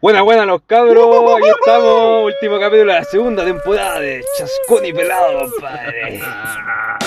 [0.00, 4.92] Buena, buena los cabros, aquí estamos, último capítulo de la segunda temporada de Chascón y
[4.92, 6.20] Pelado, compadre.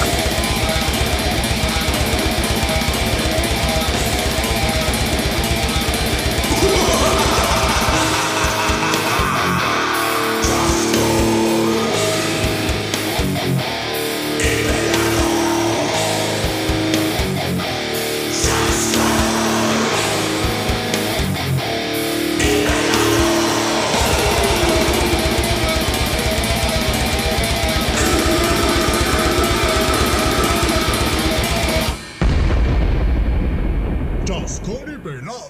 [34.45, 35.49] Chascón y pelado.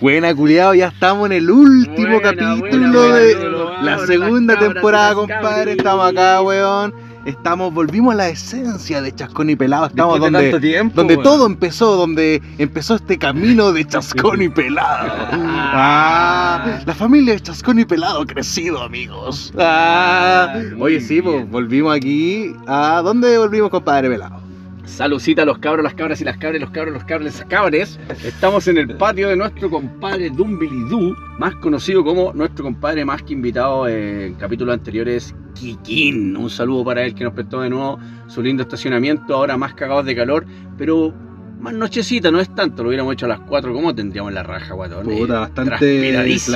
[0.00, 4.54] Buena, culiado, ya estamos en el último Buena, capítulo buena, de buena, buena, la segunda
[4.54, 5.72] cabras temporada, compadre.
[5.72, 6.94] Estamos acá, weón.
[7.24, 9.86] Estamos, volvimos a la esencia de Chascón y Pelado.
[9.86, 14.48] Estamos Después donde, tanto tiempo, donde todo empezó, donde empezó este camino de Chascón y
[14.48, 15.26] Pelado.
[15.78, 19.52] Ah, la familia de Chascón y Pelado ha crecido, amigos.
[19.58, 22.54] Ah, oye, sí, pues volvimos aquí.
[22.68, 24.45] ¿A dónde volvimos, compadre Pelado?
[24.86, 27.98] Salucita a los cabros, las cabras y las cabras, los cabros, los cabros, las cabres.
[28.24, 33.32] Estamos en el patio de nuestro compadre Dumbilidú, más conocido como nuestro compadre más que
[33.34, 36.36] invitado en capítulos anteriores, Kikín.
[36.36, 37.98] Un saludo para él que nos prestó de nuevo
[38.28, 40.46] su lindo estacionamiento, ahora más cagados de calor,
[40.78, 41.12] pero
[41.60, 44.74] más nochecita, no es tanto, lo hubiéramos hecho a las 4, ¿cómo tendríamos la raja,
[44.74, 45.04] guatón?
[45.06, 45.70] Puta, Eh, bastante.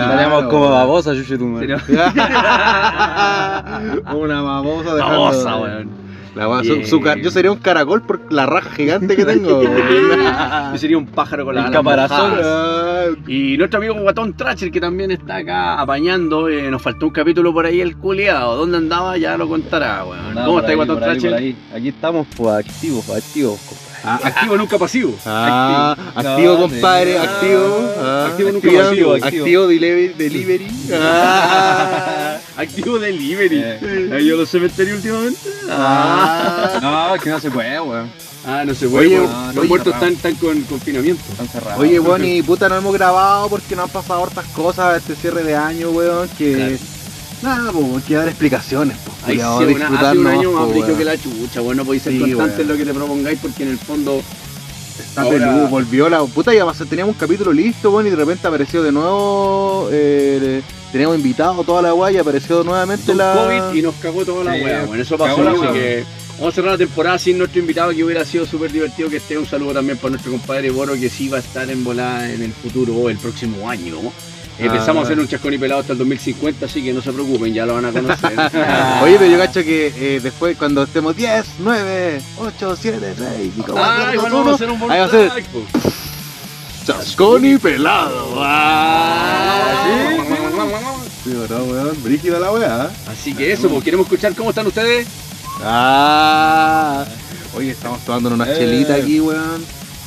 [0.03, 1.13] Estaríamos como babosa.
[1.59, 1.79] Pero-
[4.17, 6.00] Una babosa de Babosa, weón.
[6.35, 6.87] La va- su- Bien.
[6.87, 9.63] su ca- yo sería un caracol por la raja gigante que tengo.
[10.73, 12.31] Yo sería un pájaro con la El alas caparazón.
[12.31, 12.47] mojadas.
[12.47, 17.13] Ah, Y nuestro amigo Guatón Tracher, que también está acá apañando, eh, nos faltó un
[17.13, 18.57] capítulo por ahí, el culiado.
[18.57, 19.17] ¿Dónde andaba?
[19.19, 20.35] Ya lo contará, weón.
[20.35, 21.31] Nada, ¿Cómo por está ahí, Guatón por ahí, Tracher?
[21.31, 21.57] por ahí.
[21.75, 23.61] Aquí estamos, pues, activos, activos.
[24.03, 25.15] Ah, activo, nunca pasivo.
[25.27, 27.23] Ah, activo, No, compadre, no.
[27.23, 27.95] activo.
[27.99, 29.67] Ah, Activo nunca activa- pasivo, activo, activo.
[29.69, 30.09] delivery.
[30.15, 30.67] delivery.
[30.93, 33.61] Ah, activo delivery.
[33.63, 34.11] Eh.
[34.15, 35.41] Ahí yo los cementerios últimamente.
[35.69, 36.79] Ah.
[36.81, 38.11] No, es que no se puede, weón.
[38.47, 39.07] Ah, no se puede.
[39.07, 41.23] Oye, no, los no, muertos están, están con confinamiento.
[41.31, 41.79] Están cerrados.
[41.81, 45.43] Oye, weón, y puta, no hemos grabado porque no han pasado hartas cosas este cierre
[45.43, 46.55] de año, weón, que...
[46.55, 46.77] Claro.
[47.43, 50.79] Nada, pues, hay que dar explicaciones, pues, Ahí sí, una- hace un año más pues,
[50.85, 53.63] brillo que la chucha, bueno, podéis ser Sí, constante en lo que te propongáis porque
[53.63, 54.23] en el fondo
[54.99, 58.17] Está Ahora- peludo, volvió la puta, ya pasó- teníamos un capítulo listo, bueno, y de
[58.19, 60.61] repente apareció de nuevo, eh,
[60.93, 63.33] teníamos invitado toda la guay y apareció nuevamente la...
[63.33, 64.85] COVID y nos cagó toda la Sí, weá.
[64.85, 66.05] Bueno, eso pasó, así que
[66.39, 69.39] vamos a cerrar la temporada sin nuestro invitado que hubiera sido súper divertido que esté.
[69.39, 72.43] Un saludo también para nuestro compadre Boro que sí va a estar en volada en
[72.43, 73.97] el futuro o el próximo año.
[74.61, 74.73] Eh, Ah.
[74.73, 77.65] Pensamos hacer un chascón y pelado hasta el 2050, así que no se preocupen, ya
[77.67, 78.33] lo van a conocer.
[79.03, 83.73] Oye, pero yo cacho que eh, después cuando estemos 10, 9, 8, 7, 6, 5,
[83.73, 85.63] 4, Ah, 3, igual 2, vamos a 1, hacer un ahí va a ser po.
[86.87, 88.35] Chascón y pelado.
[88.39, 89.85] Ah,
[91.25, 91.31] sí, sí.
[91.31, 92.91] Weón, brígida la weá.
[93.09, 95.07] Así que eso, pues queremos escuchar cómo están ustedes.
[95.63, 97.05] Ah,
[97.55, 98.55] oye, estamos tomando una Eh.
[98.59, 99.65] chelita aquí, weón.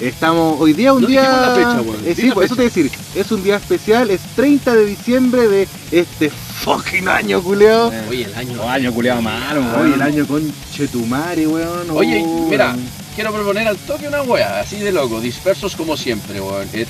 [0.07, 1.21] Estamos, hoy día es un No día.
[1.23, 1.81] la fecha.
[2.05, 5.67] Eh, sí, por eso te decir, es un día especial, es 30 de diciembre de
[5.91, 7.89] este fucking año, culeo.
[7.91, 8.55] Eh, Oye, el año.
[8.57, 9.81] Los años culiados malos, weón.
[9.85, 11.89] Oye, el año con Chetumare, weón.
[11.91, 12.75] Oye, Oh, mira,
[13.15, 16.67] quiero proponer al toque una wea, así de loco, dispersos como siempre, weón.
[16.73, 16.85] Eh,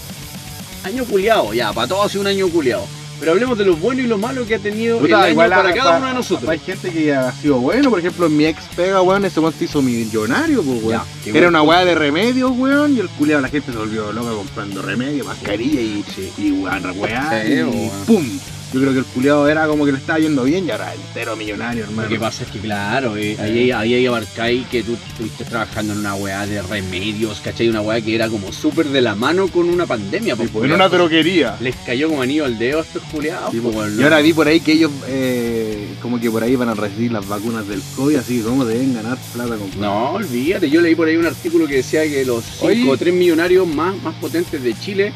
[0.84, 2.86] año culiado, ya, para todos ha sido un año culiado.
[3.24, 5.50] Pero hablemos de lo bueno y lo malo que ha tenido Puta, el año igual
[5.50, 6.50] para a- cada pa- uno de nosotros.
[6.50, 9.64] Hay gente que ha sido bueno, por ejemplo, mi ex pega, weón, ese weón se
[9.64, 11.02] hizo millonario, pues, weón.
[11.26, 14.32] Ya, Era una weá de remedios, weón, y el culiado la gente se volvió loca
[14.32, 16.04] comprando remedios, mascarilla y,
[16.38, 18.06] y weón, weá, Sí, y weón.
[18.06, 18.26] pum.
[18.74, 21.36] Yo creo que el culiado era como que le estaba yendo bien y ahora entero
[21.36, 22.10] millonario, hermano.
[22.10, 25.94] Lo que pasa es que, claro, eh, ahí, ahí, ahí abarcáis que tú estuviste trabajando
[25.94, 27.70] en una weá de remedios, ¿cachai?
[27.70, 30.36] Una weá que era como súper de la mano con una pandemia.
[30.36, 31.56] pues, pues, en una droguería.
[31.60, 33.52] Les cayó como anillo al dedo a estos culiados.
[33.52, 33.94] Sí, pues, pues.
[33.96, 37.12] Y ahora vi por ahí que ellos, eh, como que por ahí van a recibir
[37.12, 41.08] las vacunas del COVID, así cómo deben ganar plata con No, olvídate, yo leí por
[41.08, 42.90] ahí un artículo que decía que los 5 Oye.
[42.90, 45.14] o 3 millonarios más, más potentes de Chile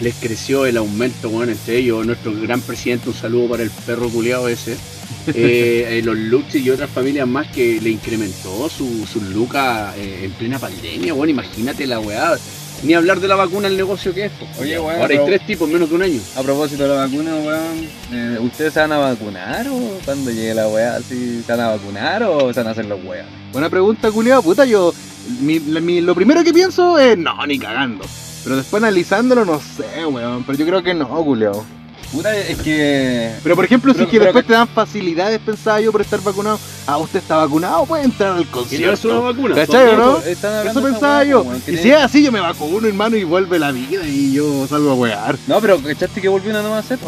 [0.00, 4.08] les creció el aumento, bueno, entre ellos nuestro gran presidente, un saludo para el perro
[4.08, 4.72] culiado ese,
[5.28, 10.20] eh, eh, los Luxi y otras familias más que le incrementó su, su lucas eh,
[10.24, 12.34] en plena pandemia, bueno, imagínate la weá,
[12.82, 14.32] ni hablar de la vacuna, el negocio que es.
[14.32, 14.46] po.
[14.60, 16.20] Oye, weón, Ahora hay tres tipos en menos de un año.
[16.36, 20.52] A propósito de la vacuna, weón, eh, ¿ustedes se van a vacunar o cuando llegue
[20.54, 21.00] la weá?
[21.00, 23.26] ¿Si se van a vacunar o se van a hacer los weas?
[23.52, 24.42] Buena pregunta, culiado.
[24.42, 24.92] Puta, yo.
[25.40, 28.04] mi- la- mi- lo primero que pienso es no, ni cagando.
[28.44, 30.44] Pero después analizándolo, no sé, weón.
[30.44, 31.64] Pero yo creo que no, culiado.
[32.12, 33.32] Puta, es que.
[33.42, 36.20] Pero por ejemplo, si es que después que- te dan facilidades, pensaba yo, por estar
[36.20, 36.60] vacunado.
[36.86, 39.22] Ah, usted está vacunado, puede entrar al llevarse una concierto.
[39.22, 39.54] vacuna.
[39.56, 40.12] ¿Cachai o no?
[40.16, 41.42] pues, Eso esa pensaba yo.
[41.42, 44.66] weón, Y si es así, yo me vacuno, hermano, y vuelve la vida y yo
[44.68, 45.36] salgo a wear.
[45.48, 47.06] No, pero ¿cachaste que volvió una nueva cepa?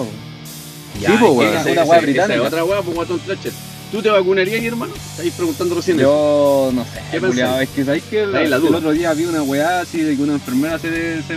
[1.01, 1.55] Ya, Sí, po, es que weón.
[1.57, 2.35] esa- Una esa- weá esa británica.
[2.41, 3.21] es otra weá, pues guatón.
[3.93, 4.93] ¿Tú te vacunarías, hermano?
[4.95, 5.99] Estáis preguntando recién.
[6.01, 6.09] eso.
[6.09, 9.25] Yo no sé, ¿Qué culiao, es que sabéis que ahí la el otro día vi
[9.27, 10.91] una weá así de que una enfermera se,
[11.23, 11.35] se,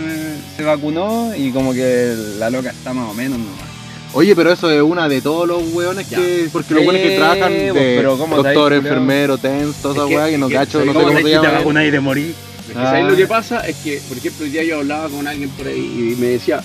[0.56, 3.70] se vacunó y como que la loca está más o menos nomás.
[4.12, 6.18] Oye, pero eso es una de todos los weones Ya.
[6.18, 6.48] que.
[6.52, 10.06] Porque los weones que trabajan pues, de pero ¿cómo doctor, sabéis, enfermero, TENS, toda esa
[10.06, 11.50] weá que no cacho, ¿sabes no sé cómo se que te llama.
[11.52, 12.34] vacunáis de morir.
[12.60, 13.60] Es que ¿sabéis lo que pasa?
[13.68, 15.78] Es que, por ejemplo, el día yo hablaba con alguien por ahí
[16.16, 16.60] y me decía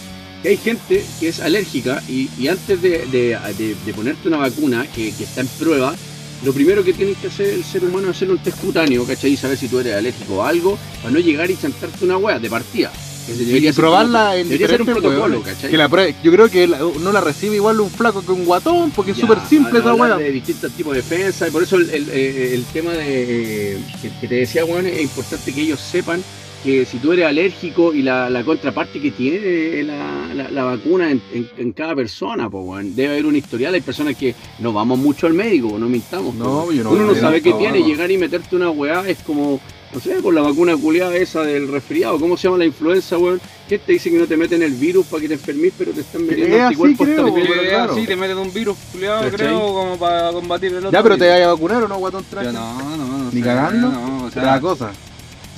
[0.46, 4.38] que hay gente que es alérgica y, y antes de, de- de- de ponerte una
[4.38, 5.96] vacuna que, que está en prueba,
[6.44, 9.32] lo primero que tienes que hacer el ser humano es hacer un test cutáneo, ¿cachai?
[9.34, 12.38] Y saber si tú eres alérgico a algo para no llegar y chantarte una weá
[12.38, 12.92] de partida.
[13.28, 15.42] Y probarla en ser un protocolo.
[15.42, 15.72] ¿cachai?
[15.72, 18.46] Que la pruebe- yo creo que la- no la recibe igual un flaco que un
[18.46, 20.18] guatón, porque es súper simple esa weá.
[20.20, 24.12] de distintos tipos de defensa y por eso el, el- el tema de eh, que,
[24.22, 26.22] que te decía Juan es importante que ellos sepan
[26.66, 31.12] que si tú eres alérgico y la, la contraparte que tiene la, la- la vacuna
[31.12, 34.74] en, en- en cada persona, pues weón, debe haber un historial, hay personas que no
[34.74, 36.36] vamos mucho al médico, no mintamos.
[36.36, 39.20] po, No, yo no Uno no sabe qué tiene, llegar y meterte una weá es
[39.20, 39.60] como,
[39.94, 43.40] no sé, por la vacuna culiada esa del resfriado, ¿cómo se llama la influenza, weón?
[43.70, 46.02] ¿Qué te dice que no te meten el virus para que te enfermes, pero te
[46.02, 47.48] están metiendo anticuerpos creo, también?
[47.48, 47.96] Que claro.
[47.96, 50.92] te meten un virus culiado, creo, como para combatir el otro.
[50.92, 52.52] Ya, pero te vayas a vacunar o no, guatón traje.
[52.52, 53.26] no, no, no.
[53.32, 53.90] Ni sé, cagando.
[53.90, 54.92] No, o sea, cosa.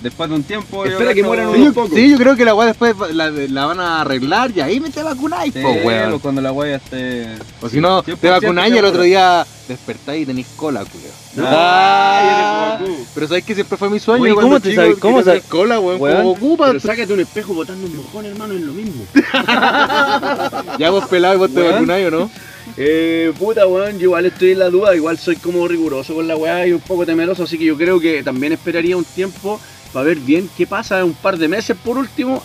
[0.02, 0.86] Después de un tiempo.
[0.86, 1.98] yo Espera que mueran Sí unos yo, pocos.
[1.98, 4.90] sí, yo creo que la weá después la, la van a arreglar y ahí me
[4.90, 6.10] te vacunáis, Sí, po, weón.
[6.12, 7.28] pues, cuando la wea esté.
[7.62, 11.12] O si no, 100% te vacunáis y el otro día despertáis y tenéis cola, culeo.
[11.50, 12.96] Ah, Goku.
[13.14, 14.24] pero sabes que siempre fue mi sueño.
[14.24, 16.24] Oye, ¿cómo te sabes- cómo sabes- cola, weón?
[16.24, 19.04] Goku, pa- Pero sácate un espejo botando un mojón, hermano, es lo mismo.
[20.80, 22.30] Ya vos pelado y vos te vacunáis o no.
[22.76, 26.36] Eh, puta, weón, yo igual estoy en la duda, igual soy como riguroso con la
[26.36, 30.06] weá y un poco temeroso, así que yo creo que también esperaría un tiempo para
[30.06, 32.44] ver bien qué pasa, un par de meses por último,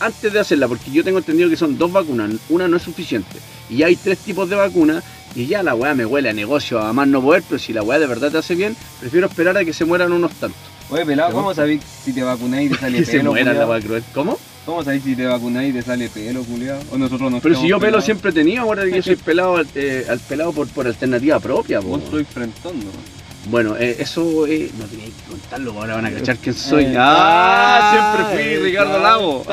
[0.00, 3.38] antes de hacerla, porque yo tengo entendido que son dos vacunas, una no es suficiente,
[3.70, 6.80] y ya hay tres tipos de vacunas, y ya la weá me huele a negocio
[6.80, 9.56] a más no poder, pero si la weá de verdad te hace bien, prefiero esperar
[9.56, 10.60] a que se mueran unos tantos.
[10.90, 13.80] Oye, pelado, ¿cómo sabéis si te vacunáis y te sale Que se mueran la weá
[13.80, 14.04] cruel.
[14.12, 14.38] ¿Cómo?
[14.66, 16.78] ¿Cómo sabéis si te vacunáis y te sale pelo, culiao?
[16.90, 20.04] O nosotros no Pero si yo pelo siempre tenido, ahora yo soy pelado al, eh,
[20.08, 21.88] al pelado por, por alternativa propia, po.
[21.88, 23.21] Vos soy frentón, ¿no?
[23.46, 26.84] Bueno, eh, eso eh, no tenía que contarlo, ahora van a cachar quién soy.
[26.84, 28.98] Eh, ah, siempre fui eh, Ricardo.
[29.00, 29.44] Lago.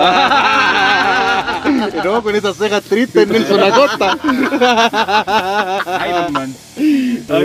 [2.04, 4.18] no, con esas cejas tristes, Nelson Acosta.
[6.08, 6.54] Iron Man.
[7.28, 7.36] No,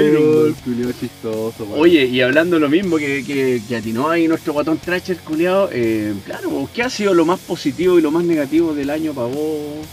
[0.64, 1.80] culeo chistoso, weón.
[1.80, 6.14] Oye, y hablando lo mismo que, que, que atinó ahí nuestro guatón Tracher culiado, eh,
[6.26, 9.86] claro, ¿qué ha sido lo más positivo y lo más negativo del año para vos?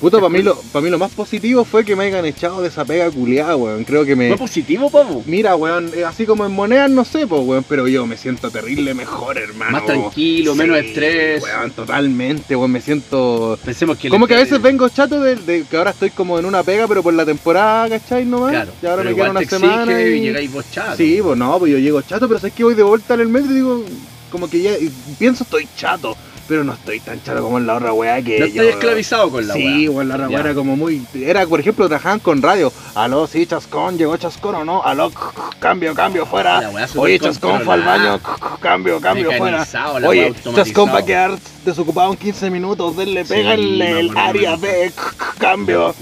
[0.00, 2.68] Puta, para mí, lo, pa' mí lo más positivo fue que me hayan echado de
[2.68, 3.82] esa pega culiada, weón.
[3.82, 4.28] Creo que me.
[4.28, 5.24] ¿Fue positivo, pavo?
[5.26, 8.50] Mira, weón, eh, así como en monedas, no sé, pues, weón, pero yo me siento
[8.50, 9.72] terrible mejor, hermano.
[9.72, 11.42] Más tranquilo, Sí, menos estrés.
[11.42, 13.58] Weón, totalmente, weón, me siento.
[13.64, 14.08] Pensemos que...
[14.08, 16.86] Como que a veces vengo chato de, de que ahora estoy como en una pega,
[16.86, 18.24] pero por la temporada, ¿cachai?
[18.24, 18.52] Nomás.
[18.52, 20.00] Claro, y ahora me igual una te semana.
[20.00, 20.04] Y...
[20.14, 20.96] y llegáis vos chato.
[20.96, 23.28] Sí, pues no, pues yo llego chato, pero sabes que voy de vuelta en el
[23.28, 23.84] metro y digo,
[24.30, 26.16] como que ya y pienso estoy chato,
[26.48, 28.62] pero no estoy tan chato como en la otra weá que No yo.
[28.62, 29.90] estás esclavizado con la Sí, weá.
[29.96, 31.02] weón, la otra weá era como muy.
[31.14, 32.72] Era, por ejemplo, trabajaban con radio.
[32.94, 34.82] Aló, sí, Chascón, llegó Chascón o no.
[34.82, 35.12] Aló,
[35.60, 36.70] cambio, cambio, fuera.
[36.96, 38.20] Oye, Chascón fue al baño,
[38.60, 39.66] cambio, cambio, fuera.
[40.06, 41.32] Oye, Chascón va a quedar
[41.64, 42.96] desocupado en 15 minutos.
[42.96, 44.90] Denle, Sí, péganle el área B,
[45.38, 45.94] cambio.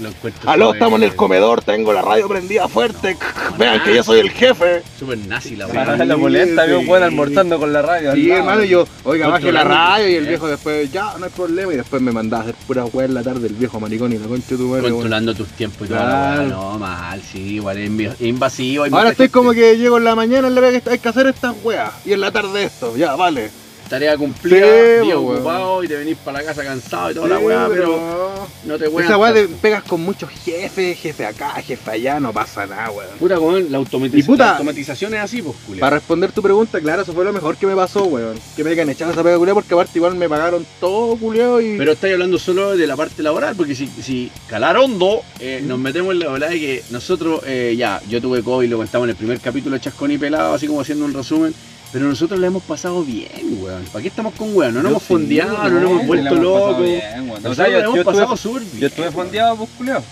[0.45, 3.17] Aló, estamos en el comedor, tengo la radio prendida fuerte.
[3.57, 4.81] Vean que yo soy el jefe.
[4.97, 5.71] Súper nazi la Sí.
[5.75, 5.97] weá.
[6.05, 6.69] La polenta, sí.
[6.69, 8.13] vio un buen almorzando con la radio.
[8.13, 10.36] Sí, hermano, yo, oiga, baje la radio y el.
[10.37, 11.73] Viejo después, ya, no hay problema.
[11.73, 14.17] Y después me mandaba a hacer pura weá en la tarde el viejo maricón y
[14.17, 14.89] la concha de tu madre.
[14.91, 16.41] Controlando tus tiempos y Claro.
[16.41, 16.49] weá.
[16.49, 18.83] No, mal, sí, igual es invasivo.
[18.85, 19.31] Ahora estoy gente.
[19.31, 21.91] como que llego en la mañana en la que hay que hacer estas weas.
[22.05, 23.49] Y en la tarde esto, ya, vale.
[23.89, 25.35] Tarea cumplida, Sí, día weón.
[25.37, 28.87] ocupado y te venís para la casa cansado y toda la weá, pero no te
[28.89, 29.07] weas.
[29.07, 33.09] Esa weá de pegas con muchos jefes, jefe acá, jefe allá, no pasa nada, weón.
[33.17, 35.55] Puta, weón, la, puta- la automatización es así, pues.
[35.79, 38.37] Para responder tu pregunta, claro, eso fue lo mejor que me pasó, weón.
[38.55, 41.77] Que me hayan echado esa pega culiao porque aparte igual me pagaron todo culiao y.
[41.77, 45.79] Pero estáis hablando solo de la parte laboral, porque si, si calar hondo, eh, nos
[45.79, 49.11] metemos en la verdad de que nosotros, eh, ya, yo tuve COVID, lo contamos en
[49.11, 51.53] el primer capítulo de Chascón y Pelado, así como haciendo un resumen,
[51.91, 53.83] pero nosotros la hemos pasado bien, weón.
[53.85, 54.73] ¿Para qué estamos con weón?
[54.73, 56.83] No nos hemos sí, fondeado, no nos hemos la vuelto hemos locos.
[56.83, 57.45] bien, weón.
[57.45, 58.79] O sea, la yo, hemos yo pasado estuve, súper bien.
[58.81, 60.03] yo estuve fondeado, pues, culiao.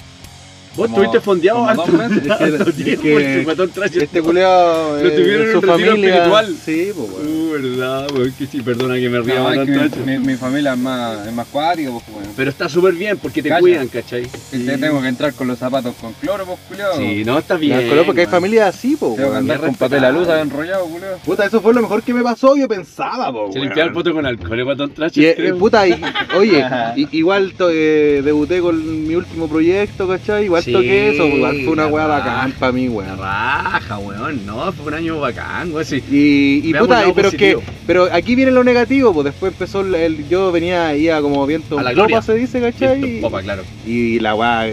[0.76, 2.30] Vos estuviste fondeado harto, dos meses.
[2.32, 5.02] harto Es que- tiempo, es que el guatón trash Este culeado.
[5.04, 6.10] Lo tuvieron en su un retiro familia.
[6.16, 6.56] espiritual.
[6.66, 7.28] Sí, pues, weón.
[7.28, 10.74] Uh, verdad, weón, que sí, perdona que me ría No, es que mi, mi familia
[10.74, 12.30] es más, es más cuática, pues, weón.
[12.36, 13.62] Pero está súper bien porque te Calla.
[13.62, 14.24] cuidan, ¿cachai?
[14.52, 16.98] Que te- Tengo que entrar con los zapatos con cloro, pues, culiao.
[16.98, 17.78] Sí, no, está bien.
[17.78, 19.38] Me acuerdo porque hay familias así, pues, Tengo que weón.
[19.38, 21.18] andar con papel a luz enrollado, culiao.
[21.26, 24.14] Puta, eso fue lo mejor que me pasó, yo pensaba, po, Se limpiaba el poto
[24.14, 25.18] con alcohol, el guatón trash.
[25.18, 25.94] Y, eh, puta, y-
[26.38, 26.66] oye,
[27.12, 30.46] igual eh, debuté con mi último proyecto, ¿cachai?
[30.46, 33.18] Igual Sí, toqué eso, igual fue una weá bacán para mí, weón.
[33.18, 34.46] raja, weón.
[34.46, 35.86] No, fue un año bacán, weón.
[35.86, 36.04] Sí.
[36.10, 37.58] Y, puta, pero que,
[38.12, 41.84] aquí viene lo negativo, pues después empezó el, el- yo venía, iba como viento A
[41.84, 42.18] la gloria.
[42.18, 43.00] popa, se dice, ¿cachai?
[43.02, 43.64] Viento popa, claro.
[43.86, 44.66] Y la weá,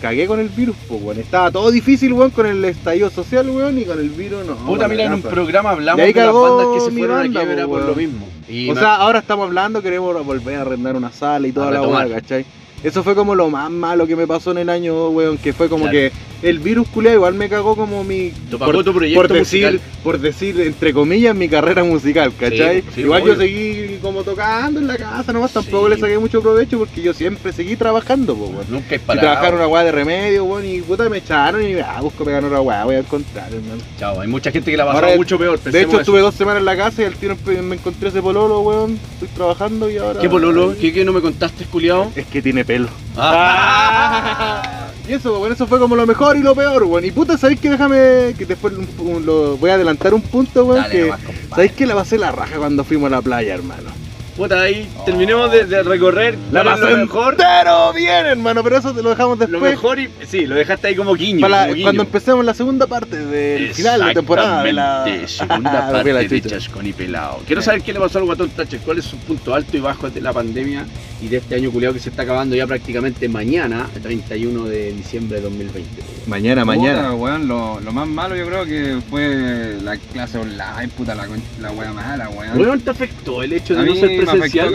[0.00, 1.18] cagué con el virus, pues, weón.
[1.18, 4.54] Estaba todo difícil, weón, con el estallido social, weón, y con el virus, no.
[4.56, 5.34] Puta, mira, en un casa.
[5.34, 8.28] programa hablamos De las bandas que se fueron banda, a quiebra po, por lo mismo.
[8.48, 11.70] Y O sea, ahora estamos hablando, queremos volver a arrendar una sala y toda A
[11.72, 12.44] la weá, ¿cachai?
[12.84, 15.68] Eso fue como lo más malo que me pasó en el año, weón, que fue
[15.68, 15.92] como Claro.
[15.98, 18.30] que el virus culiao igual me cagó como mi...
[18.50, 19.80] Tu proyecto por decir, musical.
[20.04, 22.82] por decir, entre comillas, mi carrera musical, ¿cachai?
[22.82, 23.34] Sí, sí, igual obvio.
[23.34, 25.94] yo seguí como tocando en la casa, nomás tampoco Sí.
[25.94, 28.64] le saqué mucho provecho porque yo siempre seguí trabajando, weón.
[28.68, 29.26] Nunca he parado.
[29.26, 32.60] trabajar una weá de remedio, weón, y puta me echaron y ah, busco pegar otra
[32.60, 33.82] weá, voy a encontrar, hermano.
[33.98, 35.60] Chao, hay mucha gente que la ha pasado mucho peor.
[35.60, 38.60] De hecho, estuve dos semanas en la casa y al tiro me encontré ese pololo,
[38.60, 38.98] weón.
[39.14, 40.20] Estoy trabajando y ahora.
[40.20, 40.74] ¿Qué pololo?
[40.80, 42.10] ¿Qué, qué no me contaste, culiao?
[42.14, 42.88] Es que tiene pelo.
[43.16, 44.82] Ah.
[45.08, 47.04] Y eso, weón, eso fue como lo mejor y lo peor, weón.
[47.04, 50.64] Y puta, ¿sabéis que déjame que después un- un- lo, voy a adelantar un punto,
[50.64, 50.84] weón?
[50.90, 51.20] Que, nomás.
[51.50, 53.90] ¿Sabéis que la pasé la raja cuando fuimos a la playa, hermano?
[54.36, 57.32] Puta, ahí terminemos de, de recorrer La pasé lo mejor.
[57.32, 59.70] entero bien, hermano, pero eso te lo dejamos Lo después.
[59.72, 60.10] mejor y.
[60.26, 61.40] Sí, lo dejaste ahí como guiño.
[61.40, 61.84] para la- como guiño.
[61.86, 65.04] cuando empecemos la segunda parte del final de temporada de la.
[65.26, 66.40] Segunda Me parte la de.
[66.42, 67.40] Chascón y Pelado.
[67.46, 70.10] Quiero saber qué le pasó al guatón Thatcher, cuál es su punto alto y bajo
[70.10, 70.84] de la pandemia
[71.22, 74.92] y de este año culiado que se está acabando ya prácticamente mañana, el 31 de
[74.92, 76.02] diciembre de 2020.
[76.26, 77.04] Mañana, mañana.
[77.04, 81.26] Puta, weón, lo, lo más malo yo creo que fue la clase online, puta, la,
[81.62, 82.60] la wea mala, weón.
[82.60, 84.66] Weón, te afectó el hecho de a no mí ser me presencial.
[84.66, 84.72] me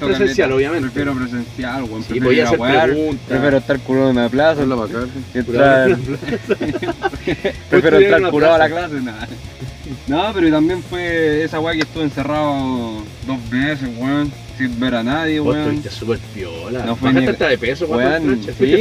[0.00, 0.54] presencial, caleta.
[0.54, 0.90] obviamente.
[0.90, 2.02] Prefiero presencial, weón.
[2.02, 3.26] Sí, prefiero ir a hacer wear, preguntas.
[3.28, 4.62] Prefiero estar curado en la plaza.
[4.62, 5.10] Hazlo bacán.
[5.32, 5.96] que entrar-
[7.70, 8.88] Prefiero en estar una curado a la plaza.
[8.88, 9.28] clase, nada.
[10.06, 15.02] No, pero también fue esa weá que estuve encerrado dos veces, weón, sin ver a
[15.02, 15.60] nadie, Vos weón.
[15.74, 16.84] estuviste súper piola.
[16.86, 18.76] No fue ni- hasta de peso, Weón, sí, pues, sí,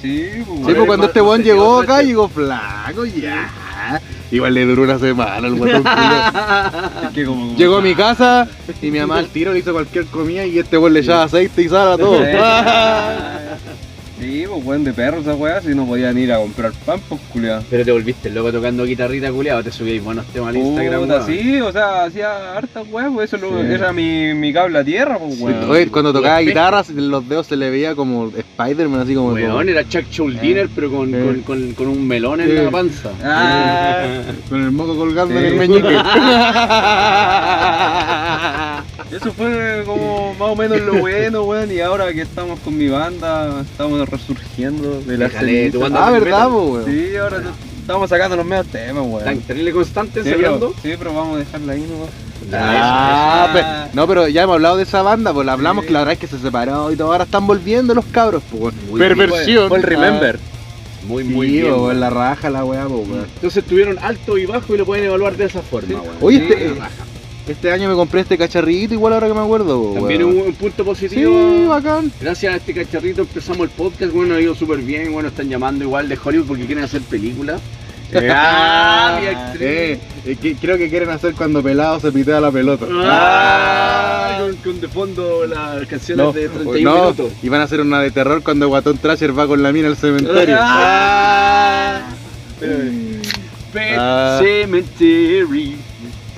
[0.00, 3.50] Sí, pues cuando este weón llegó acá, llegó flaco, ya.
[4.32, 6.90] Igual le duró una semana el guatón culiao.
[7.04, 8.48] Es que como- como- Llegó a mi casa
[8.80, 11.62] y mi mamá al tiro le hizo cualquier comida y este weón le echaba aceite
[11.62, 12.18] y sal a todo.
[14.22, 17.20] Sí, pues weón de perro esa weá, si no podían ir a comprar pan, pues
[17.32, 17.60] culiao.
[17.68, 21.00] Pero te volviste loco tocando guitarrita culiado, te subíais buenos temas al Instagram.
[21.00, 21.26] Puta, weón.
[21.26, 23.66] sí, o sea, hacía harta weá, pues eso Sí.
[23.68, 25.68] era mi, mi cable a tierra, pues weón.
[25.68, 29.32] Oye, cuando tocaba guitarra, los dedos se le veía como Spider-Man, así como.
[29.32, 31.16] Weón, era Chuck Schuldiner, pero con, Sí.
[31.18, 33.10] con, con, con un melón en la panza.
[33.24, 34.20] Ah.
[34.48, 35.88] Con el moco colgando en el meñique.
[39.12, 42.88] Eso fue como más o menos lo bueno, weón, y ahora que estamos con mi
[42.88, 45.28] banda, estamos resurgiendo de la
[45.78, 46.84] banda ah, ¿verdad, weón?
[46.86, 47.42] Sí, ahora
[47.80, 49.40] estamos sacando los medios temas, weón.
[49.42, 52.08] terrible constante Sí, pero, sí, pero vamos a dejarla ahí nomás.
[52.54, 53.54] Ah, eso.
[53.90, 55.88] pe- no, pero ya hemos hablado de esa banda, pues la hablamos Sí.
[55.88, 58.74] que la verdad es que se separó y todo, ahora están volviendo los cabros, pues.
[58.90, 59.68] Muy Perversión.
[59.68, 60.38] Fue el Remember.
[61.06, 61.72] Muy, Ah, muy sí, bien.
[61.74, 63.26] weón, la raja, la weá, weón.
[63.34, 65.94] Entonces tuvieron alto y bajo y lo pueden evaluar de esa forma, Sí.
[65.94, 66.16] weón.
[66.20, 66.90] Oye, Sí, este, raja.
[67.48, 70.88] Este año me compré este cacharrito, igual ahora que me acuerdo, También un punto Sí,
[70.88, 71.66] positivo.
[71.68, 72.12] bacán.
[72.20, 75.84] Gracias a este cacharrito empezamos el podcast, bueno, ha ido súper bien, bueno, están llamando
[75.84, 77.60] igual de Hollywood porque quieren hacer películas.
[78.14, 79.62] Ah, mi actriz.
[79.62, 82.84] Eh, eh, que- creo que quieren hacer cuando pelado se pitea la pelota.
[82.92, 87.32] Ah, con, con de fondo las canciones No, de 31 no, minutos.
[87.42, 89.96] y van a hacer una de terror cuando Guatón Trasher va con la mina al
[89.96, 90.56] cementerio.
[90.60, 92.02] Ah,
[93.72, 94.38] Pet Ah.
[94.42, 95.76] Cemetery.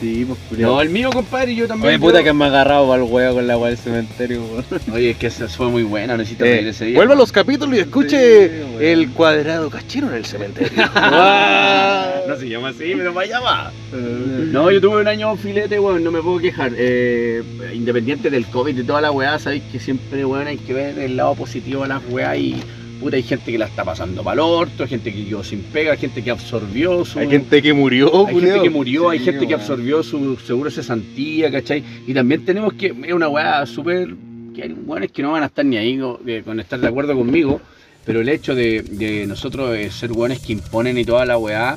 [0.00, 0.60] Sí, pues.
[0.60, 1.88] No, el mío, compadre, yo también.
[1.90, 4.42] Oye, puta yo- que me ha agarrado para el huevo con la weá del cementerio,
[4.44, 4.64] weón.
[4.92, 6.96] Oye, es que esa fue muy buena, necesito Eh, ese día.
[6.96, 10.72] vuelva a los capítulos y escuche Sí, el cuadrado cachero en el cementerio.
[12.26, 13.70] No se llama así, pero vaya va.
[13.92, 16.72] No, yo tuve un año filete, weón, no me puedo quejar.
[16.76, 17.42] Eh,
[17.74, 21.16] independiente del COVID y toda la weá, sabéis que siempre, weón, hay que ver el
[21.16, 22.62] lado positivo de las weá y
[23.04, 25.92] puta, hay gente que la está pasando mal orto, hay gente que quedó sin pega,
[25.92, 27.18] hay gente que absorbió su...
[27.18, 30.76] Hay gente que murió, hay gente que murió, hay gente que absorbió su seguro de
[30.76, 31.84] cesantía, ¿cachai?
[32.06, 34.14] Y también tenemos que, es una weá súper,
[34.54, 36.88] que hay weones que no van a estar ni ahí con, eh, con estar de
[36.88, 37.60] acuerdo conmigo,
[38.06, 41.76] pero el hecho de, de nosotros ser weones que imponen y toda la weá,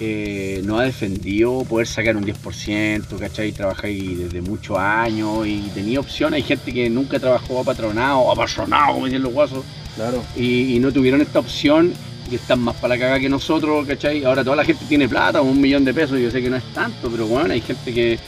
[0.00, 3.52] eh, nos ha defendido poder sacar un 10%, ¿cachai?
[3.52, 6.34] Trabajáis desde muchos años y tenía opción.
[6.34, 10.22] Hay gente que nunca trabajó apatronado apatronado, como dicen los guasos, Claro.
[10.36, 11.92] y, y no tuvieron esta opción
[12.30, 14.24] y están más para la caga que nosotros, ¿cachai?
[14.24, 16.64] Ahora toda la gente tiene plata, un millón de pesos, yo sé que no es
[16.74, 18.18] tanto, pero bueno, hay gente que,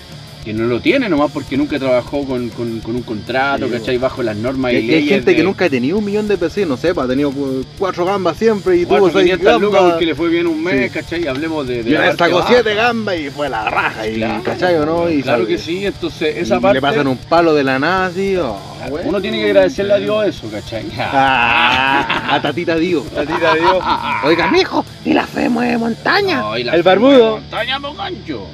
[0.44, 3.98] que no lo tiene nomás porque nunca trabajó con, con- con un contrato, Sí, ¿cachai?
[3.98, 6.66] Bajo las normas Y y hay, gente que nunca ha tenido un millón de pesos,
[6.66, 9.92] no sé, pues, ha tenido cu- cuatro gambas siempre y tuvo seis 500 lucas gambas.
[9.92, 10.98] porque le fue bien un mes, Sí.
[10.98, 11.26] ¿cachai?
[11.26, 11.82] Hablemos de...
[11.82, 12.48] de Y sacó baja.
[12.48, 15.10] siete gambas y fue la raja, y, Claro, ¿cachai o no?
[15.10, 16.74] Y claro sabe- que sí, entonces esa y parte...
[16.76, 18.56] Le pasan un palo de la nada así, oh,
[18.90, 19.08] bueno.
[19.08, 20.84] Uno tiene que agradecerle a Dios eso, ¿cachai?
[20.98, 23.04] Ah, a tatita Dios.
[23.14, 23.78] Tatita Dios.
[24.24, 26.42] Oiga, mijo, y la fe mueve montaña.
[26.56, 27.32] El barbudo.
[27.38, 28.46] Montaña gancho.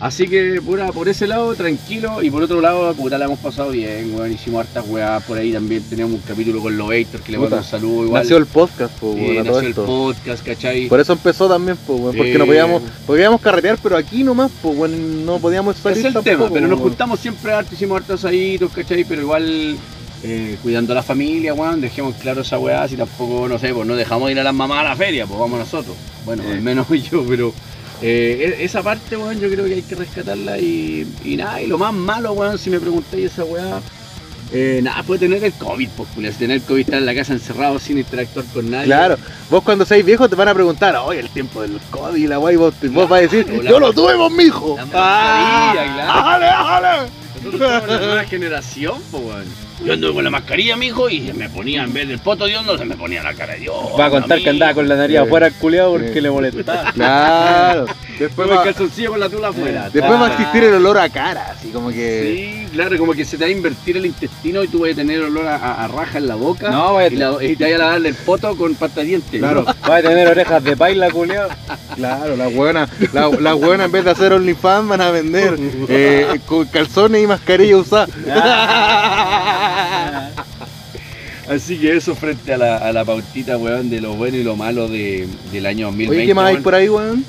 [0.00, 2.22] Así que pura, por ese lado, tranquilo.
[2.22, 4.32] Y por otro lado, puta, la hemos pasado bien, weón.
[4.32, 5.82] Hicimos hartas weas por ahí también.
[5.82, 7.50] Teníamos un capítulo con Lovator que le Puta.
[7.50, 8.22] mando un saludo igual.
[8.22, 9.86] Nació el podcast, Eh, bueno, todo nació el esto.
[9.86, 10.86] podcast, ¿cachai?
[10.88, 14.76] Por eso empezó también, weón, porque Eh, no podíamos, podíamos carretear, pero aquí nomás, pues,
[14.76, 16.90] bueno, no podíamos salir es el tampoco, tema, pero nos weón.
[16.90, 19.02] juntamos siempre harto, hicimos hartos asaditos, ¿cachai?
[19.02, 19.76] Pero igual
[20.22, 23.84] eh, cuidando a la familia, weón, dejemos claro esa weá, si tampoco, no sé, pues
[23.86, 25.96] no dejamos ir a las mamás a la feria, pues vamos nosotros.
[26.24, 27.52] Bueno, al menos yo, pero
[28.02, 31.66] eh, e- esa parte, weón, yo creo que hay que rescatarla y, y nada, y
[31.66, 33.80] lo más malo, weón, si me preguntáis esa weá.
[34.50, 36.08] Eh, nada, puede tener el COVID, pues.
[36.32, 38.86] Si tener el COVID, estar en la casa encerrado sin interactuar con nadie.
[38.86, 39.16] Claro,
[39.50, 42.38] vos cuando seáis viejos te van a preguntar, oye, el tiempo del COVID y la
[42.38, 44.74] guay, vos, vos vas a decir, la- yo lo tuve, vos, mijo.
[44.78, 46.12] La mascarilla, claro.
[46.12, 47.10] ¡Ájale, ájale!
[47.44, 49.67] Nosotros somos la nueva generación, pues, weón.
[49.84, 52.56] Yo anduve con la mascarilla, mijo, y se me ponía, en vez del poto de
[52.56, 53.76] hondo, se me ponía la cara de Dios.
[53.98, 55.22] Va a contar que andaba con la nariz Sí.
[55.22, 56.20] afuera el culiado porque Sí.
[56.20, 56.92] le molestaba.
[56.92, 57.86] Claro,
[58.24, 59.90] después Con el va, calzoncillo con la tula afuera.
[59.92, 62.64] después va a Ah, existir el olor a cara, así como que...
[62.66, 64.94] Sí, claro, como que se te va a invertir el intestino y tú vas a
[64.96, 66.70] tener olor a, a- a raja en la boca.
[66.70, 69.38] No, vaya, y, la- y te vas a lavarle el poto con pasta de dientes.
[69.40, 71.48] Claro, va a tener orejas de paila, culiado.
[71.96, 75.56] claro, las buenas, la, las buenas en vez de hacer OnlyFans van a vender
[75.88, 78.06] eh, con calzones y mascarilla usada.
[81.50, 84.54] Así que eso frente a la, a la pautita, weón, de lo bueno y lo
[84.54, 86.16] malo de- del año 2020.
[86.16, 86.62] Oye, ¿qué más hay weón.
[86.62, 87.24] por ahí, weón?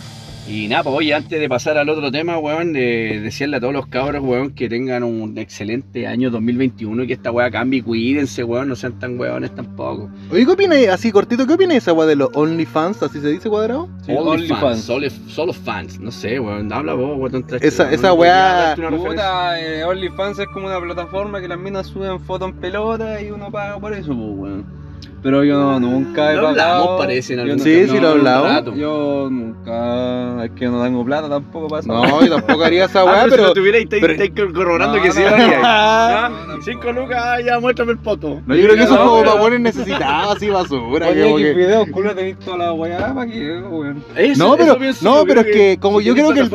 [0.52, 3.72] Y nada, pues oye, antes de pasar al otro tema, weón, de decirle a todos
[3.72, 7.84] los cabros, weón, que tengan un excelente año 2021 y que esta weá cambie y
[7.84, 10.10] cuídense, weón, no sean tan weones tampoco.
[10.32, 13.28] Oye, ¿qué opinas, así cortito, qué opinas de esa weá de los OnlyFans, así se
[13.30, 13.90] dice cuadrado?
[14.04, 14.62] Sí, Only OnlyFans.
[14.62, 17.44] fans, solo, solo fans, no sé, weón, habla vos, weón.
[17.46, 18.76] traste, Esa- weón, esa weá-.
[18.98, 23.30] Puta, eh, OnlyFans es como una plataforma que las minas suben fotos en pelota y
[23.30, 24.80] uno paga por eso, pues, weón.
[25.22, 26.74] Pero yo no, nunca he Lo pagado.
[26.84, 28.76] hablamos, parece, en Yo algún no- Sí, sí, lo hablamos.
[28.78, 30.19] Yo nunca.
[30.44, 31.92] Es que no tengo plata tampoco para eso.
[31.92, 33.44] No, yo tampoco haría esa Ah, weá, pero, pero...
[33.44, 35.48] si lo tuviera y estáis pero- estáis corroborando No, que sí no, lo haría.
[35.58, 37.02] no, Ah, no, no, Cinco no.
[37.02, 38.42] lucas, ah, ya muéstrame el poto.
[38.46, 41.14] No, yo creo que eso es No, como para poner necesitados, así basura.
[41.14, 44.04] que Oye, que que- videos, culo, te he visto la weá, ¿para qué, weón?
[44.16, 46.50] Eso- No, pero- no, yo, pero es que como yo creo que el-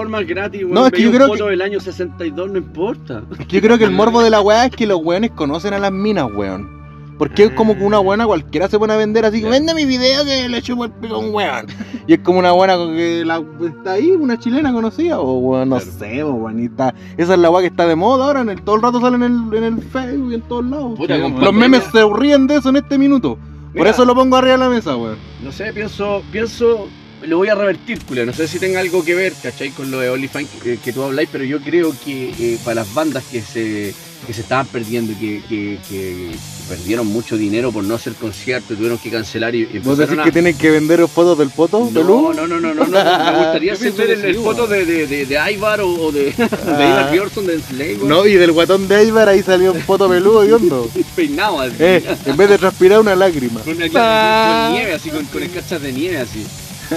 [0.71, 3.23] No, es que yo creo foto del año 62 no importa.
[3.49, 5.93] Yo creo que el morbo de la weá es que los weones conocen a las
[5.93, 6.84] minas, weón.
[7.19, 10.25] Porque es como que una buena cualquiera se pone a vender así, vende mi video
[10.25, 11.67] que le chupo el pico a un weón.
[12.09, 15.77] Y es como una buena que la, está ahí, una chilena conocida, o weón, no
[15.77, 15.93] Claro.
[15.99, 18.49] sé, o weón, y está- esa es la weá que está de moda ahora, en
[18.51, 20.99] el, todo el rato sale en el, en el Facebook y en todos lados.
[20.99, 23.39] Puta, los memes se ríen de eso en este minuto.
[23.77, 25.17] Por eso lo pongo arriba de la mesa, weón.
[25.43, 26.89] No sé, pienso, pienso,
[27.27, 28.25] lo voy a revertir, Julia.
[28.27, 29.71] No sé si tenga algo que ver, ¿cachai?
[29.71, 32.93] Con lo de OnlyFans que, que tú habláis, pero yo creo que eh, para las
[32.95, 33.95] bandas que se,
[34.27, 36.31] que se estaban perdiendo, que, que, que
[36.69, 40.25] perdieron mucho dinero por no hacer conciertos, tuvieron que cancelar y, y ¿Vos decís a-
[40.25, 42.33] que tienen que vender fotos del poto, No, Pelú?
[42.35, 42.87] no, no, no, no, no.
[42.87, 47.09] Me gustaría que el, foto de, de, de, de Ivar o, o de, de Ah.
[47.09, 48.09] Ivar Bjornsson de Slay, weón.
[48.09, 50.89] No, y del guatón de Ibar ahí salió un poto peludo y hondo.
[51.15, 51.75] peinado así.
[51.79, 53.61] Eh, en vez de transpirar una lágrima.
[53.61, 55.43] Con, el- con nieve, así, con, con
[55.83, 56.45] de nieve, así.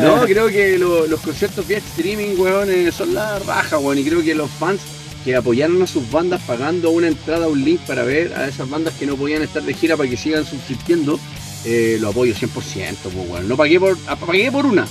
[0.02, 3.98] No, creo que lo- los conciertos vía streaming, weón, eh, son la raja, weón.
[3.98, 4.80] Y creo que los fans
[5.28, 8.94] que apoyaron a sus bandas pagando una entrada, un link para ver a esas bandas
[8.94, 11.20] que no podían estar de gira para que sigan subsistiendo,
[11.66, 13.46] eh, lo apoyo 100%, pues, weón.
[13.50, 14.88] No pagué por, ah, pagué por una.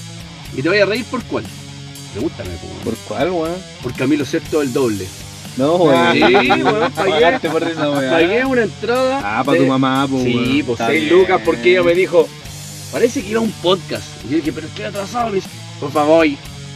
[0.54, 1.44] Y te voy a reír por cuál.
[2.12, 2.84] Pregúntame, pues, weón.
[2.84, 3.56] ¿Por cuál, weón?
[3.82, 5.06] Por Camilo Sexto el doble.
[5.56, 6.12] No, weón.
[6.12, 9.20] Sí, weón, pagué, por esa pagué una entrada.
[9.24, 10.22] Ah, para de- tu mamá, pues.
[10.24, 11.18] Sí, pues Está 6 bien.
[11.18, 12.28] lucas porque ella me dijo,
[12.92, 14.04] parece que iba a un podcast.
[14.26, 15.30] Y yo dije, pero estoy atrasado.
[15.30, 15.48] Me dice,
[15.80, 16.26] por favor,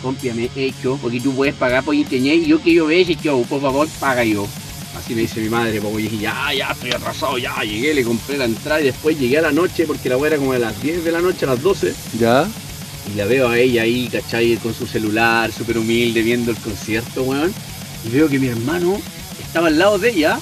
[0.03, 3.45] cómpiame hecho, porque tú puedes pagar por internet y yo que yo veo ese show,
[3.47, 4.47] por favor, paga yo.
[4.97, 8.37] Así me dice mi madre, y dije, ya, ya, estoy atrasado, ya, llegué, le compré
[8.37, 10.83] la entrada y después llegué a la noche, porque la weá era como a las
[10.83, 12.49] 10 de la noche, a las 12, ¿Ya?
[13.11, 14.57] y la veo a ella ahí, ¿cachai?
[14.57, 17.53] Con su celular, súper humilde, viendo el concierto, weón.
[18.05, 19.01] Y veo que mi hermano
[19.41, 20.39] estaba al lado de ella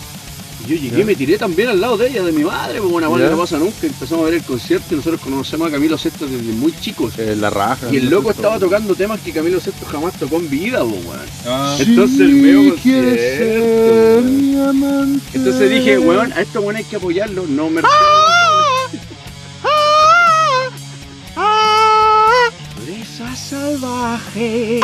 [0.67, 3.31] yo llegué y me tiré también al lado de ella, de mi madre, pues que
[3.31, 3.87] no pasa nunca.
[3.87, 7.19] Empezamos a ver el concierto y nosotros conocemos a Camilo Sesto desde muy chicos.
[7.19, 7.89] Eh, la raja.
[7.93, 11.21] Y el loco estaba tocando temas que Camilo Sesto jamás tocó en vida, pues weón.
[11.47, 14.37] Ah, Entonces el medio ser weón.
[14.37, 15.27] mi amante.
[15.35, 17.83] Entonces dije, weón, a estos weones hay que apoyarlo, no me
[22.85, 24.81] Presa salvaje.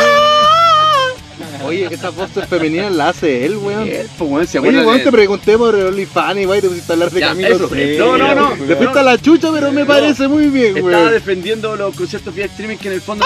[1.87, 3.89] Oye, esa voz femenina la hace él, weón.
[3.89, 6.95] Él, pues, weón, se Oye, weón, te pregunté por OnlyFans y y te pusiste a
[6.95, 7.69] hablar de Ya, Camilo eso.
[7.69, 8.19] Sesto.
[8.19, 8.65] No, no, no.
[8.67, 11.11] Te fuiste a la chucha, pero me parece muy bien, Estaba weón.
[11.13, 13.25] defendiendo los conciertos vía streaming que en el fondo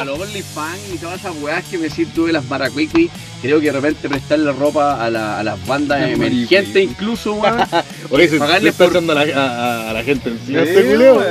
[0.00, 3.10] a, los OnlyFans y todas esas weas que me decís tú de las maracuicui.
[3.42, 7.56] Creo que de repente prestarle ropa a, la- a las bandas emergentes incluso, weón.
[8.10, 10.98] Oye, se, pagarle le está por- a la, a, a la gente sí, encima este
[10.98, 11.24] weón.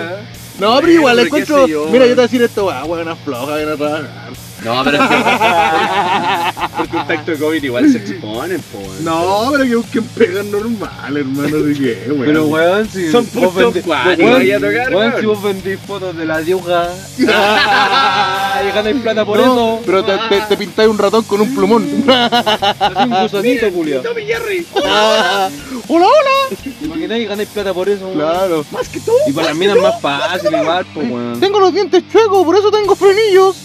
[0.59, 1.67] No, pero igual le encuentro.
[1.67, 1.99] Mira, yo te weón.
[2.15, 4.24] voy a decir esto, weón, floja, ven a trabajar.
[4.65, 5.15] No, pero es que
[6.77, 9.03] por contacto de COVID igual se exponen, po, weón.
[9.05, 12.25] No, pero que busquen pegas normal, hermano, así que, weón.
[12.25, 15.19] Pero weón, si Son vos puntos vendí- cuáticos, weón, vaya a tocar, weón, weón.
[15.21, 19.79] si vos vendís fotos de la diuja y ganáis plata por No, eso.
[19.85, 21.83] Pero te, te, te pintáis un ratón con un plumón.
[22.07, 24.01] Así un gusanito, Julio.
[24.01, 24.65] Tommy Jerry.
[24.73, 25.49] hola,
[25.89, 26.57] hola.
[26.81, 28.05] Imagináis y ganáis plata por eso.
[28.07, 28.15] weón.
[28.17, 28.65] Claro.
[28.71, 29.11] Más que tú.
[29.27, 31.39] Y para las minas más fácil igual, pues weón.
[31.39, 33.55] Tengo los dientes chuecos, por eso tengo frenillos.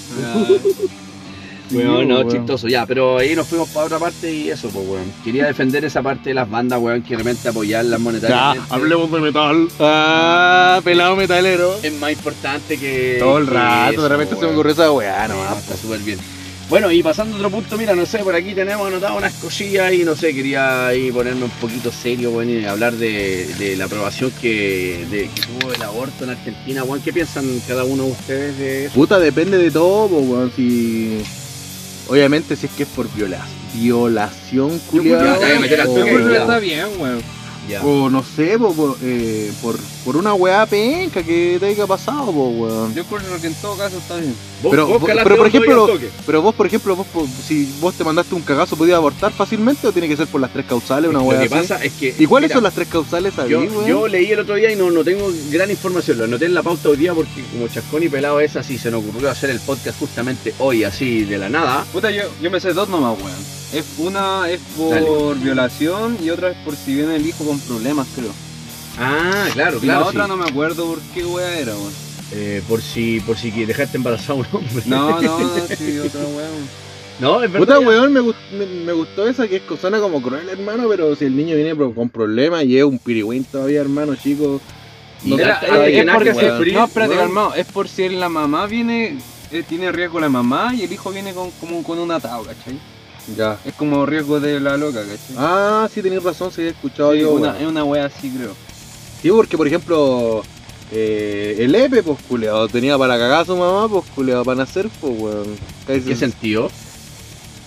[1.72, 2.28] Weón, no, weón.
[2.28, 5.04] chistoso, ya, pero ahí nos fuimos para otra parte y eso, pues, weón.
[5.22, 8.74] Quería defender esa parte de las bandas, weón, que realmente apoyarlas Ya, monetariamente.
[8.74, 9.68] hablemos de metal.
[9.78, 11.76] Ah, pelado metalero.
[11.82, 13.16] Es más importante que.
[13.20, 15.34] Todo el rato, eso, de repente se me ocurrió esa weá, no.
[15.56, 16.18] está súper bien.
[16.70, 19.92] Bueno, y pasando a otro punto, mira, no sé, por aquí tenemos anotado unas cosillas
[19.92, 23.86] y no sé, quería ahí ponerme un poquito serio, weón, y hablar de, de la
[23.86, 27.02] aprobación que, de, que tuvo el aborto en Argentina, weón.
[27.02, 28.94] ¿Qué piensan cada uno de ustedes de eso?
[28.94, 30.52] Puta, depende de todo, po, weón.
[30.54, 31.20] Si.
[32.06, 33.44] Obviamente, si es que es por viola...
[33.74, 35.42] violación, culiado.
[35.42, 37.39] está bien, weón.
[37.84, 42.26] O no sé, po, po, eh, por, por una weá penca que te haya pasado,
[42.32, 42.94] po, weón.
[42.94, 44.34] Yo creo que en todo caso está bien.
[44.62, 45.88] Vos- Pero, vos pero por ejemplo,
[46.26, 49.86] pero vos, por ejemplo, vos, po- si vos te mandaste un cagazo, ¿podías abortar fácilmente
[49.86, 51.54] o tiene que ser por las tres causales, una Lo weá que así?
[51.68, 52.14] pasa es que.
[52.18, 53.86] ¿Y cuáles mira, son las tres causales ahí, Yo, weón?
[53.86, 56.62] yo leí el otro día y no, no tengo gran información, lo anoté en la
[56.62, 59.60] pauta hoy día porque como Chascón y Pelado es así, se nos ocurrió hacer el
[59.60, 61.84] podcast justamente hoy, así de la nada.
[61.92, 63.59] Puta, yo, yo me sé dos nomás, weón.
[63.72, 65.44] Es una es por Dale.
[65.44, 68.32] violación y otra es por si viene el hijo con problemas, creo.
[68.98, 70.06] Ah, claro, Y la claro.
[70.08, 70.28] otra sí.
[70.30, 71.92] no me acuerdo por qué wea era, weón.
[72.32, 74.82] Eh, por si por si que dejaste embarazado a un hombre.
[74.86, 76.68] No, no, no, sí, otra weón.
[77.20, 77.58] no, es verdad.
[77.76, 81.14] Puta weón, me, gust- me, me gustó esa que es suena como cruel, hermano, pero
[81.14, 84.60] si el niño viene con problemas y es un pirigüín todavía, hermano, chico.
[85.22, 86.56] No, era- sé, era- hay que era- nada que weón.
[86.56, 87.26] sufrir, No, espérate, weón.
[87.26, 87.54] calmado.
[87.54, 89.18] Es por si la mamá viene,
[89.52, 92.78] eh, tiene riesgo la mamá y el hijo viene con, como con un atado, ¿cachai?
[93.36, 93.58] Ya.
[93.64, 95.36] Es como riesgo de la loca, ¿cachai?
[95.38, 97.32] Ah, sí, tenés razón, sí, he escuchado Sí, yo.
[97.32, 98.54] una, es una wea así, creo.
[99.22, 100.42] Sí, porque por ejemplo,
[100.90, 104.88] eh, el Epe, pues culeado, tenía para cagar a su mamá, pues culeado, para nacer,
[105.00, 105.46] pues weón.
[105.86, 106.70] ¿En qué sentido?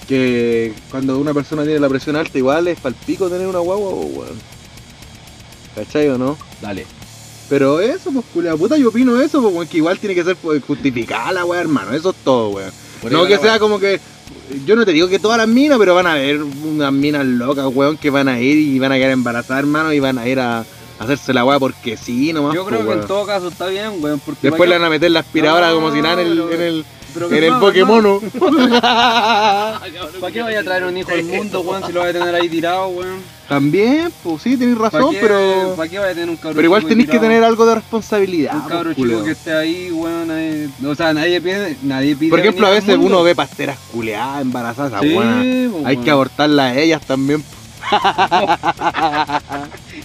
[0.08, 4.18] Que cuando una persona tiene la presión alta, igual es palpico tener una guagua, pues
[4.18, 4.39] weón.
[5.76, 6.38] ¿Cachai o no?
[6.62, 6.86] Dale.
[7.50, 10.36] Pero eso, pues culeado, puta, yo opino eso, pues weón, que igual tiene que ser
[10.68, 12.72] justificada la weá, hermano, eso es todo, weón.
[13.12, 14.00] No que sea como que.
[14.66, 17.66] Yo no te digo que todas las minas, pero van a haber unas minas locas,
[17.74, 20.40] weón, que van a ir y van a quedar embarazadas, hermano, y van a ir
[20.40, 20.66] a
[21.00, 22.54] hacerse la weá porque sí, nomás.
[22.54, 23.02] Yo po, creo que weón.
[23.02, 24.20] en todo caso está bien, weón.
[24.20, 26.40] Porque Después le ¿para van a meter la aspiradora No, como si nada en el,
[26.40, 28.19] en en el Pokémono.
[28.39, 29.80] calmado.
[30.21, 32.36] ¿Para qué vaya a traer un hijo al mundo, weón, si lo vaya a tener
[32.36, 33.19] ahí tirado, weón?
[33.47, 35.73] También, pues sí, ¿Para razón, qué, pero.
[35.76, 38.56] ¿Para qué vaya a tener un cabrón Pero igual tenés que tener algo de responsabilidad.
[38.56, 39.17] un pues, culeo.
[39.17, 40.32] chico que esté ahí, weón.
[40.86, 41.78] O sea, nadie pide.
[41.84, 45.69] Nadie pide Por ejemplo, a veces uno ve pasteras culeadas, embarazadas, Sí, weón.
[45.73, 47.43] pues, Hay que abortarlas a ellas también.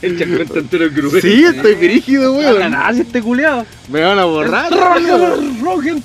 [0.03, 1.23] El Chascón está entero cruel.
[1.23, 2.71] Sí, estoy brígido, weón.
[2.71, 3.65] nada, si este culiao.
[3.89, 4.71] Me van a borrar.
[5.63, 6.03] Rogen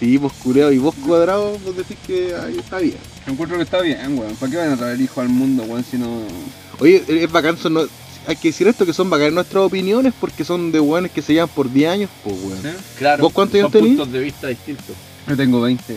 [0.00, 0.72] Sí, pues culeado.
[0.72, 2.96] Y vos cuadrado, vos decís que ahí está bien.
[3.26, 4.34] Encuentro que está bien, weón.
[4.36, 6.22] ¿Para qué van a traer hijo al mundo, weón, si no.
[6.78, 7.86] Oye, es bacán, son, no-
[8.26, 11.34] hay que decir esto, que son bacanas nuestras opiniones porque son de weones que se
[11.34, 12.76] llevan por 10 años, pues weón.
[12.98, 13.22] Claro.
[13.24, 13.96] ¿Vos cuántos años son tenís?
[13.96, 14.96] puntos de vista distintos.
[15.28, 15.96] Yo tengo 20.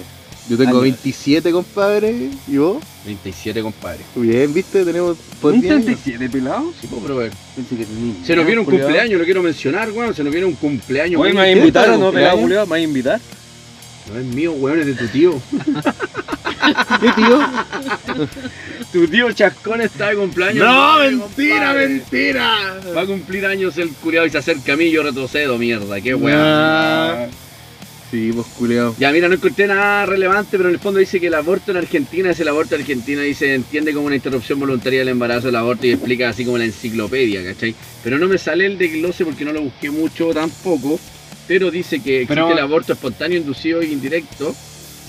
[0.50, 0.82] Yo tengo Años.
[0.82, 2.30] 27, compadre.
[2.50, 2.84] ¿Y vos?
[3.06, 4.04] 27, compadre.
[4.14, 5.86] Bien, viste, tenemos por ¿Un 10 años.
[5.86, 6.74] 37 pelado?
[6.82, 7.32] Sí, pues, pero, weón.
[7.56, 8.14] Pensé que tenía.
[8.26, 10.14] Se nos viene un cumpleaños, lo quiero mencionar, weón.
[10.14, 11.22] Se nos viene un cumpleaños.
[11.22, 11.36] Oye, weón.
[11.36, 12.42] ¿me vas a ¿Qué invitar tal, o no, pelado?
[12.46, 13.22] ¿Me vas a invitar?
[14.12, 15.42] No es mío, weón, es de tu tío.
[17.02, 17.40] ¿Qué tío?
[18.92, 20.66] tu tío Chascón está de cumpleaños.
[20.66, 21.88] No, mentira, compadre.
[21.90, 22.80] mentira.
[22.96, 26.00] Va a cumplir años el curiado y se acerca a mí y yo retrocedo, mierda.
[26.02, 26.40] Qué weón.
[26.42, 27.28] Ah.
[28.14, 28.96] Sí, pues culiao.
[29.00, 31.78] Ya, mira, no encontré nada relevante, pero en el fondo dice que el aborto en
[31.78, 35.48] Argentina es el aborto en Argentina y se entiende como una interrupción voluntaria del embarazo
[35.48, 37.74] del aborto y explica así como la enciclopedia, ¿cachai?
[38.04, 41.00] Pero no me sale el desglose porque no lo busqué mucho tampoco,
[41.48, 44.54] pero dice que existe Pero- el aborto espontáneo, inducido e indirecto.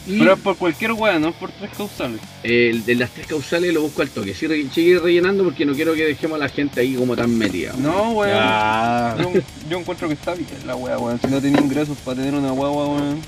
[0.06, 2.20] Y Pero es por cualquier weá, no es por tres causales.
[2.42, 4.34] el de las tres causales lo busco al toque.
[4.34, 7.72] Sigue, sigue rellenando porque no quiero que dejemos a la gente ahí como tan metida.
[7.78, 9.18] No, weón.
[9.18, 11.18] Yo, yo encuentro que está bien la weá, weón.
[11.20, 13.18] Si no tenés ingresos para tener una guagua, weón.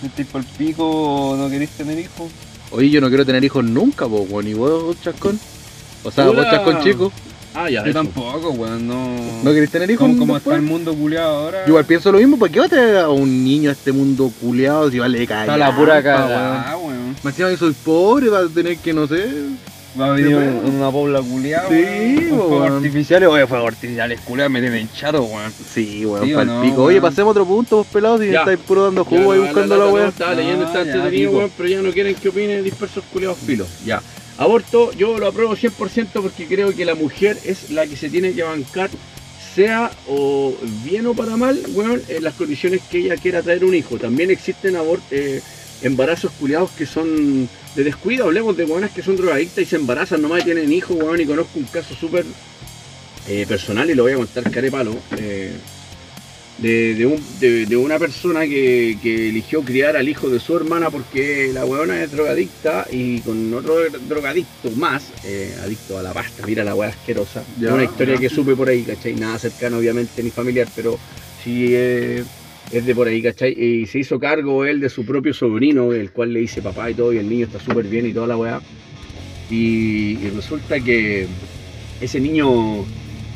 [0.00, 2.30] Si estáis por el pico o no queréis tener hijos.
[2.70, 4.46] Oye, yo no quiero tener hijos nunca, po, weón.
[4.46, 5.40] ¿Y vos, chascón?
[6.04, 6.42] O sea, Hola.
[6.42, 7.12] vos, chascón chico,
[7.54, 8.86] Ah, ya, Yo tampoco, weón.
[8.86, 9.16] No.
[9.42, 10.06] ¿no querés tener hijos?
[10.06, 11.62] Como, como está el mundo culiado ahora.
[11.64, 13.90] Yo igual pienso lo mismo, ¿por qué va a traer a un niño a este
[13.92, 15.42] mundo culiado si vale caer?
[15.50, 17.16] Está la pura cagada, weón.
[17.22, 19.26] Me encima que soy pobre, va a tener que, no sé.
[19.98, 22.28] Va a venir en una pobla culiada, Sí, weón.
[22.38, 22.72] Fuegos weón.
[22.76, 25.50] artificiales, oye, fuegos artificiales culiados me tienen chato, weón.
[25.52, 26.74] Sí, weón, Sí no, pico.
[26.76, 26.86] weón.
[26.90, 28.40] Oye, pasemos a otro punto, vos pelados, si Ya.
[28.40, 30.08] estáis puro dando jugo ahí la- buscando la- weá.
[30.08, 33.66] Estaba leyendo, está Ah, entretenido, weón, pero ya no quieren que opine dispersos culiados filos.
[33.84, 34.00] Ya.
[34.38, 38.32] Aborto, yo lo apruebo 100% porque creo que la mujer es la que se tiene
[38.32, 38.88] que bancar,
[39.54, 43.74] sea o bien o para mal, weón, en las condiciones que ella quiera traer un
[43.74, 43.98] hijo.
[43.98, 44.76] También existen
[45.10, 45.42] eh,
[45.82, 48.26] embarazos culiados que son de descuido.
[48.26, 51.26] Hablemos de weonas que son drogadictas y se embarazan nomás y tienen hijos, weón, y
[51.26, 52.24] conozco un caso súper
[53.26, 54.94] eh, personal y lo voy a contar carepalo.
[55.16, 55.52] Eh,
[56.58, 60.56] de, de, un- de- de una persona que, que eligió criar al hijo de su
[60.56, 63.76] hermana porque la weona es drogadicta y con otro
[64.08, 67.44] drogadicto más, eh, adicto a la pasta, mira la weá asquerosa.
[67.60, 68.20] Ya, una historia ya.
[68.20, 69.14] que supe por ahí, ¿cachai?
[69.14, 70.98] Nada cercano obviamente ni familiar, pero
[71.44, 72.24] sí eh,
[72.72, 73.52] es de por ahí, ¿cachai?
[73.52, 76.94] Y se hizo cargo él de su propio sobrino, el cual le dice papá y
[76.94, 78.60] todo, y el niño está súper bien y toda la weá.
[79.48, 81.26] Y, y resulta que
[82.00, 82.84] ese niño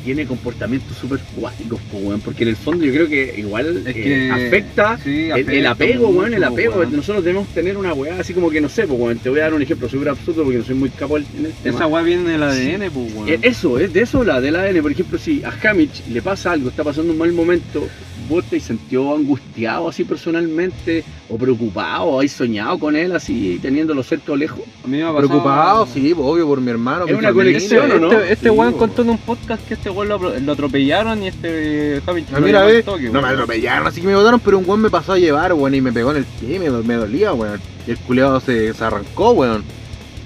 [0.03, 3.95] tiene comportamientos súper cuáticos, po, weón, porque en el fondo yo creo que igual Es
[3.95, 6.75] eh, afecta sí, el, afecta el apego, mucho, weón, el apego.
[6.75, 6.95] weón.
[6.95, 9.43] Nosotros debemos tener una weá así como que no sé, pues, weón, te voy a
[9.43, 11.75] dar un ejemplo súper absurdo porque no soy muy capo en el tema.
[11.75, 13.29] Esa weá viene del ADN, pues, weón.
[13.29, 14.81] Eh, Eso, es de eso la del ADN.
[14.81, 17.87] Por ejemplo, si a Hamich le pasa algo, está pasando un mal momento,
[18.29, 24.03] vos te sintió angustiado así personalmente, o preocupado, o hay soñado con él así, teniéndolo
[24.03, 24.59] cerca o lejos.
[24.83, 27.05] A mí me ha pasado- Preocupado, sí, pues, obvio, por mi hermano.
[27.05, 27.53] Es mi una familia.
[27.53, 28.11] conexión, ¿o no?
[28.11, 31.27] Este, este Sí, weón contó en un podcast que este weón lo, lo atropellaron y
[31.29, 34.65] este Javi A mí la vez, no me atropellaron, así que me botaron, pero un
[34.67, 36.93] weón me pasó a llevar, weón, y me pegó en el pie, me, do- me
[36.95, 37.59] dolía, weón.
[37.87, 39.63] Y el culeado se, se arrancó, weón.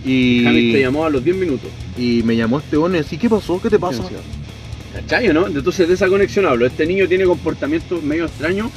[0.04, 1.70] Hamich te Y, llamó a los 10 minutos.
[1.98, 3.62] y me llamó este weón y así, ¿qué pasó?
[3.62, 4.04] ¿Qué te pasa?
[4.94, 5.48] ¿Cachai no?
[5.48, 6.66] Entonces de esa conexión hablo.
[6.66, 8.72] Este niño tiene comportamientos medio extraños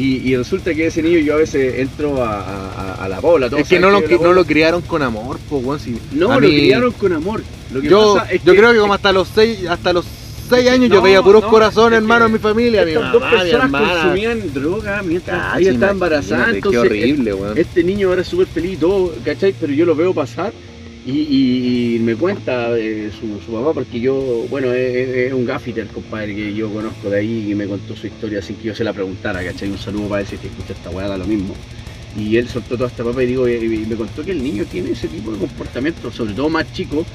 [0.00, 3.20] y, y resulta que ese niño yo a veces entro a, a- a- a la
[3.20, 3.48] bola.
[3.56, 5.80] Es que no lo, no lo criaron con amor, pues, weón.
[5.80, 7.42] Si No, lo mí- criaron con amor.
[7.72, 10.04] Lo que Yo, pasa es yo creo que como hasta los seis, hasta los
[10.48, 13.20] seis años yo veía puros no, corazones, es hermano, en mi familia, mi Estas dos
[13.22, 13.70] mamá, personas
[14.02, 16.36] consumían droga mientras Cacha, ella estaba embarazada.
[16.50, 17.58] imagínate, Entonces, qué horrible, weón.
[17.58, 19.54] Este niño ahora es súper feliz y todo, ¿cachai?
[19.60, 20.52] Pero yo lo veo pasar
[21.04, 26.54] y, me cuenta eh, su, papá, porque yo, bueno, es, es- un gaffiter, compadre, que
[26.54, 29.42] yo conozco de ahí y me contó su historia sin que yo se la preguntara,
[29.44, 29.70] ¿cachai?
[29.70, 31.54] Un saludo para él si es que escucha esta weá, lo mismo.
[32.16, 34.90] Y él soltó toda esta papa y, digo, y me contó que el niño tiene
[34.90, 37.06] ese tipo de comportamiento, sobre todo más chico,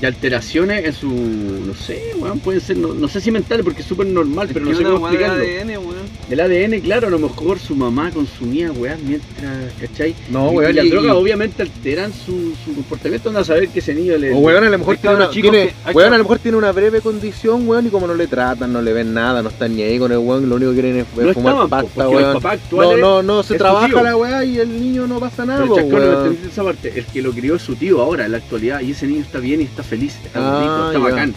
[0.00, 3.80] de alteraciones en su, no sé, weón, pueden ser, no, no sé si mentales porque
[3.80, 5.42] es súper normal, pero no sé cómo explicarlo.
[5.42, 6.06] ADN, weón.
[6.28, 10.14] Del ADN, claro, a lo mejor su mamá consumía weas mientras, ¿cachai?
[10.30, 13.44] No, y, weón, y las y- drogas y- obviamente alteran su, su comportamiento, anda a
[13.44, 14.32] saber que ese niño le...
[14.32, 16.72] O weón, a lo mejor tiene una, tiene- que- weón, a lo mejor tiene una
[16.72, 19.82] breve condición, weón, y como no le tratan, no le ven nada, no están ni
[19.82, 23.00] ahí con el weón, lo único que quieren es, no es fumar estaban, pasta, weón.
[23.00, 24.02] No, no, no se trabaja tío.
[24.02, 26.36] la weá y el niño no pasa nada, Pero weón.
[26.50, 26.92] esa parte.
[26.96, 29.38] El que lo crió es su tío ahora, en la actualidad, y ese niño está
[29.38, 31.04] bien y está feliz, está Ah, bonito, está ya.
[31.14, 31.34] bacán.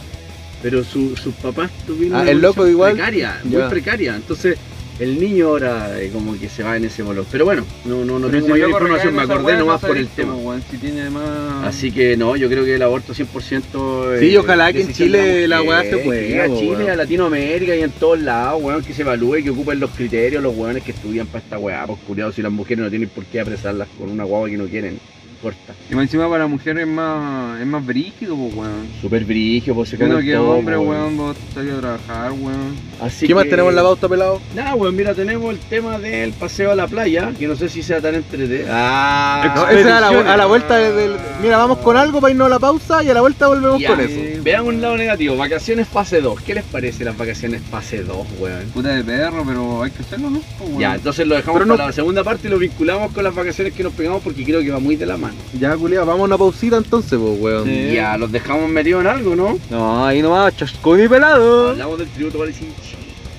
[0.61, 2.93] Pero su- sus papás tuvieron Ah, una el loco igual.
[2.93, 4.15] precaria, muy precaria.
[4.15, 4.57] Entonces,
[4.99, 7.25] el niño ahora eh, como que se va en ese bolón.
[7.31, 9.97] Pero bueno, no, no, no Pero tengo si mayor información, me acordé nomás no por
[9.97, 10.35] el tema.
[10.69, 11.23] Si tiene además...
[11.63, 14.19] Así que no, yo creo que el aborto 100%.
[14.19, 16.89] Sí, eh, ojalá que en Chile la weá se pueda, a Chile, weón.
[16.89, 20.53] a Latinoamérica y en todos lados, weón, que se evalúe, que ocupen los criterios, los
[20.53, 23.39] weones que estudian para esta weá, pues curiado si las mujeres no tienen por qué
[23.39, 24.99] apresarlas con una guagua que no quieren.
[25.41, 25.73] Corta.
[25.89, 28.87] Y más encima para la mujer es más, es más brígido, pues, weón.
[29.01, 31.15] Super brigio, pues se Uno comen que todo, hombre, weón.
[31.17, 32.75] vos salís a trabajar, weón.
[33.01, 34.41] Así ¿Qué más que- tenemos en la pauta, pelado?
[34.53, 37.81] Nada, weón, mira, tenemos el tema del paseo a la playa, que no sé si
[37.81, 38.67] sea tan entretenido.
[38.69, 41.15] Ah, No, esa es a la, a la vuelta del...
[41.41, 43.87] Mira, vamos con algo para irnos a la pausa y a la vuelta volvemos Ya,
[43.91, 44.19] con eso.
[44.43, 46.41] Vean un lado negativo, vacaciones fase 2.
[46.41, 48.65] ¿Qué les parece las vacaciones fase 2, weón?
[48.73, 50.41] Puta de perro, pero hay que hacerlo, ¿no?
[50.57, 50.81] Pues, weón.
[50.81, 53.33] Ya, entonces lo dejamos Pero no- para la segunda parte y lo vinculamos con las
[53.33, 55.28] vacaciones que nos pegamos porque creo que va muy de la mano.
[55.59, 57.65] Ya, culiao, vamos a una pausita entonces, pues, weón.
[57.65, 57.91] Sí.
[57.93, 59.57] Ya, los dejamos metidos en algo, ¿no?
[59.69, 61.69] No, ahí nomás, chascón y pelado.
[61.71, 62.51] Hablamos del tributo para.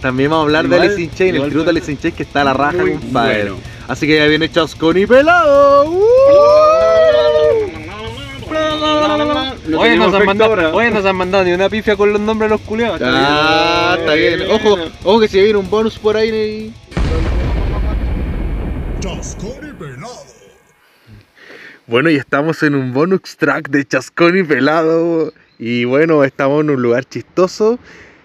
[0.01, 1.99] También vamos a hablar Igual- de Alice in Chains, el tributo a fue- Alice in
[1.99, 3.43] Chains que está a la raja, compadre.
[3.43, 3.57] bueno.
[3.89, 5.91] Así que ya viene Chasconi pelado.
[5.91, 6.01] ¡Uh!
[9.79, 12.57] Oye, nos han mandado, oye, nos han mandado ni una pifia con los nombres de
[12.57, 13.01] los culiados.
[13.05, 14.43] Ah, está bien.
[14.51, 16.73] Ojo, ojo que si viene un bonus por ahí.
[19.01, 19.90] Chascón y pelado.
[21.91, 25.33] Bueno, y estamos en un bonus track de Chasconi pelado.
[25.59, 27.81] Y bueno, estamos en un lugar chistoso.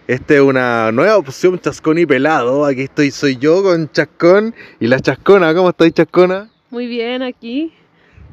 [0.08, 2.64] Esta es una nueva opción Chasconi pelado.
[2.64, 5.52] Aquí estoy, soy yo con Chascón y la Chascona.
[5.56, 6.52] ¿Cómo estáis, Chascona?
[6.70, 7.74] Muy bien, aquí.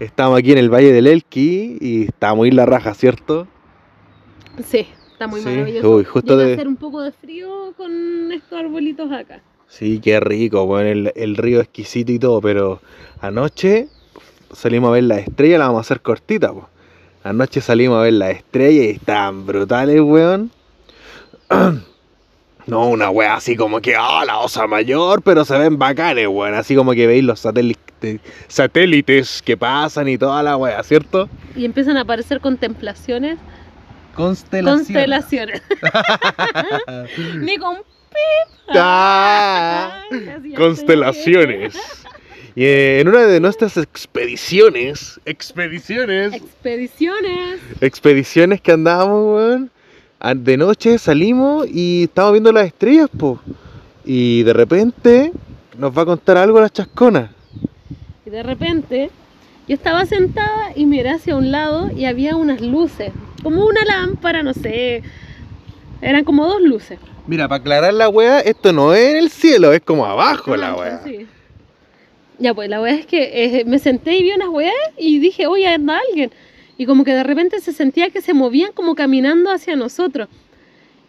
[0.00, 3.48] Estamos aquí en el Valle del Elqui y está muy la raja, ¿cierto?
[4.66, 5.96] Sí, está muy Sí, maravilloso.
[5.96, 9.40] uy, justo Llega de- a hacer un poco de frío con estos arbolitos acá.
[9.66, 12.82] Sí, qué rico, bueno, el, el río exquisito y todo, pero
[13.22, 13.88] anoche
[14.52, 16.66] salimos a ver las estrellas, la vamos a hacer cortita, pues.
[17.24, 20.50] Anoche salimos a ver las estrellas y estaban brutales, weón.
[22.64, 26.54] No, una wea así como que, ah, la osa mayor, pero se ven bacanes, weón.
[26.54, 31.28] Así como que veis los satélites, satélites que pasan y toda la wea, ¿cierto?
[31.56, 33.38] Y empiezan a aparecer contemplaciones,
[34.14, 35.60] constelaciones.
[37.40, 37.78] Ni con
[38.74, 40.02] Ah,
[40.36, 42.01] así ya constelaciones.
[42.54, 46.34] Y eh, en una de nuestras expediciones, expediciones.
[46.34, 47.60] Expediciones.
[47.80, 49.70] expediciones que andábamos, weón,
[50.36, 53.40] de noche salimos y estábamos viendo las estrellas, po.
[54.04, 55.32] Y de repente
[55.78, 57.32] nos va a contar algo la chascona.
[58.26, 59.10] Y de repente
[59.66, 63.12] yo estaba sentada y miré hacia un lado y había unas luces,
[63.42, 65.02] como una lámpara, no sé.
[66.02, 66.98] Eran como dos luces.
[67.26, 70.74] Mira, para aclarar la weá, esto no es en el cielo, es como abajo la
[70.74, 71.00] weá.
[71.02, 71.26] sí.
[72.42, 75.46] Ya, pues la weá es que eh, me senté y vi unas weas y dije,
[75.46, 76.32] oye, anda alguien.
[76.76, 80.28] Y como que de repente se sentía que se movían como caminando hacia nosotros.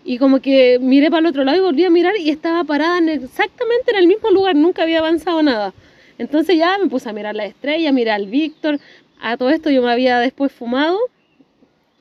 [0.05, 2.99] Y como que miré para el otro lado y volví a mirar y estaba parada
[2.99, 5.73] en exactamente en el mismo lugar, nunca había avanzado nada.
[6.19, 8.79] Entonces ya me puse a mirar la estrella, a mirar al Víctor.
[9.19, 10.99] A todo esto yo me había después fumado.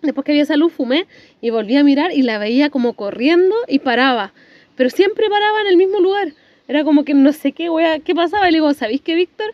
[0.02, 1.06] Después que había esa luz fumé
[1.40, 4.34] y volví a mirar y la veía como corriendo y paraba.
[4.76, 6.34] Pero siempre paraba en el mismo lugar.
[6.72, 8.48] Era como que no sé qué, wea, qué pasaba.
[8.48, 9.52] Y le digo, ¿sabéis qué, Víctor?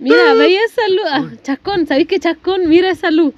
[0.00, 1.06] Mira, veía esa luz.
[1.08, 2.68] Ah, chascón, ¿sabéis qué, Chascón?
[2.68, 3.32] Mira esa luz.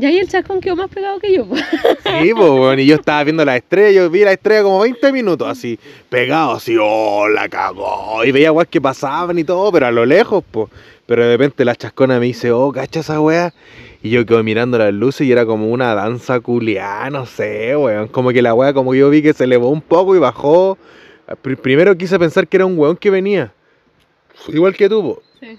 [0.00, 1.44] Y ahí el chascón quedó más pegado que yo.
[2.22, 5.12] Sí, pues, weón, y yo estaba viendo la estrella, yo vi la estrella como 20
[5.12, 8.24] minutos, así, pegado, así, oh, la cagó.
[8.24, 10.70] Y veía weas que pasaban y todo, pero a lo lejos, pues.
[11.04, 13.52] Pero de repente la chascona me dice, oh, cacha esa wea.
[14.02, 18.08] Y yo quedo mirando las luces y era como una danza culiá, no sé, weón.
[18.08, 20.78] Como que la wea, como que yo vi que se elevó un poco y bajó.
[21.36, 23.52] Pr- primero quise pensar que era un weón que venía.
[24.48, 25.18] Igual que tú.
[25.40, 25.58] Sí.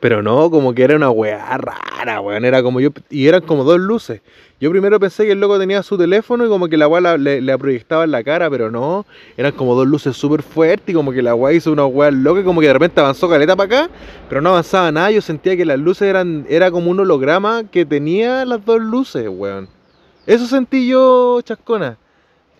[0.00, 2.44] Pero no, como que era una weá rara, weón.
[2.44, 2.90] Era como yo.
[3.10, 4.22] Y eran como dos luces.
[4.58, 7.16] Yo primero pensé que el loco tenía su teléfono y como que la weá la-
[7.18, 9.06] le, le proyectaba en la cara, pero no.
[9.36, 12.40] Eran como dos luces súper fuertes y como que la weá hizo una weá loca
[12.40, 13.90] y como que de repente avanzó caleta para acá,
[14.28, 15.10] pero no avanzaba nada.
[15.10, 16.46] Yo sentía que las luces eran.
[16.48, 19.68] Era como un holograma que tenía las dos luces, weón.
[20.26, 21.98] Eso sentí yo, chascona.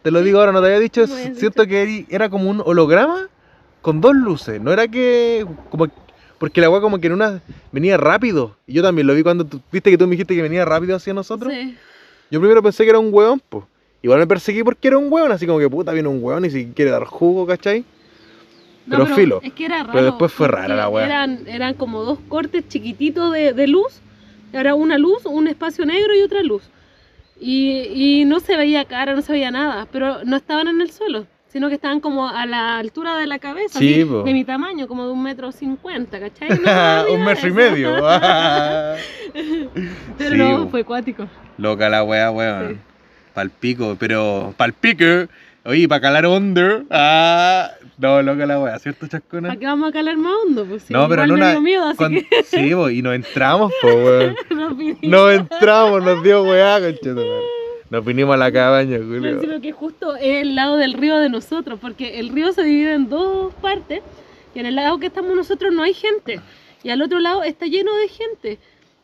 [0.02, 1.02] Te lo digo ahora, no te había dicho.
[1.02, 3.28] No me habías Siento que era como un holograma
[3.82, 4.60] con dos luces.
[4.60, 5.46] No era que.
[5.70, 5.88] Como,
[6.38, 8.56] porque la weá como que en una venía rápido.
[8.66, 10.96] Y yo también lo vi cuando tú, viste que tú me dijiste que venía rápido
[10.96, 11.52] hacia nosotros.
[11.52, 11.76] Sí.
[12.30, 13.64] Yo primero pensé que era un weón, pues.
[14.02, 16.50] Igual me perseguí porque era un weón, así como que puta viene un weón y
[16.50, 17.84] si quiere dar jugo, ¿cachai?
[18.86, 19.40] No, Pero filo.
[19.42, 19.92] Es que era raro.
[19.92, 21.04] Pero después fue rara la.
[21.04, 24.00] Eran, eran como dos cortes chiquititos de, de luz.
[24.52, 26.62] Era una luz, un espacio negro y otra luz.
[27.40, 29.86] Y, y no se veía cara, no se veía nada.
[29.90, 33.38] Pero no estaban en el suelo, sino que estaban como a la altura de la
[33.38, 33.78] cabeza.
[33.78, 36.48] Sí, así, de mi tamaño, como de un metro cincuenta, ¿cachai?
[36.64, 37.96] No, un metro y medio.
[40.18, 41.26] Pero Sí, no, fue acuático.
[41.58, 42.74] Loca la weá, weón.
[42.74, 42.78] Sí.
[43.34, 44.52] Palpico, pero.
[44.56, 45.04] Palpico.
[45.70, 46.82] Oye, para calar under.
[46.90, 47.70] Ah.
[47.96, 49.48] No, loca la weá, ¿cierto, chascona?
[49.50, 50.64] ¿Para qué vamos a calar más hondo?
[50.64, 51.60] Pues sí, No, pero igual en una.
[51.60, 54.36] miedo, así cuando- que Sí, y nos entramos, po, weón.
[55.02, 57.44] nos entramos, nos dio weá, conchetumare.
[57.90, 59.30] Nos vinimos a la cabaña, Julio.
[59.30, 62.94] encima que justo es el lado del río de nosotros, porque el río se divide
[62.94, 64.00] en dos partes,
[64.54, 66.40] y en el lado que estamos nosotros no hay gente,
[66.82, 68.58] y al otro lado está lleno de gente.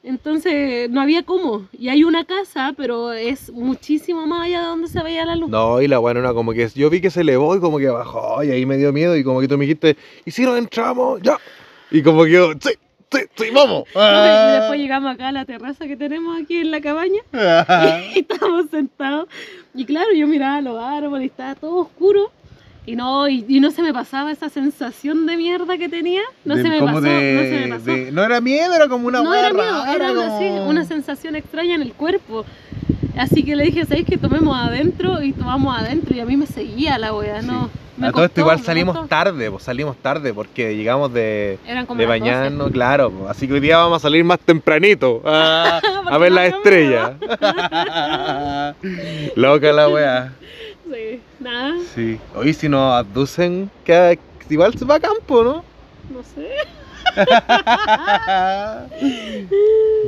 [0.06, 1.66] Entonces no había cómo.
[1.76, 5.50] Y hay una casa, pero es muchísimo más allá de donde se veía la luz.
[5.50, 6.68] No, y la weá no como que.
[6.76, 9.24] Yo vi que se elevó y como que bajó, y ahí me dio miedo, y
[9.24, 11.20] como que tú me dijiste, ¿y si nos entramos?
[11.22, 11.38] Ya.
[11.90, 12.70] Y como que yo, sí,
[13.10, 13.82] sí, sí, vamos.
[13.96, 17.22] Y después llegamos acá a la terraza que tenemos aquí en la cabaña
[18.14, 19.28] y estábamos sentados.
[19.74, 22.30] Y claro, yo miraba los árboles y estaba todo oscuro.
[22.88, 26.22] Y no, y, y no se me pasaba esa sensación de mierda que tenía.
[26.44, 27.84] No De- se me pasó, de- no se me pasó.
[27.90, 30.46] de- no era miedo, era como una no era miedo, rara, era una, como- sí,
[30.68, 32.44] una sensación extraña en el cuerpo.
[33.18, 35.20] Así que le dije, ¿sabéis que tomemos adentro?
[35.22, 37.70] Y tomamos adentro y a mí me seguía la wea, no.
[37.96, 39.08] me A todo esto costó, igual salimos costó.
[39.08, 42.06] tarde, pues salimos tarde porque llegamos de, de las 12.
[42.06, 43.10] bañarnos, claro.
[43.10, 45.80] pues, Así que hoy día vamos a salir más tempranito a,
[46.20, 47.12] ver no las estrellas.
[49.34, 50.32] Loca la weá.
[50.92, 52.20] Sí, nada, Sí.
[52.34, 54.18] Hoy si nos abducen, que
[54.48, 55.64] igual se va a campo, ¿no?
[56.10, 56.48] no sé.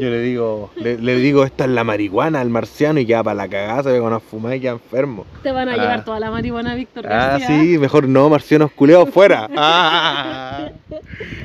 [0.01, 3.35] Yo le digo, le, le digo, esta es la marihuana al marciano y queda para
[3.35, 5.27] la cagada, se ve con fumada y queda enfermo.
[5.43, 5.77] Te van a Ah.
[5.77, 7.47] llevar toda la marihuana, Víctor Ah, García.
[7.49, 9.49] sí, mejor no, marcianos culeados fuera.
[9.57, 10.71] Ah.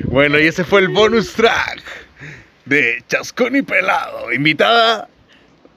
[0.04, 1.82] Bueno, y ese fue el bonus track
[2.64, 4.32] de Chascón y Pelado.
[4.32, 5.08] Invitada.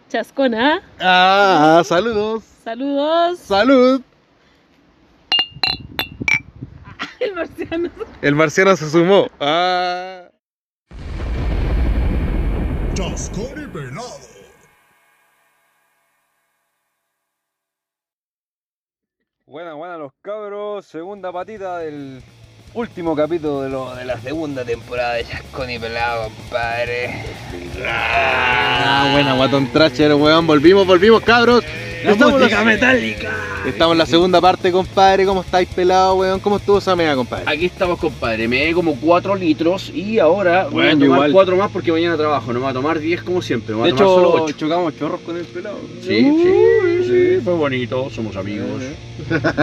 [0.10, 2.44] Chascona, Ah, saludos.
[2.68, 3.40] Saludos.
[3.40, 4.02] Salud.
[7.22, 7.90] El marciano.
[8.22, 9.30] El marciano se sumó.
[9.40, 10.28] Ah.
[12.94, 14.04] Chascón y Pelado.
[19.46, 20.86] Buena, buena los cabros.
[20.88, 22.22] Segunda patita del
[22.74, 27.24] último capítulo de, lo, de la segunda temporada de Chascón y Pelado, compadre.
[27.86, 30.46] Ah, buena, Guatón Trasher, weón.
[30.46, 31.64] Volvimos, volvimos, cabros.
[32.08, 33.32] Estamos en la- metálica.
[33.66, 35.26] Estamos en la segunda parte, compadre.
[35.26, 36.40] ¿Cómo estáis pelado, weón?
[36.40, 37.44] ¿Cómo estuvo esa mea, compadre?
[37.48, 38.48] Aquí estamos, compadre.
[38.48, 41.32] Me di como 4 litros y ahora voy a Bueno, tomar igual.
[41.34, 42.48] 4 más porque mañana trabajo.
[42.54, 43.74] No me voy a tomar 10 como siempre.
[43.76, 44.56] Me voy De a tomar solo hecho, 8.
[44.58, 45.78] chocamos chorros con el pelado.
[46.02, 46.08] Sí,
[46.44, 48.10] sí, sí, fue bonito.
[48.10, 48.68] Somos amigos.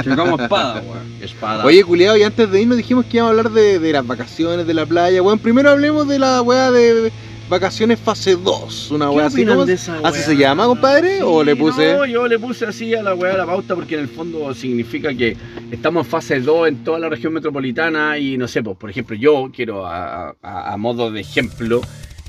[0.04, 1.14] Chocamos espada, weón.
[1.22, 1.64] Espada.
[1.64, 4.66] Oye, culiado, y antes de irnos dijimos que íbamos a hablar de, de las vacaciones,
[4.66, 5.22] de la playa.
[5.22, 7.10] Weón, primero hablemos de la weá de
[7.48, 8.90] vacaciones fase 2.
[8.92, 9.36] Una ¿Qué weá así.
[9.36, 11.22] opinan ¿cómo- de esa ¿Así se llama, compadre?
[11.22, 11.94] ¿O le puse.?
[11.94, 15.14] No, yo le puse así a la weá la pauta porque en el fondo significa
[15.14, 15.36] que
[15.70, 19.16] estamos en fase 2 en toda la región metropolitana y no sé, pues por ejemplo,
[19.16, 21.80] yo quiero a, a- a modo de ejemplo.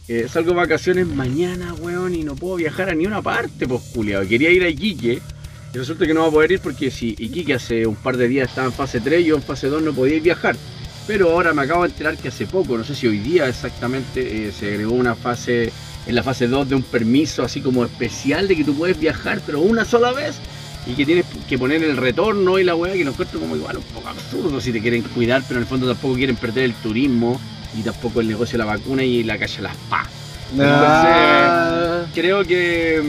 [0.07, 3.82] eh, salgo de vacaciones mañana, weón, y no puedo viajar a ni una parte, pues,
[3.91, 4.28] culiado.
[4.28, 5.20] Quería ir a Iquique,
[5.74, 8.28] y resulta que no va a poder ir porque si Iquique hace un par de
[8.28, 10.55] días estaba en fase 3, yo en fase 2 no podía ir viajar.
[11.08, 14.47] Pero ahora me acabo de enterar que hace poco, no sé si hoy día exactamente,
[14.47, 15.72] eh, se agregó una fase,
[16.08, 19.41] en la fase 2 de un permiso así como especial de que tú puedes viajar,
[19.45, 20.36] pero una sola vez.
[20.88, 23.78] Y que tienes que poner el retorno y la weá, que lo encuentro como igual
[23.78, 26.74] un poco absurdo si te quieren cuidar, pero en el fondo tampoco quieren perder el
[26.76, 27.41] turismo
[27.76, 30.08] y tampoco el negocio de la vacuna y la calle las pa.
[30.60, 32.06] Ah.
[32.14, 33.01] Creo que.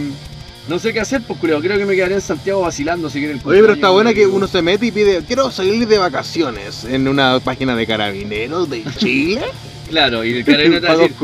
[0.69, 1.61] No sé qué hacer, pues creo.
[1.61, 4.27] Creo que me quedaré en Santiago vacilando si quiere el Oye, pero está buena que
[4.27, 8.85] uno se mete y pide, quiero salir de vacaciones en una página de carabineros de
[8.97, 9.43] Chile.
[9.89, 11.15] Claro, y el carabinero te va a decir,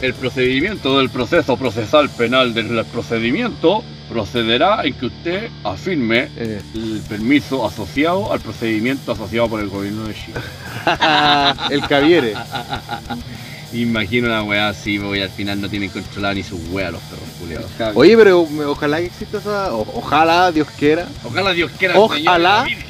[0.00, 6.60] el procedimiento del proceso procesal penal del procedimiento procederá en que usted afirme Eh.
[6.74, 10.38] el permiso asociado al procedimiento asociado por el gobierno de Chile.
[11.70, 12.34] el caviere.
[13.76, 17.28] Imagino una weá así, porque al final no tienen controlada ni sus weas los perros
[17.40, 17.70] culiados.
[17.94, 19.74] Oye, pero ojalá que exista esa.
[19.74, 21.06] o- ojalá, Dios quiera.
[21.24, 22.64] Ojalá Dios quiera, Ojalá.
[22.64, 22.80] Señor.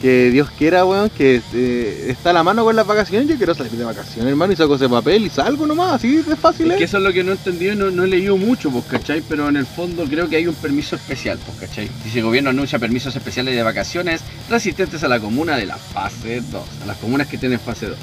[0.00, 3.28] Que Dios quiera, weón, que eh, está a la mano con las vacaciones.
[3.28, 6.34] Yo quiero salir de vacaciones, hermano, y saco ese papel y salgo nomás, así de
[6.34, 6.78] fácil, Es ¿eh?
[6.78, 9.22] que eso es lo que no he entendido no, no he leído mucho, pues, ¿cachai?
[9.28, 11.88] Pero en el fondo creo que hay un permiso especial, pues, ¿cachai?
[12.04, 16.40] Dice el gobierno anuncia permisos especiales de vacaciones resistentes a la comuna de la fase
[16.50, 17.96] 2, a las comunas que tienen fase 2,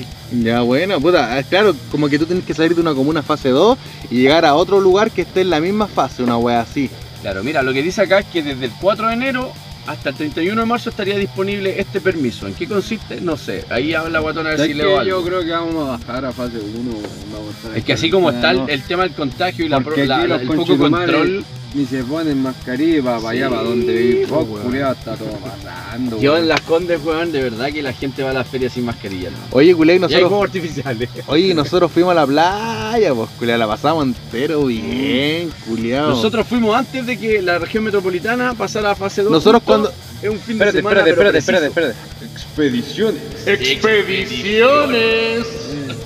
[0.00, 0.06] ¿cachai?
[0.42, 3.50] Ya, bueno, puta, ah, claro, como que tú tienes que salir de una comuna fase
[3.50, 3.78] 2
[4.10, 6.90] y llegar a otro lugar que esté en la misma fase, una wea así.
[7.20, 9.52] Claro, mira, lo que dice acá es que desde el 4 de enero
[9.86, 12.46] hasta el 31 de marzo estaría disponible este permiso.
[12.46, 13.20] ¿En qué consiste?
[13.20, 13.64] No sé.
[13.68, 14.82] Ahí habla Guatón a ver ¿Sabes si qué?
[14.84, 15.20] leo algo.
[15.20, 16.90] Yo creo que vamos a bajar a fase 1.
[17.32, 18.68] Vamos a estar Es que así como está el, ¿no?
[18.68, 21.44] el tema del contagio y la, la- la- los el poco control,
[21.74, 24.62] Ni se ponen mascarilla para Sí, allá, para donde vivís vos, weón.
[24.66, 26.20] culiao, está todo pasando.
[26.20, 28.84] yo en las condes, weón, de verdad que la gente va a la feria sin
[28.84, 29.30] mascarilla.
[29.30, 29.36] ¿no?
[29.52, 31.08] Oye, culé, Y hay nosotros, fuegos artificiales.
[31.28, 36.10] oye, nosotros fuimos a la playa, pues, culé, la pasamos entero bien, culiao.
[36.10, 39.32] Nosotros fuimos antes de que la región metropolitana pasara a fase 2.
[39.32, 39.90] Nosotros cuando-
[40.22, 42.32] Es un fin de Espérate, semana, espérate, pero espérate, espérate, espérate.
[42.32, 43.22] Expediciones.
[43.46, 45.46] Expediciones.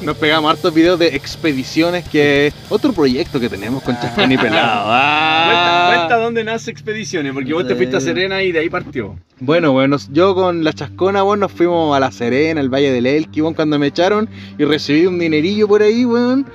[0.07, 4.39] Nos pegamos hartos videos de expediciones, que es otro proyecto que tenemos con Chascón y
[4.39, 4.85] Pelado.
[4.87, 5.95] Cuenta, Ah.
[5.97, 9.17] cuenta dónde nace Expediciones, porque vos te fuiste a Serena y de ahí partió.
[9.41, 13.05] Bueno, bueno, yo con la chascona, weón, nos fuimos a La Serena, al Valle del
[13.07, 16.47] Elqui, weón, cuando me echaron y recibí un dinerillo por ahí, weón.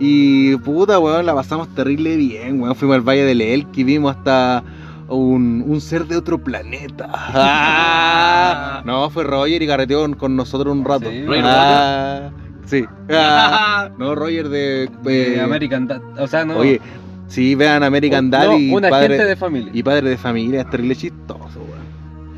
[0.00, 2.74] Y puta, weón, la pasamos terrible bien, weón.
[2.74, 4.64] Fuimos al Valle del Elqui, vimos hasta
[5.08, 7.08] un, un ser de otro planeta.
[7.34, 8.82] Ah.
[8.84, 11.08] No, fue Roger y carreteó con, nosotros un rato.
[11.10, 11.24] Sí.
[11.24, 12.30] ¿Roger Ah,
[12.66, 12.84] Sí.
[13.10, 13.90] Ah.
[13.98, 14.90] No, Roger de...
[15.02, 16.02] De eh, American Dad.
[16.18, 16.58] O sea, no.
[16.58, 16.80] Oye,
[17.28, 19.70] sí, vean American no, Dad y un padre, agente de familia.
[19.72, 21.65] y padre de familia, es terrible chistoso.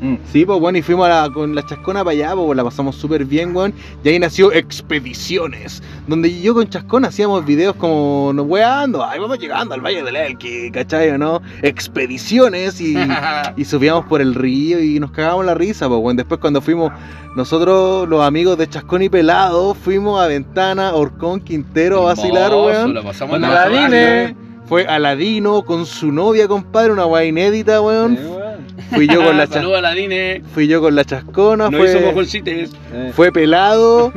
[0.01, 0.15] Mm.
[0.31, 2.95] Sí, pues bueno, y fuimos a la- con la chascona para allá, pues la pasamos
[2.95, 3.73] súper bien, weón.
[4.03, 9.39] Y ahí nació Expediciones, donde yo con chascona hacíamos videos como nos weando, ahí vamos
[9.39, 11.41] llegando al Valle del Elqui, ¿cachai o no?
[11.61, 12.95] Expediciones y,
[13.57, 16.17] y subíamos por el río y nos cagábamos la risa, pues bueno.
[16.17, 16.91] Después cuando fuimos
[17.35, 22.93] nosotros, los amigos de Chascón y Pelado, fuimos a Ventana, Orcón, Quintero a vacilar, weón.
[22.93, 24.35] La pasamos Con en Aladine.
[24.65, 28.15] Fue Aladino con su novia, compadre, una weá inédita, weón.
[28.17, 28.48] Sí, weón.
[28.93, 29.61] Fui yo con la chascona.
[29.61, 30.41] Saludos a.
[30.53, 32.71] Fui yo con la chascona, No hizo fue, mojoncites.
[32.93, 34.11] Eh, fue pelado,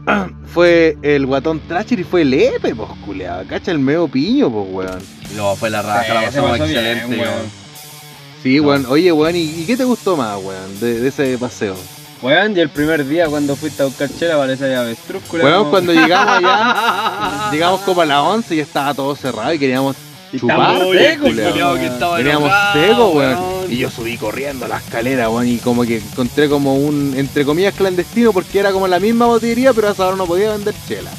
[0.52, 3.44] fue el guatón Tracher y fue el Epe, pues culeado.
[3.48, 4.98] Cacha el medio piño, pues weón.
[5.36, 7.34] No, fue la raja, la pasamos pasó bien, excelente, weón.
[7.34, 7.66] weón.
[8.42, 8.86] Sí, weón.
[8.88, 11.74] Oye, weón, ¿y, y qué te gustó más, weón, de, de ese paseo?
[12.22, 15.70] Weón, y el primer día cuando fuiste a buscar chela parece avestruz, culiao, Weón, como-
[15.70, 19.96] cuando llegamos allá, llegamos como a las 11 y ya estaba todo cerrado y queríamos
[20.38, 20.78] chupar.
[22.16, 23.72] Veníamos enojado, secos, weón.
[23.72, 27.74] Y yo subí corriendo la escalera, weón, y como que encontré como un, entre comillas,
[27.74, 31.10] clandestino, porque era como la misma botillería, pero a esa hora no podía vender chela.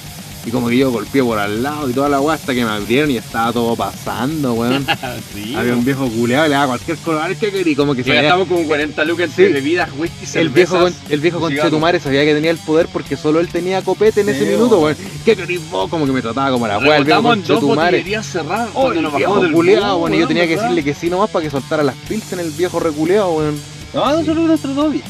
[0.48, 2.72] Y como que yo golpeé por al lado y toda la weá hasta que me
[2.72, 4.86] abrieron y estaba todo pasando, weón.
[5.34, 8.04] Sí, Había un viejo culeado, le daba cualquier color que quería, y como que Y
[8.06, 9.54] sabía- gastamos como 40 lucas entre Sí.
[9.54, 10.36] bebidas, whisky, cervezas.
[10.41, 13.50] el viejo, con, el viejo y conchetumare sabía que tenía el poder porque solo él
[13.50, 14.95] tenía copete en Sí, ese minuto, weón.
[15.26, 15.89] ¿Qué querís vos?
[15.89, 18.24] Como que me trataba como la weá, el viejo conchetumare.
[18.24, 21.30] cerradas Oh, el nos viejo culeado, weón, y yo tenía que decirle que sí nomás
[21.30, 23.60] para que soltara las pills en el viejo reculeado, weón.
[23.93, 25.04] No, nosotros nuestro todo bien.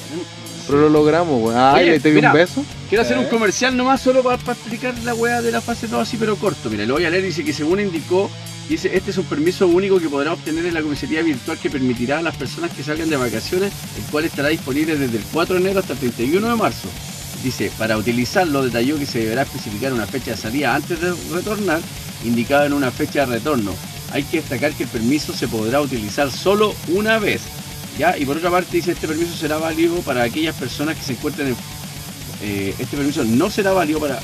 [0.67, 1.57] Pero lo logramos, weón.
[1.57, 2.31] Ay, Oye, le te di mira.
[2.31, 2.63] un beso.
[2.89, 6.01] Quiero hacer un comercial nomás solo para, para explicar la weá de la fase 2
[6.01, 6.69] así pero corto.
[6.69, 7.23] Mira, lo voy a leer.
[7.23, 8.29] Dice que según indicó,
[8.69, 12.19] dice, este es un permiso único que podrá obtener en la comisaría virtual que permitirá
[12.19, 15.61] a las personas que salgan de vacaciones, el cual estará disponible desde el 4 de
[15.61, 16.87] enero hasta el 31 de marzo.
[17.43, 21.79] Dice, para utilizarlo detalló que se deberá especificar una fecha de salida antes de retornar,
[22.25, 23.73] indicada en una fecha de retorno.
[24.11, 27.41] Hay que destacar que el permiso se podrá utilizar solo una vez.
[27.97, 28.17] ¿Ya?
[28.17, 31.49] Y por otra parte dice, este permiso será válido para aquellas personas que se encuentren
[31.49, 31.55] en
[32.41, 34.19] eh, este permiso no será válido para,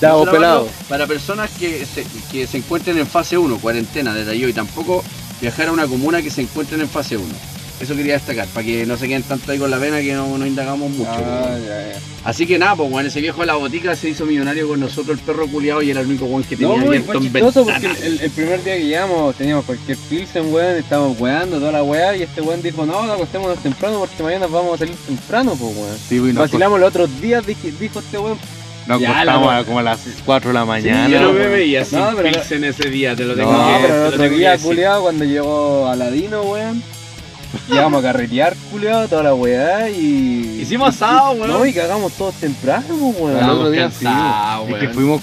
[0.00, 0.58] no vos será pelado.
[0.60, 5.02] válido para personas que se, que se encuentren en fase 1, cuarentena, detalló, y tampoco
[5.40, 7.26] viajar a una comuna que se encuentren en fase 1.
[7.84, 10.38] Eso quería destacar, para que no se queden tanto ahí con la pena que no,
[10.38, 11.10] no indagamos mucho.
[11.12, 11.66] Ah, weón.
[11.66, 11.98] ya, ya.
[12.24, 15.18] Así que nada, pues bueno, ese viejo de la botica se hizo millonario con nosotros,
[15.18, 17.86] el perro culiado, y era el único weón que tenía No, abierto fue en porque
[18.06, 22.16] el, el primer día que llegamos teníamos cualquier pilsen, weón, estábamos weando toda la weá
[22.16, 25.98] y este weón dijo, no, acostémonos temprano porque mañana vamos a salir temprano, pues weón.
[26.08, 28.38] Sí, pues, Vacilamos los otros días, dijo este weón.
[28.86, 31.08] nos acostamos la- a como a las 4 de la mañana.
[31.08, 33.66] yo no me veía sin No, pero- pilsen ese día, te lo No, tengo No,
[33.66, 36.82] que pero te el lo otro día, culiado, cuando llegó Aladino, weón,
[37.68, 40.60] llegamos a carretear, culiado, toda la weá y...
[40.60, 41.48] Hicimos asado, weón.
[41.48, 43.30] No, y cagamos todos temprano, weón.
[43.30, 44.94] Al Estábamos otro día sí, cansados, Es que weón.
[44.94, 45.22] fuimos,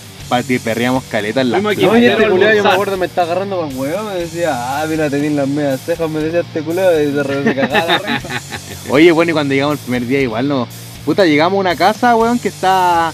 [0.63, 3.23] perreamos caleta en la Fuimos aquí, No, y este culiado, yo me acuerdo, me está
[3.23, 7.01] agarrando con weón, me decía, ah, mira, tenés las medias cejas, me decía este culiado,
[7.01, 8.41] y de repente cagaba la risa.
[8.89, 10.67] Oye, bueno, y cuando llegamos el primer día igual no.
[11.05, 13.11] Puta, llegamos a una casa, weón, que está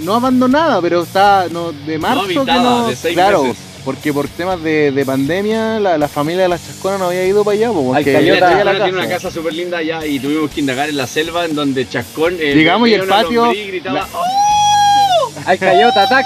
[0.00, 2.88] no abandonada, pero está no, de marzo que habitada, no.
[2.88, 3.71] de seis claro, meses.
[3.84, 7.44] Porque por temas de, de pandemia la, la familia de las chasconas no había ido
[7.44, 8.12] para allá, porque
[8.64, 11.54] la tiene una casa súper linda allá y tuvimos que indagar en la selva en
[11.54, 15.32] donde Chascón eh, Llegamos y el patio- gritaba, la- "Oh".
[15.46, 16.24] Al cayota, atac.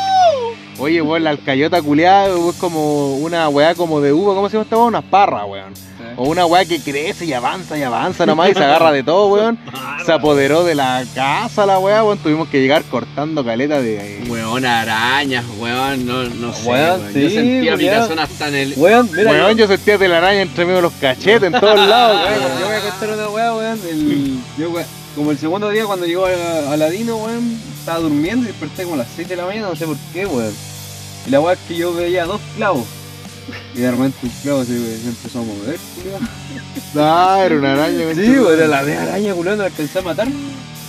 [0.79, 4.65] Oye, weón, la alcayota culiada es como una weá como de uva, ¿cómo se llama
[4.65, 4.85] esta weá?
[4.87, 5.73] Una parra, weón.
[6.19, 9.29] O una weá que crece y avanza y avanza nomás y se agarra de todo,
[9.29, 9.59] weón.
[10.07, 12.19] Se apoderó de la casa la weá, weón.
[12.19, 14.23] Tuvimos que llegar cortando caleta de.
[14.29, 16.69] Weón, arañas, weón, no, no sé.
[16.69, 17.13] Weón, weón.
[17.13, 17.79] sí, Yo sentía weón.
[17.81, 18.75] picazón hasta en el.
[18.77, 22.61] Weón, mira, Weón, yo sentía telaraña entre medio de los cachetes en todos lados, Weón,
[22.61, 23.81] yo voy a contar una weá, weón.
[23.91, 28.49] El, yo, weón, como el segundo día cuando llegó a- Aladino, weón, estaba durmiendo y
[28.49, 30.53] desperté como a las 6 de la mañana, no sé por qué, weón.
[31.25, 32.85] Y la weá es que yo veía dos clavos.
[33.77, 36.19] Y de repente un clavo se, se empezó a mover, culiao.
[36.97, 38.13] Ah, era una araña.
[38.13, 40.27] Sí, weón, era la de araña, culiao, no la alcancé a matar.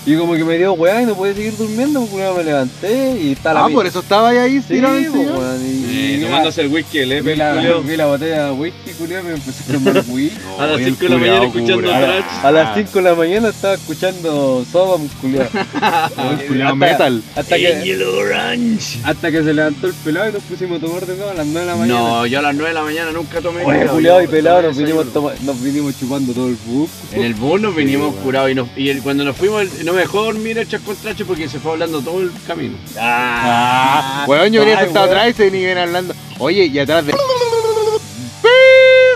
[0.07, 3.19] Y como que me dio weá y no pude seguir durmiendo, pues, culiao, me levanté
[3.21, 6.61] y estaba la Ah, por eso estaba ahí Sí, tirado pues, y, Eh, y tomándose
[6.61, 7.53] el whisky, el vi, la,
[7.85, 10.37] vi la botella de whisky, culiao, me empecé a tomar whisky.
[10.57, 12.23] A las Oye, 5 de la mañana escuchando trash.
[12.45, 15.01] A las 5 de la mañana estaba escuchando Sodom.
[15.03, 15.47] El culiao
[15.81, 17.21] Hasta- metal.
[17.35, 18.99] Hasta que, Angel Orange.
[19.03, 21.45] hasta que se levantó el pelado y nos pusimos a tomar de nuevo a las
[21.47, 21.99] 9 de la mañana.
[21.99, 23.65] No, yo a las 9 de la mañana nunca tomé.
[23.65, 26.89] Oye, culiao y pelado nos vinimos, nos chupando todo el bus.
[27.11, 29.96] En el bus nos vinimos curados y, nos- y el- cuando nos fuimos el- no
[29.97, 32.77] me dejó dormir el chascontracho porque se fue hablando todo el camino.
[32.99, 35.17] Ah, weón, yo sentado weón.
[35.17, 36.13] atrás y se venía hablando.
[36.37, 37.15] Oye, y atrás de.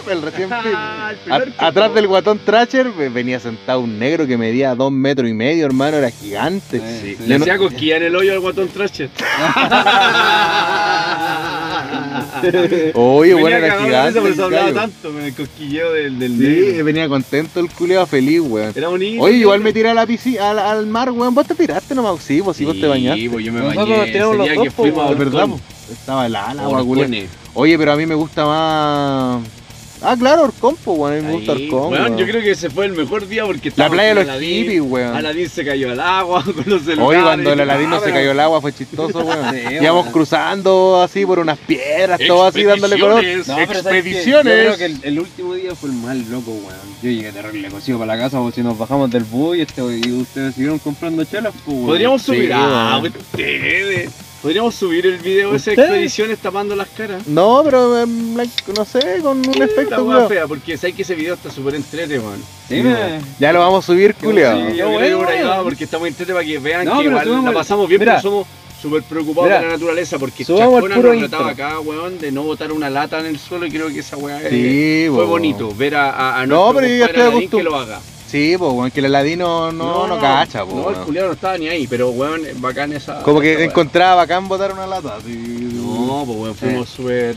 [0.11, 0.49] El recién.
[0.51, 4.73] Ah, el primer A- atrás del guatón Tracher ve- venía sentado un negro que medía
[4.75, 6.79] dos metros y medio, hermano, era gigante.
[7.01, 9.09] Sí, Le Yo no- hacía cosquilla en el hoyo al guatón Trasher.
[12.93, 14.21] Oye, Venía bueno, era gigante.
[14.21, 16.37] por eso hablaba tanto, me cosquilleo del, del Sí,
[16.71, 16.85] negro.
[16.85, 18.71] venía contento el culeado feliz, weón.
[18.75, 19.21] Era bonito.
[19.23, 21.33] Oye, igual me tiré a la piscina, al, al mar, weón.
[21.35, 23.21] Vos te tiraste nomás, sí, pues sí, vos te bañaste.
[23.21, 23.97] Sí, pues yo me Nosotros bañé.
[24.01, 25.61] nos tiramos los dos, que fuimos.
[25.91, 26.67] Estaba helada la.
[27.53, 29.41] Oye, pero a mí me gusta más.
[30.03, 31.13] Ah, claro, Orcón, pues, weón.
[31.13, 31.91] A mí me gusta Orcón.
[31.93, 34.23] weón, yo creo que ese fue el mejor día porque La estábamos playa de los
[34.23, 35.15] Aladín, hippies, weón.
[35.15, 36.99] Aladín se cayó al agua con los celulares.
[36.99, 39.55] Oye, cuando el y- Aladino Ah, se cayó al agua fue chistoso, weón.
[39.81, 43.23] Íbamos cruzando así por unas piedras, todo así dándole color.
[43.23, 43.47] Expediciones.
[43.47, 43.59] No.
[43.59, 44.53] Expediciones.
[44.55, 46.91] Yo creo que el, el último día fue el más loco, weón.
[47.03, 49.81] Yo llegué terrible cocido para la casa, porque si nos bajamos del bus y, este,
[49.81, 51.87] y ustedes siguieron comprando chelas, pues, weón.
[51.87, 52.47] Podríamos subir.
[52.47, 54.09] Sí, ah, ustedes.
[54.41, 57.27] Podríamos subir el video de esas expediciones tapando las caras.
[57.27, 61.13] No, pero em, like, no sé, con un La efecto, fea, porque sabes que ese
[61.13, 62.41] video está súper entrete, man.
[62.67, 63.21] Sí, me...
[63.39, 64.57] Ya lo vamos a subir, culiao.
[64.57, 66.85] Sí, Qué yo creo bueno, que por ahí va, porque estamos entrete para que vean
[66.85, 68.13] No, que igual subamos la el- pasamos bien, Mira.
[68.13, 68.47] pero somos
[68.81, 69.59] súper preocupados Mira.
[69.61, 71.45] de la naturaleza, porque Chacona nos intro.
[71.45, 74.41] acá, weón, de no botar una lata en el suelo y creo que esa weá
[74.41, 75.29] eh, Sí, fue bo.
[75.29, 77.99] bonito ver a, a, a No, pero yo ya estoy que lo haga.
[78.31, 80.75] Sí, pues, weón, que el Aladino no, no, cacha, pues.
[80.75, 83.21] No, el culiado no estaba ni ahí, pero weón, bacán esa.
[83.23, 85.17] Como que esa encontraba bacán botar una lata.
[85.17, 85.29] así.
[85.73, 87.35] No, pues weón, fuimos súper.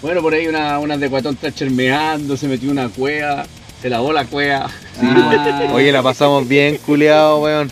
[0.00, 3.44] Bueno, por ahí una, una de Cuatón está chermeando, se metió una cueva,
[3.82, 4.70] se lavó la cueva.
[5.02, 7.70] Ah, Oye, la pasamos bien, culiao, weón.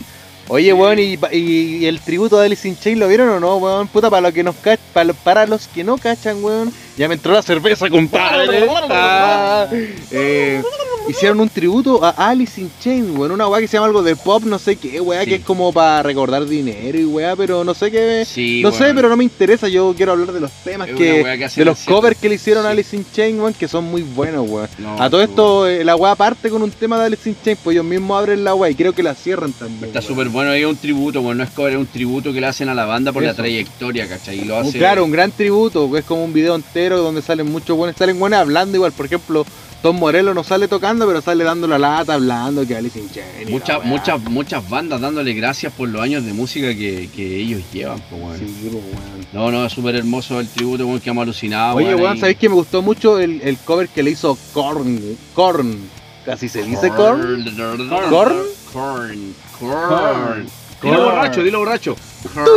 [0.49, 3.57] Oye, weón, y, y- y el tributo de Alice in Chains, ¿lo vieron o no,
[3.59, 3.87] weón?
[3.89, 4.55] Puta, para, los que nos
[4.93, 6.73] para, para los que no cachan, weón.
[6.99, 8.67] Ya me entró la cerveza, compadre.
[8.91, 9.67] Ah,
[10.11, 10.61] eh,
[11.09, 13.31] hicieron un tributo a Alice in Chains, weón.
[13.33, 15.29] Una weá que se llama algo de pop, no sé qué, weá, Sí.
[15.31, 18.25] que es como para recordar dinero y weá, pero no sé qué.
[18.27, 18.97] Sí, no sé, weón.
[18.97, 19.69] pero no me interesa.
[19.69, 21.23] Yo quiero hablar de los temas Es que.
[21.23, 22.71] weá De los cierto- covers que le hicieron a.
[22.71, 24.69] Alice in Chains, weón, que son muy buenos, weón.
[24.79, 27.61] No, A todo esto, eh, la weá parte con un tema de Alice in Chains,
[27.63, 29.85] pues ellos mismos abren la weá y creo que la cierran también.
[29.85, 30.09] Está weón.
[30.09, 32.47] súper bueno, ahí es un tributo, bueno, no es cover, es un tributo que le
[32.49, 34.41] hacen a la banda por la trayectoria, ¿cachai?
[34.41, 34.77] Y lo hace.
[34.79, 38.19] Claro, un gran tributo, que es como un video entero donde salen muchos buenos, salen
[38.19, 39.45] buenos hablando igual, por ejemplo,
[39.83, 43.49] Tom Morello no sale tocando, pero sale dando la lata, hablando que Alice in Chains.
[43.51, 48.01] Muchas, muchas, muchas bandas dándole gracias por los años de música que, que ellos llevan,
[48.11, 48.39] pues, weón.
[48.39, 49.27] Sí, pues, weón.
[49.33, 51.77] No, no, es súper hermoso el tributo, weón, que hemos alucinado.
[51.77, 52.19] Oye, weón, ahí.
[52.21, 55.01] ¿sabéis que me gustó mucho el, el cover que le hizo Korn?
[55.35, 55.79] Korn.
[56.25, 57.45] Casi se dice Korn.
[57.57, 57.89] Korn.
[57.89, 58.09] Korn.
[58.11, 58.45] Korn.
[58.73, 59.35] Korn.
[59.61, 60.47] Korn.
[60.83, 61.97] Dilo borracho, dilo borracho.
[62.35, 62.49] Korn.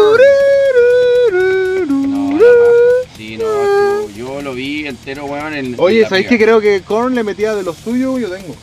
[1.87, 2.90] No, la
[3.21, 5.53] Sí, no, tú- yo lo vi entero, weón.
[5.53, 8.17] En, en Oye, la ¿sabéis que creo que Korn le metía de lo suyo?
[8.17, 8.55] Yo tengo.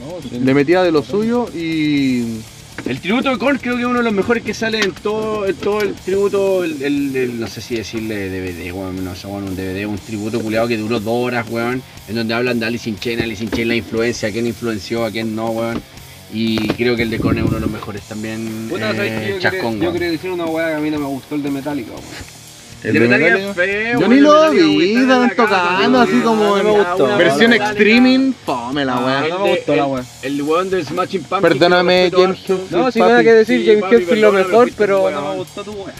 [0.00, 0.38] no, sí.
[0.42, 2.40] Le metía de lo suyo y.
[2.86, 5.46] El tributo de Korn creo que es uno de los mejores que sale en todo,
[5.46, 9.26] en todo el tributo, el, el- el- no sé si decirle DVD, weón, no sé,
[9.26, 12.66] weón, un DVD, un tributo culiado que duró dos horas, weón, en donde hablan de
[12.66, 15.80] Alice in Chains, Alice in Chains, la influencia, a quién influenció, a quién no, weón.
[16.32, 18.66] Y creo que el de Korn es uno de los mejores también.
[18.68, 19.92] Puta, ¿sabes eh, yo, chascón, quería, yo weón.
[19.94, 22.02] quería decir una weá que a mí no me gustó el de Metallica, weón.
[22.84, 27.52] El de Metallica es feo, Yo ni lo vi, estaban tocando así como en versión
[27.52, 28.32] streaming.
[28.44, 29.24] Fome la weá.
[29.24, 30.04] el no me gustó la el- weá.
[30.22, 31.42] El weón de Smashing Pumpkins.
[31.42, 32.38] Perdóname, James.
[32.40, 32.70] Hetfield.
[32.70, 35.30] No, si nada que decir, James Hetfield lo mejor, pero un no weón.
[35.32, 35.94] me gustó tu weá.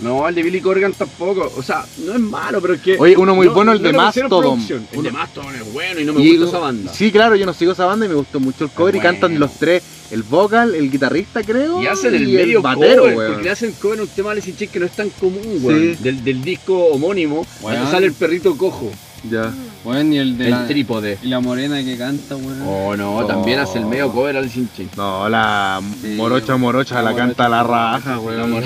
[0.00, 1.50] No, el de Billy Corgan tampoco.
[1.56, 2.98] O sea, no es malo, pero es que.
[2.98, 4.60] Oye, uno muy no- bueno, el no de Mastodon.
[4.68, 6.92] El Uno- de Mastodon es bueno y no me Y- gusta esa banda.
[6.92, 9.10] Sí, claro, yo no sigo esa banda y me gustó mucho el cover y bueno.
[9.12, 13.16] cantan los tres, el vocal, el guitarrista creo, Y hacen el y medio batero, cover,
[13.16, 13.28] weón.
[13.32, 15.96] porque le hacen cover a un tema de Chains que no es tan común, weón.
[15.96, 16.02] Sí.
[16.02, 17.92] Del, del disco homónimo, cuando Weón.
[17.92, 18.90] sale el perrito cojo,
[19.30, 19.50] Ya.
[19.84, 21.18] Weón, y el de el la, trípode.
[21.22, 22.62] y la morena que canta, weón.
[22.66, 24.96] Oh, no, también hace el medio cover a Alice in Chains.
[24.96, 28.52] No, la Sí, morocha morocha la canta a la raja, weón.
[28.52, 28.64] weón.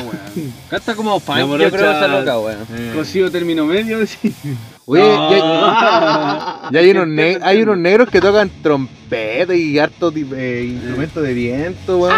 [0.71, 2.59] Canta como funk, La yo morocha- creo esa loca, weón.
[2.77, 2.93] Eh.
[2.95, 4.33] Cocido término medio, sí.
[4.87, 5.31] Oye, No.
[5.33, 11.23] ya, ya hay, unos hay unos negros que tocan trompeta y harto ti- eh, instrumentos
[11.23, 12.15] de viento, weón.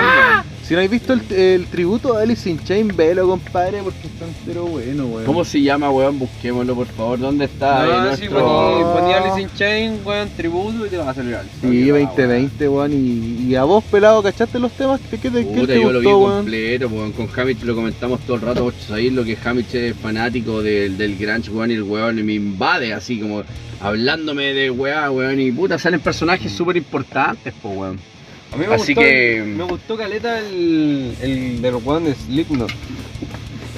[0.65, 4.25] Si no habéis visto el, el tributo a Alice in Chains, velo, compadre, porque está
[4.25, 5.25] entero bueno, weón.
[5.25, 6.19] ¿Cómo se llama, weón?
[6.21, 7.19] Busquémoslo, por favor.
[7.19, 7.85] ¿Dónde está?
[7.87, 11.15] No, ahí sí, nuestro- ponía, ponía Alice in Chains, weón, tributo y te vas a
[11.15, 11.37] salir.
[11.61, 12.93] Sí, 2020, weón.
[12.93, 15.01] Y, y a vos, pelado, ¿cachaste los temas?
[15.11, 16.37] ¿Qué, qué te, qué Puta, te yo lo vi weón?
[16.37, 17.13] completo, weón.
[17.13, 20.97] Con Hamich lo comentamos todo el rato, vos sabéis lo que Hamich es fanático del,
[20.97, 23.43] del grunge, weón, y el weón me invade así como
[23.83, 27.99] hablándome de weá, weón, y puta, salen personajes súper importantes, po, weón.
[28.53, 32.15] A mí me Así gustó, que- me gustó caleta el, el de los weón de
[32.15, 32.71] Slipknot.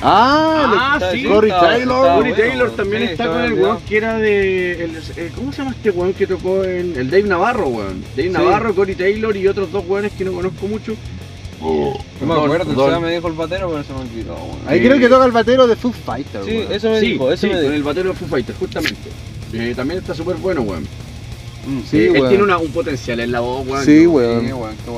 [0.04, 1.96] Ah, está- sí, sí, Corey está- Taylor.
[2.06, 4.84] está Corey bueno, Taylor también Sí, está con el weón que era de.
[4.84, 6.96] el- eh, ¿Cómo se llama este weón que tocó en.
[6.96, 8.02] El Dave Navarro, weón?
[8.16, 10.96] Dave Navarro, Corey Taylor y otros dos weones que no conozco mucho.
[11.60, 14.58] No me acuerdo, Don- o sea, me dijo el batero, pero se me olvidó, weón.
[14.66, 16.72] Ahí creo que toca el batero de Foo Fighters, Sí, weón.
[16.72, 17.74] eso me sí, dijo, eso sí, me con dijo.
[17.74, 19.10] el batero de Foo Fighters, justamente.
[19.52, 20.84] Eh, también está súper bueno, weón.
[21.66, 23.84] Mm, Sí, Eh, él tiene una- un potencial en la voz, weón.
[23.84, 24.44] Sí, Sí, weón.
[24.52, 24.90] weón, qué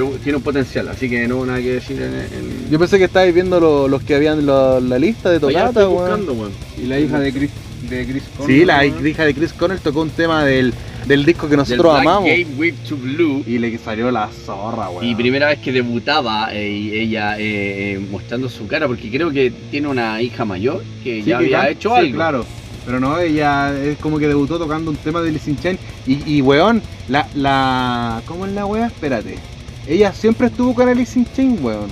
[0.00, 0.18] weón.
[0.22, 2.14] Tiene un potencial, así que no nada que decir en.
[2.14, 2.70] en...
[2.70, 5.86] Yo pensé que estabais viendo lo- los que habían en la, la lista de Tocata,
[5.86, 6.52] buscando, weón.
[6.76, 7.50] Y la hija de Chris
[7.88, 8.58] de Chris Cornell.
[8.58, 9.06] Sí, la weón.
[9.06, 10.74] hija de Chris Cornell tocó un tema del,
[11.06, 12.28] del disco que Del nosotros Black amamos.
[12.88, 13.44] To Blue.
[13.46, 15.04] Y le salió la zorra, weón.
[15.06, 19.30] Y primera vez que debutaba eh, y ella eh, eh, mostrando su cara, porque creo
[19.30, 22.14] que tiene una hija mayor que Sí, ya que había can- hecho sí, algo.
[22.16, 22.44] claro.
[22.88, 25.78] Pero no, ella es como que debutó tocando un tema de Alice in Chains.
[26.06, 28.22] Y, y weón, la, la.
[28.24, 28.86] ¿Cómo es la wea?
[28.86, 29.36] Espérate.
[29.86, 31.90] Ella siempre estuvo con Alice in Chains, weón.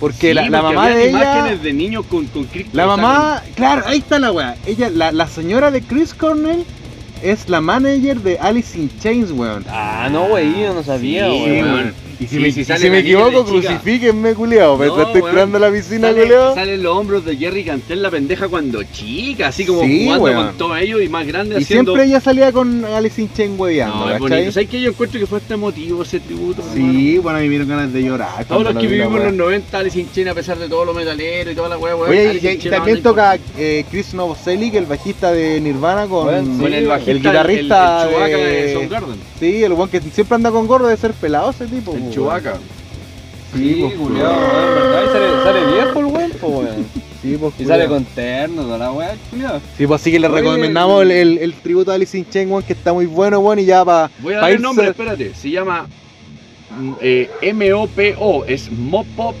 [0.00, 1.20] Porque Sí, la, la porque mamá de ella.
[1.38, 4.56] imágenes de niños con, con Chris La mamá, claro, ahí está la weá.
[4.66, 6.64] Ella, la, la señora de Chris Cornell
[7.22, 9.64] es la manager de Alice in Chains, weón.
[9.70, 11.94] Ah, no, güey, yo no sabía, Sí, weón.
[12.20, 14.76] Y si Sí, me, si si equivoco, crucifíquenme, culiao.
[14.76, 16.54] Me No, estoy tirando a la piscina, Sale, culiao.
[16.54, 20.46] salen los hombros de Jerry Cantel, la pendeja cuando chica, así como Sí, jugando weón.
[20.46, 21.92] con todos ellos y más grande Y haciendo.
[21.92, 24.06] siempre ella salía con Alice in Chains hueveando.
[24.52, 26.62] ¿Sabes que yo encuentro que fue hasta emotivo ese tributo?
[26.62, 26.92] hermano?
[26.92, 28.44] Sí, bueno, a mí me dieron ganas de llorar.
[28.44, 30.84] Todos los lo que vivimos en los 90, Alice in Chains, a pesar de todo
[30.84, 32.08] lo metalero y toda la weón.
[32.08, 37.10] Oye, y, también toca eh, Chris Novoselic, el bajista de Nirvana, con, Bueno, el bajista,
[37.12, 38.46] el guitarrista el, el de...
[38.66, 39.16] de- Soundgarden.
[39.40, 41.94] Sí, el weón que siempre anda con gorro de ser pelado ese tipo.
[41.94, 42.42] El weón.
[42.42, 42.58] Chewbacca.
[43.54, 45.02] Sí, pues, culiao, weón, ¿verdad?
[45.04, 46.86] Y sale, sale viejo el weón, po, weón.
[47.22, 49.60] Sí, pues, Y sale con terno, toda la weá, culiao.
[49.78, 52.50] Sí, pues así que le Oye, recomendamos el, el, el tributo a Alice in Chains,
[52.50, 55.34] weón, que está muy bueno, weón, y ya para Voy a dar el nombre, espérate.
[55.34, 55.86] Se llama
[56.78, 59.36] mm, eh, MOPO, es Mopop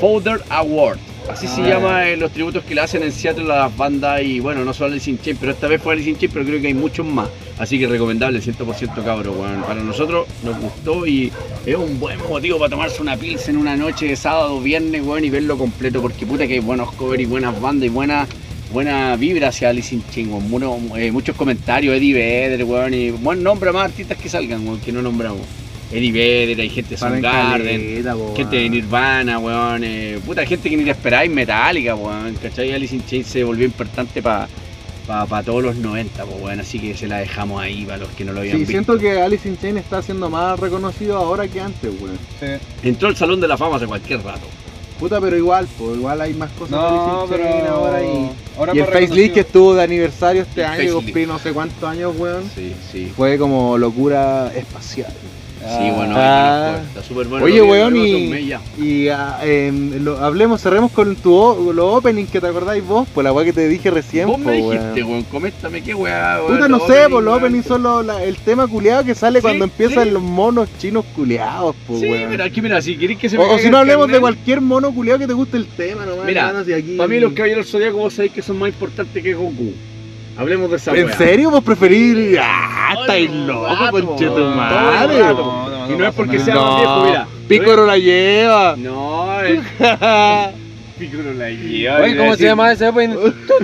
[0.00, 0.98] Folder Award.
[1.30, 4.20] Así se Ah, llama eh, los tributos que le hacen en Seattle a las bandas
[4.22, 6.44] y bueno, no solo Alice in Chains, pero esta vez fue Alice in Chains, pero
[6.44, 7.28] creo que hay muchos más.
[7.58, 9.62] Así que recomendable, 100% cabro, weón.
[9.62, 11.30] Para nosotros nos gustó y
[11.66, 15.24] es un buen motivo para tomarse una pils en una noche de sábado, viernes, weón,
[15.24, 18.26] y verlo completo, porque puta que hay buenos covers y buenas bandas y buena,
[18.72, 20.30] buena vibra hacia Alice in Chains.
[20.48, 24.80] Muno- eh, muchos comentarios, Eddie Vedder, weón, y buen nombre más artistas que salgan, weón,
[24.80, 25.42] que no nombramos.
[25.92, 28.04] Eddie Vedder, hay gente de Soundgarden,
[28.36, 28.68] gente de.
[28.68, 32.72] Nirvana, weón, eh, puta gente que ni te esperáis, Metallica, weón, ¿cachai?
[32.72, 34.46] Alice in Chains se volvió importante para
[35.06, 38.24] pa, todos los 90, pues, weón, así que se la dejamos ahí para los que
[38.24, 38.70] no lo habían Sí, visto.
[38.70, 42.18] siento que Alice in Chains está siendo más reconocido ahora que antes, weón.
[42.38, 42.46] Sí.
[42.88, 44.46] Entró al Salón de la Fama hace cualquier rato.
[45.00, 48.02] Puta, pero igual, pues igual hay más cosas No, de Alice in pero Chains ahora
[48.02, 48.30] y...
[48.58, 51.38] ahora y el más Face League que estuvo de aniversario este El año, cumplí no
[51.40, 52.44] sé cuántos años, weón.
[52.54, 53.12] Sí, sí.
[53.16, 55.12] Fue como locura espacial.
[55.60, 56.78] Sí, bueno, Ah.
[56.88, 57.44] está súper bueno.
[57.44, 58.56] Oye, lo weón, lo y-.
[58.78, 63.24] Y ah, em, lo- hablemos, cerremos con tu los openings que te acordáis vos, pues
[63.24, 65.22] la weá que te dije recién, Vos me po, dijiste, weón.
[65.24, 66.54] coméntame qué weá, weón.
[66.56, 69.42] Puta, no sé, pues los openings son los- la- el tema culiado que sale Sí,
[69.42, 70.10] cuando empiezan sí.
[70.10, 72.30] los monos chinos culiados, pues Sí, weón.
[72.30, 74.60] mira, aquí mira, si queréis que se me O, o si no hablemos de cualquier
[74.62, 76.24] mono culiado que te guste el tema, nomás.
[76.24, 76.96] Mira, si aquí...
[76.96, 79.72] Para mí los caballeros zodiacos vos sabéis que son más importantes que Goku.
[80.38, 81.16] Hablemos de esa ¿En weá.
[81.16, 82.38] serio vos preferir?
[82.42, 85.20] ¡Ah, estáis no, loco, conchetumare!
[85.22, 85.36] rato.
[85.44, 87.26] No, no, Y no no es porque sea más viejo, mira.
[87.48, 88.74] Pícoro la lleva.
[88.76, 90.50] No, la lleva.
[92.02, 93.16] Oye, ¿cómo se llama ese opening?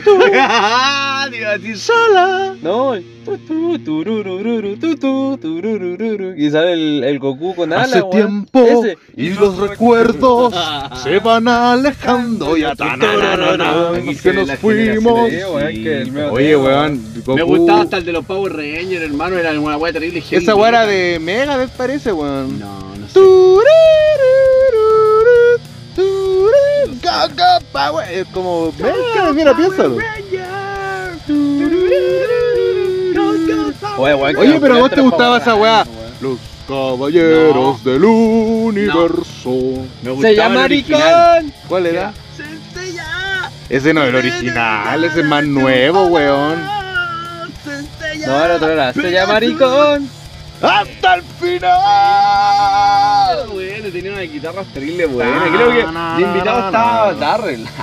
[0.04, 2.54] Te iba a decir sola.
[2.62, 6.34] No, el tu, tu, tururururu, tu, tu, tururururu.
[6.36, 8.98] y sale el, el Goku con alas, Hace tiempo Ese.
[9.16, 10.54] y los recuerdos
[11.02, 15.28] se van alejando ya tan se que nos fuimos.
[16.30, 19.36] Oye, weón, Me gustaba hasta el de los Power Rangers, hermano.
[19.36, 20.22] Era una weá terrible.
[20.30, 22.60] Esa weá era de Megadeth parece, weón.
[22.60, 23.18] No, no sé.
[26.86, 28.10] Tururururu, turururu, go, go, power.
[28.10, 29.98] Es como Megadeth, mira, piénsalo.
[33.98, 35.86] Oye, pero la vos te gustaba esa weá.
[36.20, 39.50] Los caballeros del universo.
[40.02, 40.60] Me Se llama.
[40.62, 41.52] Maricón.
[41.68, 42.12] ¿Cuál era?
[43.68, 46.62] Ese no es el original, ese es más nuevo, weón.
[48.26, 48.92] No, el otro era.
[48.92, 50.08] Se llama Maricón.
[50.62, 51.22] ¡Hasta el
[52.56, 53.48] final!
[53.52, 55.44] Bueno, tenía una guitarra terrible buena.
[55.54, 57.64] Creo que de invitado estaba Darrell.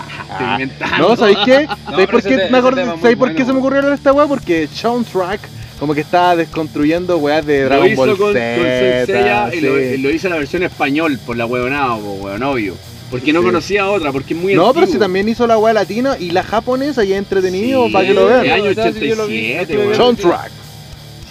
[1.00, 1.68] No, ¿sabéis qué?
[1.86, 4.26] ¿Sabéis por qué, me acordé- ¿sabéis por qué se me ocurrió hablar esta weá?
[4.26, 5.40] Porque Soundtrack
[5.80, 9.50] como que estaba desconstruyendo weas de Lo Dragon hizo Ball con, con Z.
[9.54, 9.98] Y lo, sí.
[10.00, 12.74] lo hizo en la versión español por la huevonada, po, weón, obvio.
[13.12, 13.46] Porque no Sí.
[13.46, 16.42] conocía otra, porque es muy No, pero si también hizo la wea latina y la
[16.42, 18.50] japonesa y es entretenido Sí, para que lo vean.
[18.50, 19.88] año O sea, si yo lo vi, 87, yo lo vi.
[19.90, 19.98] weón.
[19.98, 20.52] Soundtrack.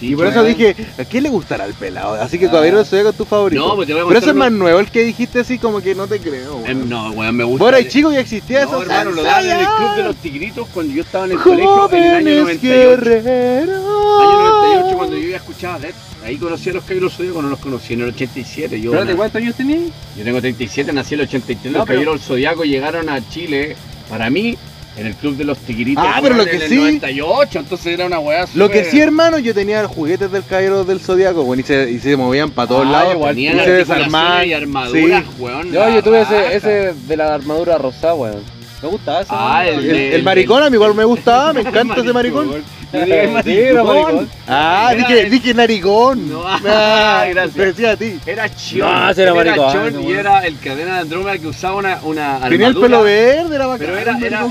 [0.03, 2.15] Sí, Y por eso dije, ¿a quién le gustará el pelado?
[2.15, 2.51] Así que Ah.
[2.51, 3.65] Caballero de Zodiaco es tu favorito.
[3.67, 5.81] No, pues te voy a pero ese es más nuevo, el que dijiste así como
[5.81, 6.61] que no te creo.
[6.65, 7.63] Em, no, weón, me gusta.
[7.63, 8.81] Bueno, y chico ya existía no, eso.
[8.81, 11.89] hermano, lo daban en el club de los tigritos cuando yo estaba en el colegio
[11.91, 12.89] en el año Jóvenes 98.
[12.89, 13.77] guerreros.
[13.77, 15.95] Año 98 cuando yo ya escuchaba Death.
[16.25, 18.79] Ahí conocí a los Caballeros Zodíacos, no los conocí en el 87.
[18.79, 19.81] Yo, Espérate, ¿cuántos años tenías?
[20.17, 21.71] yo tengo 37, nací en el 83.
[21.73, 23.75] No, los pero- Caballeros Zodíacos llegaron a Chile,
[24.09, 24.57] para mí,
[24.97, 26.03] en el club de los tigritos.
[26.07, 28.99] Ah, pero lo que en el sí- 98, entonces era una weá Lo que sí,
[28.99, 32.67] hermano, yo tenía juguetes del Caballero del Zodiaco, bueno, y se, y se movían para
[32.67, 33.13] todos Ah, lados.
[33.15, 34.47] igual, y se desarmaban.
[34.47, 35.29] y armaduras, Sí.
[35.41, 35.71] weón.
[35.71, 38.52] Yo, yo tuve ese, ese de la armadura rosada, weón.
[38.83, 39.29] ¿Te gustaba ese?
[39.33, 42.61] Ah, el El, maricón a mí igual me gustaba, me encanta ese maricón.
[42.91, 44.29] Era maricón.
[44.45, 46.29] Ah, Era dije, el- dije narigón.
[46.29, 47.55] No, Ah, gracias.
[47.55, 48.19] Te decía a ti.
[48.25, 48.87] Era Chion.
[48.91, 52.39] No, era maricón, Chion no, y era el cadena de Andrómeda que usaba una, una
[52.41, 52.87] Tenía el armadura.
[52.87, 53.87] pelo verde, era bacán.
[53.87, 54.47] Pero era- era-.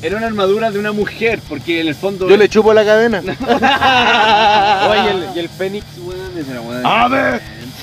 [0.00, 2.28] Era una armadura de una mujer, porque en el fondo.
[2.28, 3.20] Yo le chupo la cadena.
[4.90, 6.86] Oye, y el, y el Fénix, weón, ese era weón.
[6.86, 7.08] A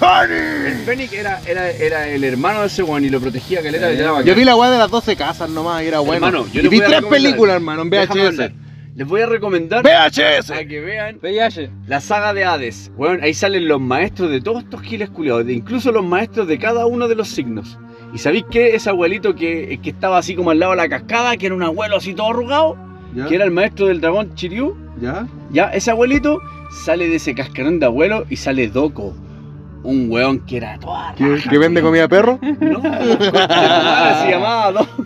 [0.02, 0.32] ver,
[0.68, 3.78] El Fénix era, era, era el hermano de ese weón y lo protegía que le
[3.78, 4.26] era, Eh, bacán.
[4.26, 6.28] Yo vi la weá de las 12 casas nomás y era bueno.
[6.28, 7.10] Hermano, yo y les vi voy a tres recomendar.
[7.24, 8.28] películas, hermano, en Déjame VHS.
[8.34, 8.52] hablar.
[8.96, 10.52] Les voy a recomendar VHS.
[10.52, 11.70] a que vean VIH.
[11.88, 12.92] la saga de Hades.
[12.98, 16.58] Weón, ahí salen los maestros de todos estos giles culiados, de incluso los maestros de
[16.60, 17.78] cada uno de los signos.
[18.14, 18.76] ¿Y sabéis qué?
[18.76, 21.64] Ese abuelito que, que estaba así como al lado de la cascada, que era un
[21.64, 22.76] abuelo así todo arrugado,
[23.16, 23.28] ¿Ya?
[23.28, 25.28] que era el maestro del dragón Chiryu, ¿Ya?
[25.52, 26.40] ya, ese abuelito
[26.84, 29.16] sale de ese cascarón de abuelo y sale Doko.
[29.84, 32.40] Un weón que era toda ¿Que, raja, que vende comida a perro?
[32.42, 35.04] No, se llamaba Doko.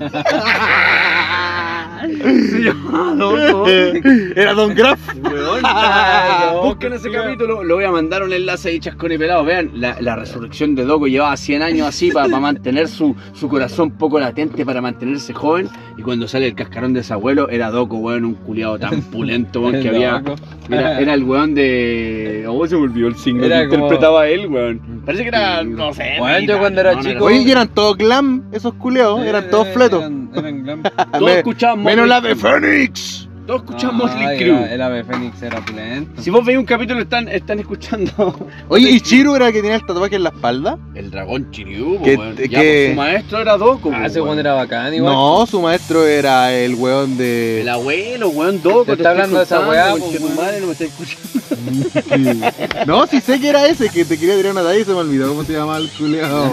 [2.07, 3.67] Se llamaba Doko.
[3.67, 4.99] Era Don Graf.
[6.63, 9.43] Busquen ese capítulo, lo voy a mandar un enlace ahí chascón y pelado.
[9.45, 13.91] Vean, la, la resurrección de Doko llevaba 100 años así para mantener su, su corazón
[13.91, 15.69] poco latente, para mantenerse joven.
[15.97, 19.61] Y cuando sale el cascarón de ese abuelo, era Doko, weón, un culiado tan pulento,
[19.61, 20.23] weón, que había.
[20.69, 22.45] Era, era el weón de.
[22.47, 24.81] Oh, se me olvidó el Era que como- interpretaba a él, weón.
[25.05, 26.17] Parece que era, no sé.
[26.19, 29.67] Weón, yo cuando era no, chico- Oye, y eran todos glam, esos culeados, eran todos
[29.69, 30.01] fletos.
[30.01, 30.83] Eran, eran glam.
[31.11, 32.35] Todos Me- escuchaban Menos Motley la de.
[32.35, 33.27] Fénix.
[33.45, 34.73] Todos escuchaban Motley Ay, Crue.
[34.73, 36.21] El ave Fénix era pulento.
[36.21, 39.75] Si vos veis un capítulo, están, están escuchando Oye, ¿y Chiru era el que tenía
[39.75, 40.77] el tatuaje en la espalda?
[40.95, 42.35] el dragón Chiryu, Que- weón.
[42.37, 43.91] que- Ya, pues, su maestro era Doko.
[43.93, 45.13] Ah, ese weón era bacán igual.
[45.13, 47.59] No, su maestro era el weón de.
[47.63, 48.85] El abuelo, weón, Doko.
[48.85, 51.23] Te está hablando de esa weá, conche po, tu madre no me está escuchando.
[52.87, 54.97] No, sí sé que era ese, que te quería tirar una talla y se me
[54.99, 56.49] olvidó cómo se llamaba el culeado.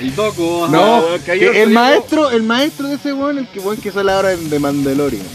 [0.00, 0.70] El ajá.
[0.70, 4.32] No, que el maestro, el maestro de ese weón, el que weón que sale ahora
[4.32, 5.26] en The Mandalorian.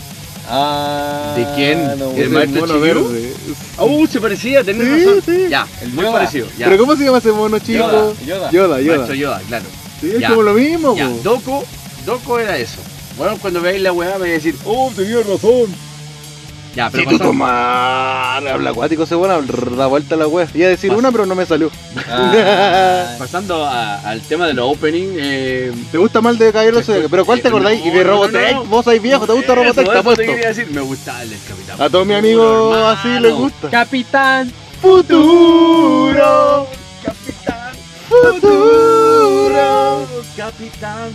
[0.49, 1.97] Ah, ¿De quién?
[1.99, 3.33] no, ¿El maestro mono verde.
[3.79, 5.21] Uh, se parecía, tenés Sí, razón.
[5.25, 5.45] sí.
[5.49, 6.13] Ya, El muy Yoda.
[6.13, 6.47] parecido.
[6.57, 6.65] Ya.
[6.65, 7.79] Pero ¿cómo se llama ese mono chico?
[7.79, 8.51] Yoda, Yoda.
[8.51, 8.97] Yoda, Yoda.
[8.97, 9.65] Maestro Yoda, claro.
[10.01, 10.29] Sí, es Ya.
[10.29, 11.19] como lo mismo, Ya, po.
[11.23, 11.63] Doko,
[12.05, 12.77] Doko era eso.
[13.17, 15.73] Bueno, cuando veáis la weá me vais a decir, oh, tenía razón.
[16.75, 19.45] Ya, pero Si tú tomar, habla acuático ese weón,
[19.77, 20.47] da vuelta la wea.
[20.55, 21.69] Iba a decir una, pero no me salió.
[22.09, 26.85] Ah, pasando a- al tema de los opening, eh, ¿Te gusta más de Caballero del
[26.85, 27.09] Zodiaco?
[27.09, 27.85] ¿Pero cuál te No, acordáis?
[27.85, 28.65] y de no, Robotech, no.
[28.65, 29.85] vos sois viejo, ¿te gusta Eso, Robotech?
[29.85, 30.21] Te eso apuesto.
[30.23, 31.79] te quería decir, me gusta el Capitán.
[31.81, 33.69] A todos mis amigos así les gusta.
[33.69, 34.51] Capitán.
[34.81, 36.67] Futuro,
[37.03, 37.71] Capitán,
[38.09, 40.07] futuro.
[40.35, 41.09] Capitán.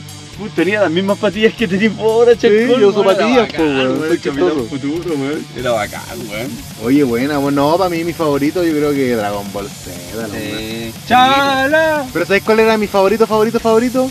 [0.55, 4.65] Tenía las mismas patillas que tenía ahora, Sí, yo uso patillas, po, weón, soy chistoso.
[4.67, 5.45] Futuro, weón.
[5.57, 6.51] Era bacán, weón.
[6.85, 10.29] Oye, buena, bueno, no, para mí mi favorito yo creo que Dragon Ball Z.
[10.33, 10.93] Sí.
[11.09, 12.07] Chala.
[12.13, 14.11] Pero ¿sabes cuál era mi favorito, favorito, favorito?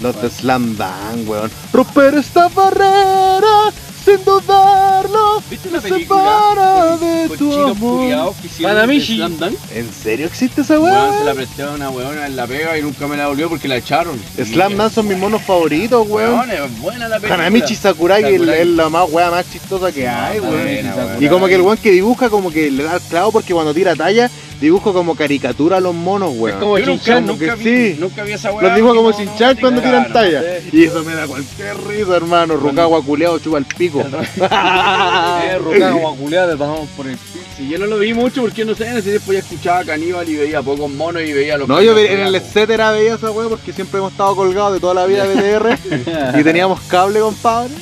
[0.00, 1.50] Los de Slam Dunk, weón.
[1.72, 3.72] Romper esta barrera
[4.06, 5.42] sin dudarlo.
[5.50, 8.34] ¿Viste Me separa de Con tu amor.
[8.48, 9.58] Slam Dunk.
[9.74, 11.18] ¿En serio existe esa Weón, weón?
[11.18, 13.66] se la presté a una weona en la pega y nunca me la volvió porque
[13.66, 14.18] la echaron.
[14.36, 16.34] Slam Dunk son mis monos favoritos, weón.
[16.34, 17.34] Weón, es buena la película.
[17.34, 18.60] Hanamichi Sakurai es Sakurai.
[18.60, 20.54] es la más weá más chistosa que hay, weón.
[20.54, 21.22] weón.
[21.22, 23.74] Y como que el weón que dibuja como que le da el clavo porque cuando
[23.74, 24.30] tira talla
[24.60, 26.58] dibuja como caricatura a los monos, weón.
[26.58, 27.96] como Yo nunca, nunca, vi, sí.
[27.98, 28.62] nunca vi esa weá.
[28.62, 30.42] Los dibuja como Shin-Chan no, cuando tiran talla.
[30.72, 32.56] Y eso me da cualquier risa, hermano.
[32.56, 34.02] Rukawa culeado chupa el pico.
[34.02, 37.18] Ruka, como culiado, pasamos por el.
[37.56, 40.28] Sí, yo no lo vi mucho porque no sé, en ese tiempo ya escuchaba Caníbal
[40.28, 43.48] y veía pocos monos y veía los No, yo en el etcétera veía esa weá
[43.48, 47.72] porque siempre hemos estado colgados de toda la vida de BTR y teníamos cable, compadre.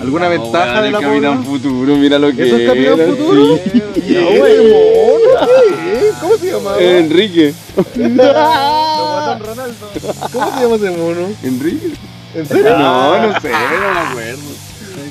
[0.00, 1.44] ¿Alguna No, ventaja de la Capitán?
[1.44, 3.58] Futuro, mira lo que ¿Eso es Capitán era, Futuro?
[3.64, 3.82] sí.
[6.20, 6.76] ¿Cómo se llama?
[6.78, 7.54] Enrique.
[7.74, 7.86] ¿Cómo
[10.50, 11.28] se llama ese mono?
[11.42, 11.90] Enrique.
[12.34, 12.78] ¿En serio?
[12.78, 14.42] No, no sé, no me acuerdo.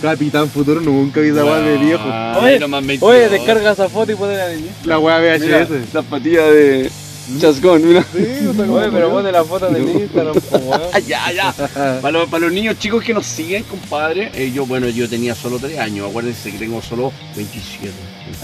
[0.02, 2.04] Capitán Futuro nunca vi esa weá de viejo.
[2.06, 2.60] Ah, Oye,
[3.02, 4.60] Oye, descarga esa foto y ponela de.
[4.86, 5.90] La weá Mira, VHS.
[5.92, 6.90] zapatilla de
[7.40, 8.06] chascón, mira.
[8.14, 10.36] Sí, o sea, como Oye, pero pone la foto de mi Instagram,
[11.08, 11.54] ya, ya.
[12.02, 15.36] Para los, para los niños chicos que nos siguen, compadre, eh, yo, bueno, yo tenía
[15.36, 17.92] solo 3 años, acuérdense que tengo solo 27.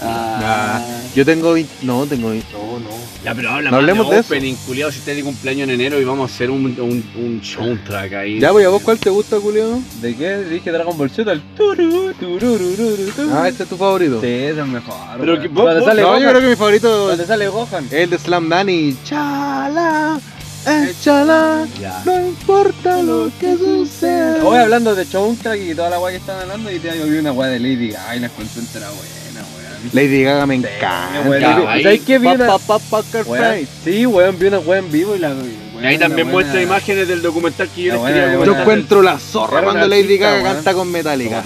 [0.02, 0.80] Ah,
[1.14, 1.70] yo tengo 20.
[1.82, 2.46] No, tengo 20.
[2.52, 2.88] No, no.
[3.24, 4.32] Ya, pero habla No más hablemos de de eso.
[4.32, 7.40] opening, culiao, si estás de cumpleaños en enero y vamos a hacer un, un, un
[7.44, 8.40] soundtrack ahí.
[8.40, 9.80] Ya, voy a vos, ¿cuál te gusta, Julio?
[10.00, 10.38] ¿De qué?
[10.44, 13.30] Dije Dragon Ball Z, el turu, tururururu, turu.
[13.34, 14.20] Ah, este es tu favorito.
[14.20, 14.94] Sí, ese es el mejor.
[15.18, 15.42] Pero weón.
[15.42, 17.88] que vos- Cuando vos- sale No, yo Gohan, creo que mi favorito es sale Gohan.
[17.90, 18.96] el de Slam Dani.
[19.04, 20.20] Chala,
[20.66, 21.66] échala,
[22.04, 24.42] no importa lo que suceda.
[24.44, 27.20] Hoy hablando de soundtrack y toda la weá que están hablando y te había oído
[27.20, 29.19] una weá de Lady Gaga y la encontré entera weón.
[29.92, 31.22] Lady Gaga me encanta.
[31.68, 32.18] ahí- ¿Sabes qué?
[32.18, 32.46] Vi una-.
[33.84, 35.30] Sí, weón, vi una weón en vivo y la.
[35.82, 39.62] Y ahí también muestra imágenes del documental que yo les quería Yo encuentro la zorra
[39.64, 41.42] cuando Lady Gaga canta con Metallica.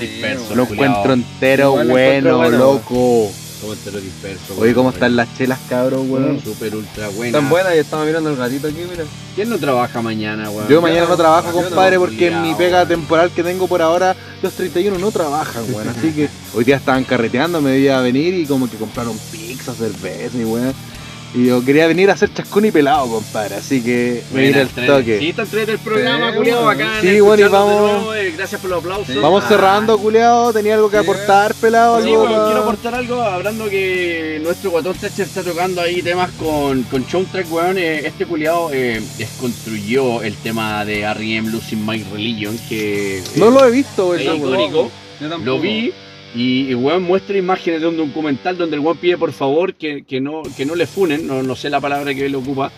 [0.57, 3.31] Lo encuentro entero bueno, loco.
[3.73, 4.55] Entero disperso.
[4.59, 6.41] Oye, ¿cómo están las chelas, cabros, weón?
[6.43, 7.39] Súper ultra buena.
[7.39, 9.05] Tan buena y estamos mirando el gatito aquí, mira.
[9.35, 10.69] ¿Quién no trabaja mañana, weón?
[10.69, 14.15] Yo mañana no trabajo, yo compadre, porque en mi pega temporal que tengo por ahora,
[14.43, 15.89] los 31 no trabajan, weón.
[15.89, 19.73] Así que hoy día estaban carreteando, me iba a venir y como que compraron pizza,
[19.75, 20.75] cerveza y weón.
[21.37, 23.57] Y yo quería venir a hacer chascón y pelado, compadre.
[23.57, 25.19] Así que me vine al toque.
[25.19, 26.79] Sí, está entre el programa, Sí, culiao, weón.
[26.79, 27.01] bacán.
[27.03, 29.07] Sí, bueno, y vamos- nuevo, eh, gracias por los aplausos.
[29.15, 29.19] Sí.
[29.21, 29.49] Vamos Ah.
[29.49, 30.53] cerrando, culiao.
[30.53, 32.01] Tenía algo que Sí, aportar, pelado.
[32.05, 36.31] Sí, algo pa- quiero aportar algo hablando que nuestro guatón Thatcher está tocando ahí temas
[36.39, 37.79] con, con Soundtrack, weón.
[37.79, 41.51] eh, este culiado eh, desconstruyó el tema de R.E.M.
[41.51, 44.37] Losing My Religion, que eh, No lo he visto, es weón.
[44.39, 44.91] icónico.
[45.21, 45.45] Yo tampoco.
[45.45, 45.93] Lo vi
[46.35, 50.05] y, y weón muestra imágenes de un documental donde el weón pide por favor que,
[50.05, 52.73] que no, que no le funen, no, no sé la palabra que él ocupa,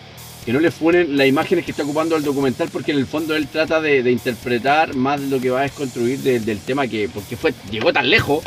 [0.45, 3.35] que no le funen las imágenes que está ocupando el documental porque en el fondo
[3.35, 7.09] él trata de, de interpretar más lo que va a desconstruir de- del tema que,
[7.09, 8.43] porque fue, llegó tan lejos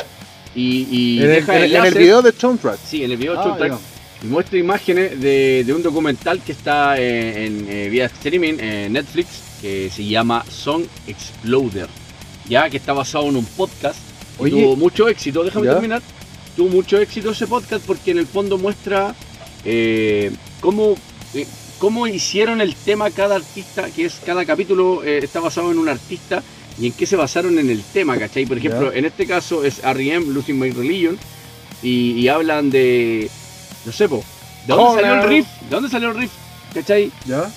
[0.55, 2.79] y, y En el, deja en el- en el video de Soundtrack.
[2.85, 3.73] Sí, en el video de Ah, Soundtrack,
[4.23, 8.93] y muestra imágenes de, de un documental que está eh, en eh, vía streaming en
[8.93, 9.27] Netflix
[9.61, 11.87] que se llama Song Exploder,
[12.49, 13.97] ya que está basado en un podcast.
[14.39, 14.61] Y Oye.
[14.63, 15.73] tuvo mucho éxito, déjame ¿Ya?
[15.73, 16.01] terminar.
[16.55, 19.15] Tuvo mucho éxito ese podcast porque en el fondo muestra
[19.63, 20.95] eh, cómo,
[21.33, 21.47] eh,
[21.79, 25.87] cómo hicieron el tema cada artista, que es cada capítulo eh, está basado en un
[25.89, 26.43] artista
[26.79, 28.45] y en qué se basaron en el tema, ¿cachai?
[28.45, 30.27] Por ejemplo, en este caso es R.E.M.
[30.33, 31.17] Losing My Religion
[31.83, 33.29] y, y hablan de,
[33.85, 34.23] no sé, po,
[34.67, 35.47] ¿de dónde salió el riff?
[35.61, 36.31] ¿De dónde salió el riff?
[36.73, 37.11] ¿Cachai?
[37.25, 37.51] ¿Ya?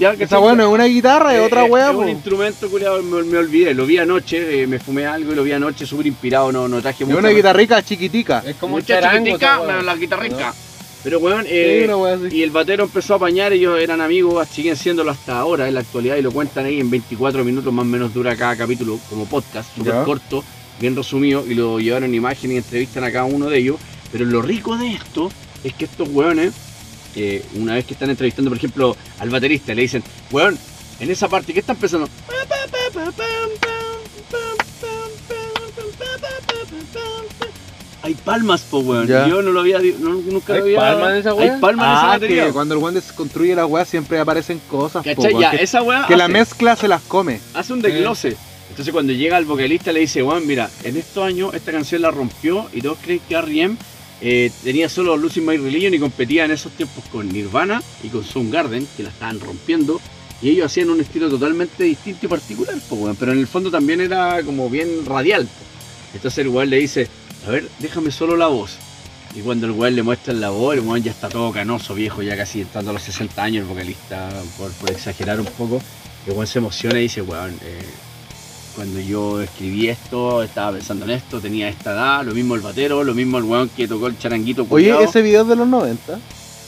[0.00, 0.40] Ya, Esa ¿cachai?
[0.40, 3.36] bueno, es una guitarra, es Eh, otra eh, weá, Es un instrumento, culiado, me, me
[3.38, 3.74] olvidé.
[3.74, 6.80] Lo vi anoche, eh, me fumé algo y lo vi anoche, súper inspirado, no, no
[6.80, 8.42] traje Es mucha- una guitarrica chiquitica.
[8.46, 9.26] Es como un mucha charango.
[9.26, 10.54] chiquitica, pero la guitarrica.
[11.04, 11.86] Pero weón, eh,
[12.30, 15.80] y el batero empezó a apañar, ellos eran amigos, siguen siéndolo hasta ahora en la
[15.80, 19.26] actualidad y lo cuentan ahí en 24 minutos más o menos dura cada capítulo como
[19.26, 20.42] podcast, súper corto,
[20.80, 23.76] bien resumido y lo llevaron en imagen y entrevistan a cada uno de ellos.
[24.12, 25.30] Pero lo rico de esto
[25.64, 26.52] es que estos weones,
[27.16, 30.58] eh, una vez que están entrevistando, por ejemplo, al baterista, le dicen, weón,
[31.00, 32.08] en esa parte, ¿qué están empezando?
[38.02, 39.06] Hay palmas, po, weón.
[39.06, 39.28] Ya.
[39.28, 40.78] Yo no lo había, no- nunca ¿Hay lo había.
[40.78, 41.60] palmas en esa Hay weá?
[41.60, 42.46] palmas en esa Ah, batería.
[42.46, 45.34] que cuando el weón desconstruye la weá siempre aparecen cosas, po, ¿Cachai?
[45.34, 47.40] weón, Ya, que, esa weá que la mezcla se las come.
[47.52, 48.36] hace un desglose.
[48.70, 52.10] Entonces cuando llega el vocalista le dice, Juan, mira, en estos años esta canción la
[52.10, 53.76] rompió y todos creen que R.E.M.
[54.20, 58.24] eh, tenía solo Losing My Religion y competía en esos tiempos con Nirvana y con
[58.24, 60.00] Soundgarden, que la estaban rompiendo.
[60.42, 62.74] Y ellos hacían un estilo totalmente distinto y particular,
[63.18, 65.48] pero en el fondo también era como bien radial.
[66.14, 67.08] Entonces el weón le dice,
[67.46, 68.76] a ver, déjame solo la voz.
[69.34, 72.22] Y cuando el weón le muestra la voz, el weón ya está todo canoso, viejo,
[72.22, 75.80] ya casi entrando a los 60 años, el vocalista, por, por exagerar un poco.
[76.26, 77.82] El weón se emociona y dice, weón, eh,
[78.74, 83.04] cuando yo escribí esto, estaba pensando en esto, tenía esta edad, lo mismo el batero,
[83.04, 86.18] lo mismo el weón que tocó el charanguito Oye, ese video es de los 90.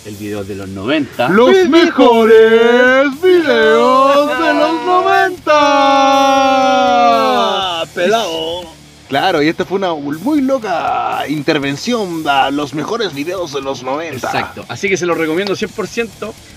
[0.07, 1.28] el video de los 90.
[1.28, 7.84] Los mejores videos de los 90.
[7.94, 8.71] pelado.
[9.12, 14.26] Claro, y esta fue una muy loca intervención a los mejores videos de los 90.
[14.26, 16.08] Exacto, así que se lo recomiendo 100%.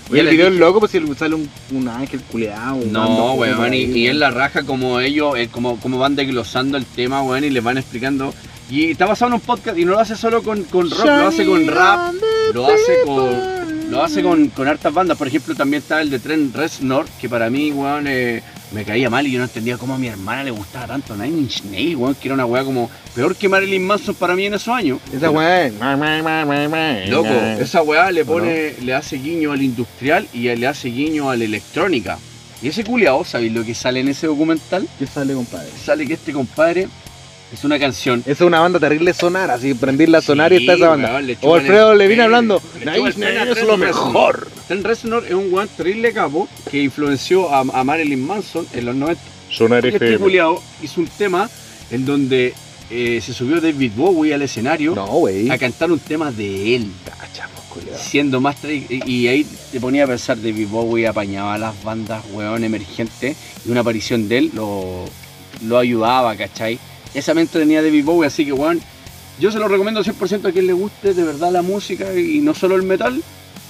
[0.08, 2.80] Oye, Ya el video es loco, pues si sale un, un ángel culeado.
[2.90, 6.86] No, weón, y, y en la raja como ellos, eh, como, como van desglosando el
[6.86, 8.32] tema, weón, y les van explicando.
[8.70, 11.26] Y está basado en un podcast y no lo hace solo con, con rock, lo
[11.28, 12.14] hace con rap,
[12.54, 15.18] lo hace con, lo hace con, con hartas bandas.
[15.18, 18.42] Por ejemplo, también está el de Trent Reznor, que para mí, weón, eh,
[18.72, 21.38] me caía mal y yo no entendía cómo a mi hermana le gustaba tanto Nine
[21.38, 24.54] Inch Nails, weón, que era una weá como peor que Marilyn Manson para mí en
[24.54, 24.98] esos años.
[25.12, 25.70] Esa weá.
[27.08, 31.36] Loco, esa weá le pone, le hace guiño al industrial y le hace guiño a
[31.36, 32.18] la electrónica.
[32.62, 34.88] Y ese culiao, ¿sabéis lo que sale en ese documental?
[34.98, 35.68] ¿Qué sale, compadre?
[35.84, 36.88] Sale que este compadre
[37.52, 38.22] es una canción.
[38.26, 41.10] Es una banda terrible sonar, así prendirla a sonar y Sí, está esa banda.
[41.12, 42.60] weón, le O Alfredo el- le viene eh, hablando.
[42.86, 44.48] a es lo mejor.
[44.68, 48.94] Trent Reznor es un weón terrible capo que influenció a, a Marilyn Manson en los
[48.96, 49.22] 90.
[49.50, 51.48] Sonar este culiao hizo un tema
[51.92, 52.52] en donde
[52.90, 55.08] eh, se subió David Bowie al escenario No,
[55.52, 56.90] a cantar un tema de él.
[57.18, 57.96] Cachamos, culiao.
[57.96, 62.24] siendo más y y ahí te ponía a pensar David Bowie apañaba a las bandas
[62.32, 65.04] weón emergentes y una aparición de él lo,
[65.64, 66.78] lo ayudaba, ¿cachai?
[67.16, 68.80] Esa mente tenía David Bowie, así que weón,
[69.40, 72.52] yo se lo recomiendo 100% a quien le guste de verdad la música y no
[72.54, 73.22] solo el metal.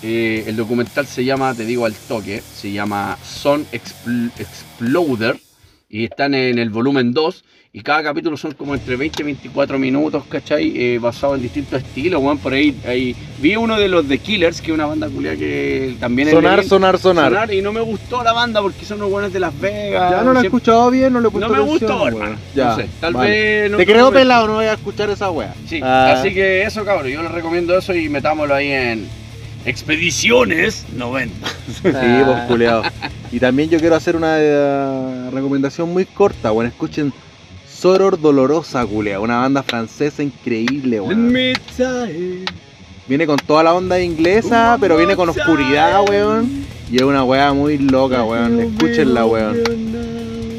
[0.02, 5.40] Eh, el documental se llama, te digo al toque, se llama Son Expl- Exploder
[5.88, 7.44] y están en el volumen 2
[7.76, 10.72] Y cada capítulo son como entre 20 y 24 minutos, ¿cachai?
[10.74, 12.38] Eh, basado en distintos estilos, weón.
[12.38, 15.94] Por ahí, ahí vi uno de los The Killers, que es una banda culia que
[16.00, 17.52] también es Sonar, de- sonar, sonar.
[17.52, 20.10] Y no me gustó la banda porque son unos buenos de Las Vegas.
[20.10, 22.08] Ya no la he escuchado bien, no le he puesto No me gustó, weón.
[22.14, 22.36] hermano.
[22.54, 23.30] Ya, No sé, tal vale.
[23.30, 25.54] vez no Te creo pelado, no voy a escuchar esa wea.
[25.68, 26.14] Sí, Ah.
[26.16, 27.08] así que eso, cabrón.
[27.12, 29.06] Yo les recomiendo eso y metámoslo ahí en
[29.66, 31.46] Expediciones 90.
[31.82, 32.84] Sí, pues culeado.
[33.32, 37.12] Y también yo quiero hacer una eh, recomendación muy corta, bueno, escuchen
[37.76, 41.32] Soror Dolorosa, culeado, una banda francesa increíble, weón.
[43.06, 46.64] Viene con toda la onda inglesa, pero viene con oscuridad, weón.
[46.90, 48.60] Y es una weá muy loca, weón.
[48.60, 49.56] Escúchenla, weón.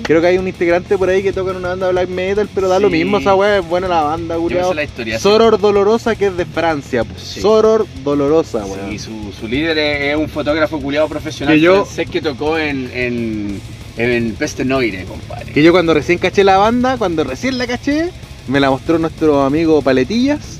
[0.03, 2.69] Creo que hay un integrante por ahí que toca en una banda black metal, pero
[2.69, 4.37] da lo mismo esa weá, es buena la banda,
[4.83, 5.19] historia.
[5.19, 7.03] Soror Dolorosa, que es de Francia.
[7.17, 7.41] Sí.
[7.41, 8.91] Soror Dolorosa, weón.
[8.91, 12.57] Sí, su, su líder es, es un fotógrafo culiado profesional Que yo- francés que tocó
[12.57, 13.59] en, en,
[13.97, 15.51] en Peste Noire, compadre.
[15.51, 18.11] Que yo cuando recién caché la banda, cuando recién la caché,
[18.47, 20.59] me la mostró nuestro amigo Paletillas.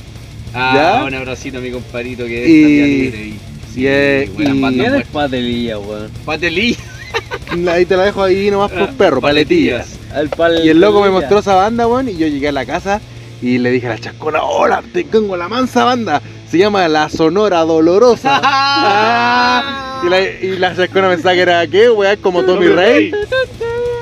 [0.53, 1.03] Ah, ¿Ya?
[1.05, 3.31] un abracito a mi compadrito que es Y- libre y,
[3.73, 5.29] sí, y, eh, buenas y- bandas ¿Quién es buenas.
[5.31, 6.11] Patelilla, weón?
[6.25, 6.77] Patelí.
[7.71, 9.87] Ahí te la dejo ahí nomás por perro, Paletillas.
[10.15, 11.19] El pal- Y el loco me Patelilla.
[11.19, 13.01] mostró esa banda, weón, y yo llegué a la casa
[13.41, 16.21] y le dije a la chascona, hola, te tengo la mansa banda.
[16.49, 18.41] Se llama La Sonora Dolorosa.
[18.79, 22.17] Ah, y, la, y la chascona pensaba que era, ¿qué, weón?
[22.17, 23.11] Como Tommy Rey.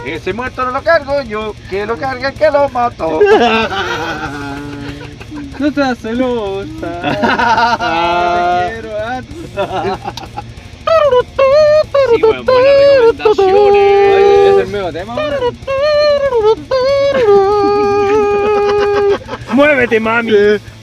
[0.05, 3.19] Ese muerto no lo cargo yo, que lo cargue, que lo mato.
[5.57, 7.01] No seas celosa.
[7.01, 8.67] Ah.
[8.67, 9.21] Te quiero a
[12.13, 12.73] Sí, weón, buenas
[13.07, 13.55] recomendaciones.
[13.55, 15.15] Oye, ¿es el nuevo tema?
[19.53, 20.31] Muévete, mami.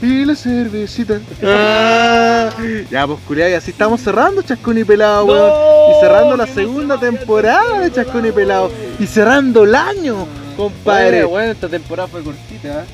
[0.01, 1.19] Y la cervecita.
[1.43, 2.49] Ah,
[2.89, 5.49] ya, pues culiao, y así estamos cerrando Chascón y Pelado, weón.
[5.49, 8.71] No, y cerrando la segunda temporada de Chascón y Pelado.
[8.99, 10.27] Y cerrando el año,
[10.57, 11.21] compadre.
[11.21, 12.85] Padre, weón, esta temporada fue cortita, ¿eh?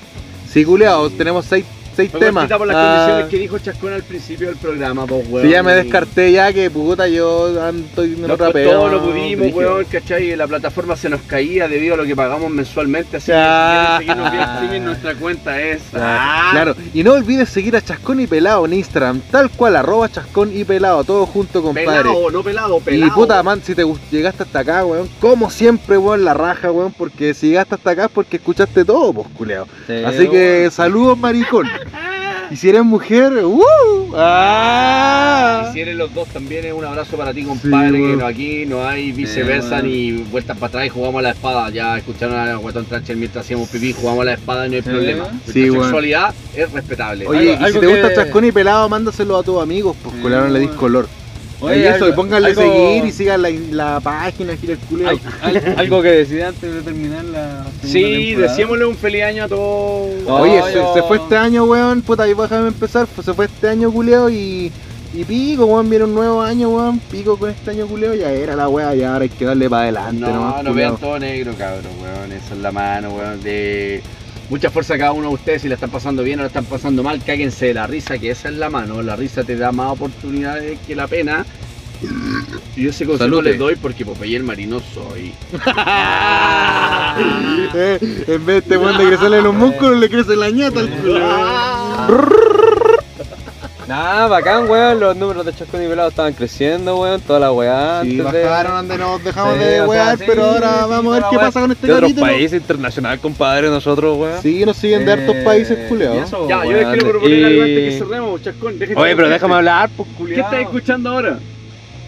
[0.51, 1.65] Sí, culiao, tenemos seis,
[1.99, 2.43] seis Fue temas.
[2.43, 5.45] cortita por las Ah, condiciones que dijo Chascón al principio del programa, pues, weón.
[5.45, 8.71] sí, ya me descarté ya que puta yo estoy en Loco, otra pega.
[8.71, 10.35] todo lo pudimos, weón, ¿cachai?
[10.35, 13.97] La plataforma se nos caía debido a lo que pagamos mensualmente, así Ah.
[13.99, 15.81] que si seguirnos vía streaming, nuestra cuenta es...
[15.93, 20.09] Ah, Claro, y no olvides seguir a Chascón y Pelado en Instagram, tal cual, arroba
[20.09, 21.85] Chascón y Pelado, todo junto, compadre.
[22.03, 23.07] Pelado, no pelado, pelado.
[23.07, 26.93] Y puta, man, si te llegaste hasta acá, weón, como siempre, weón, la raja, weón,
[26.93, 29.67] porque si llegaste hasta acá es porque escuchaste todo, pues, culeado.
[29.87, 31.67] Sí, Así que saludos, maricón.
[32.51, 33.63] Y si eres mujer, ¡uh!
[34.15, 35.67] ¡Ah!
[35.69, 38.25] Y si eres los dos también es un abrazo para ti, compadre, Sí, que no,
[38.25, 41.69] aquí no hay viceversa ni vueltas para atrás y jugamos a la espada.
[41.69, 44.81] Ya escucharon a Guatón Trancher mientras hacíamos pipí, jugamos a la espada y no hay
[44.81, 45.25] problema.
[45.51, 45.83] Sí, weón.
[45.83, 47.27] sexualidad es respetable.
[47.27, 49.95] Oye, Algo- y si algo te que- gusta Chascón y Pelado, mándaselo a tus amigos,
[50.03, 51.07] pues, culeado, no le dis color.
[51.61, 54.79] Oye, y eso, algo- y pónganle algo- seguir y sigan la, la página, gira el
[54.79, 55.09] culeo.
[55.09, 58.51] Al- al- algo que decir antes de terminar la Sí, temporada.
[58.51, 60.09] decíamosle un feliz año a todos.
[60.27, 60.93] Oye, se, oh.
[60.93, 64.29] se fue este año, weón, puta, y déjame empezar, pues, se fue este año, culeo,
[64.29, 64.71] y,
[65.13, 68.55] y pico, weón, viene un nuevo año, weón, pico con este año, culeo, ya era
[68.55, 71.53] la weá, ya ahora hay que darle para adelante, No, nomás, no vean todo negro,
[71.57, 72.31] cabrón, weón.
[72.31, 73.41] Eso es la mano, weón.
[73.43, 74.01] De
[74.49, 75.61] mucha fuerza a cada uno de ustedes.
[75.61, 78.31] Si la están pasando bien o la están pasando mal, cáguense de la risa, que
[78.31, 79.01] esa es la mano.
[79.01, 81.45] La risa te da más oportunidades que la pena.
[82.75, 83.49] Y ese consejo Salute.
[83.49, 85.33] les doy porque Popeye el marino soy.
[87.75, 90.89] Eh, en vez de este weón de crecerle los músculos, le crece la ñata al
[90.89, 92.55] culeo.
[93.89, 94.99] Nah, bacán, weón.
[94.99, 97.19] Los números de Chascón y Pelado estaban creciendo, weón.
[97.21, 98.01] Toda la weá.
[98.03, 100.69] Sí, antes de- bajaron donde nos dejamos Sí, de o sea, wear, sí, pero ahora
[100.69, 102.31] sí, vamos a ver toda qué la pasa con este De otros capítulo.
[102.31, 104.41] países internacional, compadre, nosotros, weón.
[104.43, 107.61] Sí, nos siguen de hartos Eh, países, eso, Ya, yo les quiero proponer y- algo
[107.63, 108.77] antes que cerremos, Chascón.
[108.79, 110.45] déjenme Oye, pero déjame hablar, pues, ¿Qué culiao.
[110.45, 111.39] estás escuchando ahora?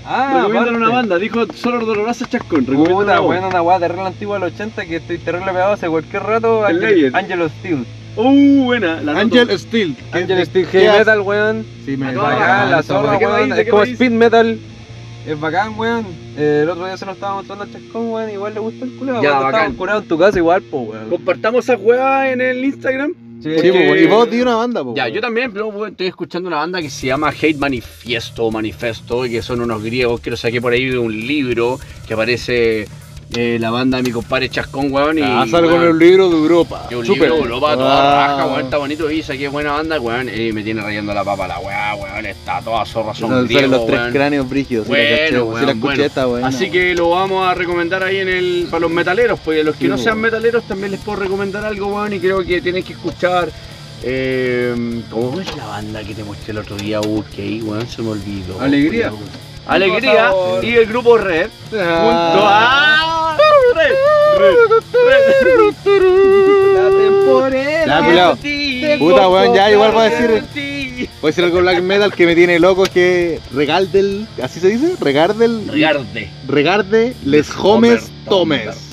[0.06, 0.78] Ah, Recomiendan aparte.
[0.78, 1.18] una banda.
[1.18, 2.60] Dijo Solo Dolorosa Chascón.
[2.68, 3.30] Recomiendan una Puta, voz.
[3.32, 6.68] weón, una weá terrible antigua del 80 que estoy terrible pegado hace cualquier rato.
[6.68, 7.16] El Angel, Layer.
[7.16, 7.86] Angel of Steel.
[8.16, 9.02] Uh, buena.
[9.02, 9.40] La noto.
[9.40, 9.96] Angel Steel.
[9.96, 10.98] ¿qué- Angel Steel qué Heavy?
[11.00, 11.66] Metal, weón.
[11.86, 13.54] Sí, me Ah, Bacán, bacán, la zorra, weón.
[13.54, 14.60] Es como speed metal.
[15.28, 16.06] Es bacán, weón.
[16.38, 18.30] Eh, el otro día se lo estaba mostrando al Chascón, weón.
[18.30, 19.22] Igual le gustó el culo.
[19.22, 19.74] Ya, bacán.
[19.76, 21.10] curados en tu casa, igual, pues, weón.
[21.10, 23.14] Compartamos esa weá en el Instagram.
[23.42, 24.96] Sí, pues, y vos di una banda, pues.
[24.96, 28.52] Ya, yo también, pero weón, estoy escuchando una banda que se llama Hate Manifiesto o
[28.52, 32.14] Manifesto, y que son unos griegos que lo saqué por ahí de un libro que
[32.14, 32.88] aparece
[33.36, 35.18] eh, la banda de mi compadre Chascón, weón.
[35.18, 36.86] Y, Ah, sale con weón, el libro de Europa.
[36.90, 37.24] que un Súper.
[37.24, 38.28] libro de Europa, toda Ah.
[38.38, 41.48] raja, weón, está bonito y saqué buena banda, weón, y me tiene rayando la papa
[41.48, 44.12] la weá, weón, está toda zorra, son griegos, los tres weón.
[44.14, 44.88] cráneos brígidos.
[44.88, 46.04] la Bueno, caché, weón, la escuché, bueno.
[46.04, 46.48] está buena.
[46.48, 49.86] Así que lo vamos a recomendar ahí en el para los metaleros, porque los que
[49.86, 50.22] Sí, no sean weón.
[50.22, 53.50] metaleros también les puedo recomendar algo, weón, y creo que tienen que escuchar.
[54.04, 57.00] Eh, ¿Cómo es la banda que te mostré el otro día?
[57.00, 58.60] UK, weón, se me olvidó.
[58.60, 59.12] Alegría.
[59.74, 60.32] Alegría
[60.62, 61.50] y el grupo Red.
[61.70, 63.38] Junto a.
[63.76, 63.96] Red,
[64.38, 64.56] Red,
[67.50, 67.88] Red.
[67.88, 68.36] Ya.
[69.00, 71.08] Puta, weón, ya igual voy a decir.
[71.22, 74.96] Voy a decir algo black metal que me tiene loco que Regardel, ¿así se dice?
[75.00, 75.68] Regardel.
[75.68, 76.30] Rigarde.
[76.48, 78.90] Regarde Les Homes Tomes.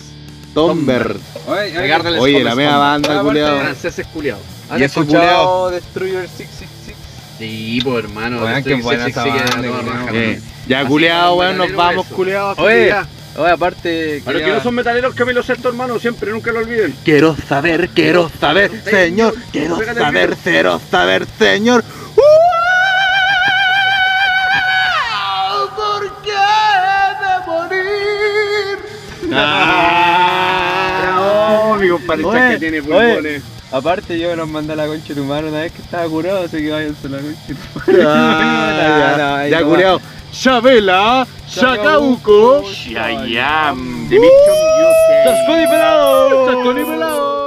[0.54, 1.16] Tomber.
[2.18, 3.58] Oye, la mea con- banda, culiao.
[3.60, 4.42] Franceses culiados.
[4.70, 6.70] ¿Han Y eso, escuchado Destroyer 666?
[7.38, 8.48] Sí, pues hermano.
[8.48, 10.40] Estoy- qué buena esa banda, Eh.
[10.66, 10.96] Ya, como
[11.36, 12.94] weón, nos vamos, así Oye.
[13.36, 14.20] Oye, aparte.
[14.24, 16.96] Para los que no son metaleros, Camilo Sesto, hermano, siempre, nunca lo olviden.
[17.04, 19.34] Quiero saber, quiero saber, señor.
[19.52, 21.84] Quiero saber, quiero saber, señor.
[25.76, 26.30] ¿Por qué
[27.20, 28.78] de morir?
[31.00, 32.88] Bravo, mi compadre que tiene oye.
[32.88, 33.42] pulmones.
[33.70, 36.44] Aparte yo los mandé a la concha de tu mano una vez que estaba curado,
[36.44, 38.08] así que váyanse a la concha de tu mano.
[38.10, 40.00] Ah, No, no, ya, culiao.
[40.32, 42.62] Chabela, Chacauco,
[44.08, 45.24] Mission UK.
[45.24, 46.46] ¡Chascón y pelado!
[46.46, 47.37] Chascón y pelado.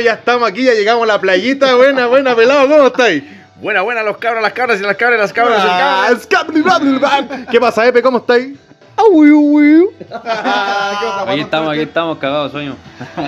[0.00, 1.74] Ya estamos aquí, ya llegamos a la playita.
[1.74, 3.22] Buena, buena, pelado, ¿cómo estáis?
[3.56, 7.46] Buena, buena, los cabros, las cabras y las cabras, las cabras, el Ah, bla, bla.
[7.50, 8.02] ¿Qué pasa, Epe?
[8.02, 8.58] ¿Cómo estáis?
[8.98, 9.86] Aui, ui.
[9.98, 12.76] ¿Qué pasa, Aquí estamos, aquí estamos, cagados sueño.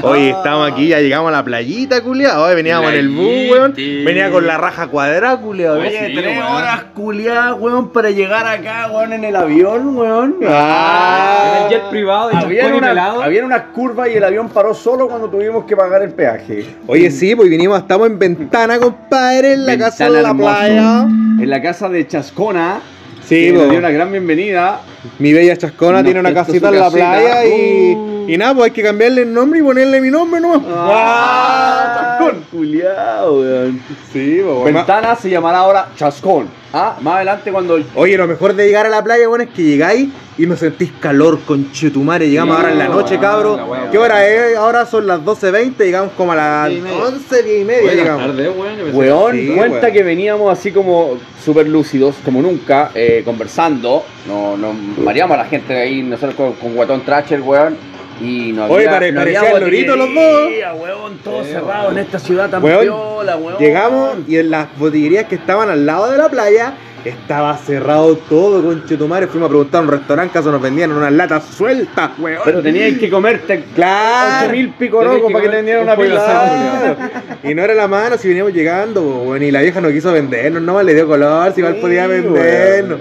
[0.03, 2.45] Oye, estamos aquí, ya llegamos a la playita, culiao.
[2.45, 3.75] Hoy veníamos en el bus, weón.
[3.77, 5.79] Venía con la raja cuadrada, culiao.
[5.79, 6.53] Oye, Sí, tres weón.
[6.55, 10.37] horas culiadas, weón, para llegar acá, weón, en el avión, weón.
[10.49, 11.57] Ah.
[11.59, 15.29] En el jet privado Había una, había unas curvas y el avión paró solo cuando
[15.29, 16.67] tuvimos que pagar el peaje.
[16.87, 21.03] Oye, sí, pues vinimos, estamos en ventana, compadre, en la casa de la playa.
[21.03, 22.81] En la casa de Chascona.
[23.29, 23.71] Sí, que nos po.
[23.71, 24.81] dio una gran bienvenida.
[25.19, 28.18] Mi bella chascona Nos tiene una casita en la playa y, Uh.
[28.29, 30.61] Y nada, pues hay que cambiarle el nombre y ponerle mi nombre nomás.
[30.69, 32.17] ¡Ah!
[32.19, 33.81] Chascón, culiao, weón.
[34.13, 36.49] Sí, pues, Ventana se llamará ahora Chascón.
[36.73, 37.79] Ah, más adelante cuando.
[37.95, 40.93] Oye, lo mejor de llegar a la playa, bueno, es que llegáis y no sentís
[41.01, 42.29] calor con chetumare.
[42.29, 43.61] Llegamos Sí, ahora en la noche, weón, cabros.
[43.91, 44.57] ¿Qué hora es?
[44.57, 46.99] Ahora son las 12.20, llegamos como a las Diez y media.
[47.07, 47.95] 11, 10 y media.
[47.95, 48.27] llegamos.
[48.27, 48.95] tarde, weón.
[48.95, 49.93] Weón, Sí, cuenta weón.
[49.93, 54.05] que veníamos así como súper lúcidos, como nunca, eh, conversando.
[54.27, 57.77] No, nos mareamos a la gente de ahí, nosotros con, con Guatón Tracher, weón.
[58.21, 60.49] Y no Oye, había, pare- no había parecían loritos los dos.
[60.81, 63.59] weón, todo cerrado en esta ciudad tan Weón, piola, weón.
[63.59, 66.75] Llegamos y en las botillerías que estaban al lado de la playa
[67.05, 69.29] estaba cerrado todo con chetumare.
[69.29, 72.41] Fuimos a preguntar a un restaurante caso nos vendían unas latas sueltas, weón.
[72.45, 74.47] Pero teníais que comerte Claro.
[74.49, 76.97] 8 mil pico Tenías locos que para que te vendieran un una asado,
[77.45, 79.43] Y no era la mano si veníamos llegando, weón.
[79.45, 82.99] Y la vieja no quiso vendernos, no le dio color, si igual Sí, podía vendernos.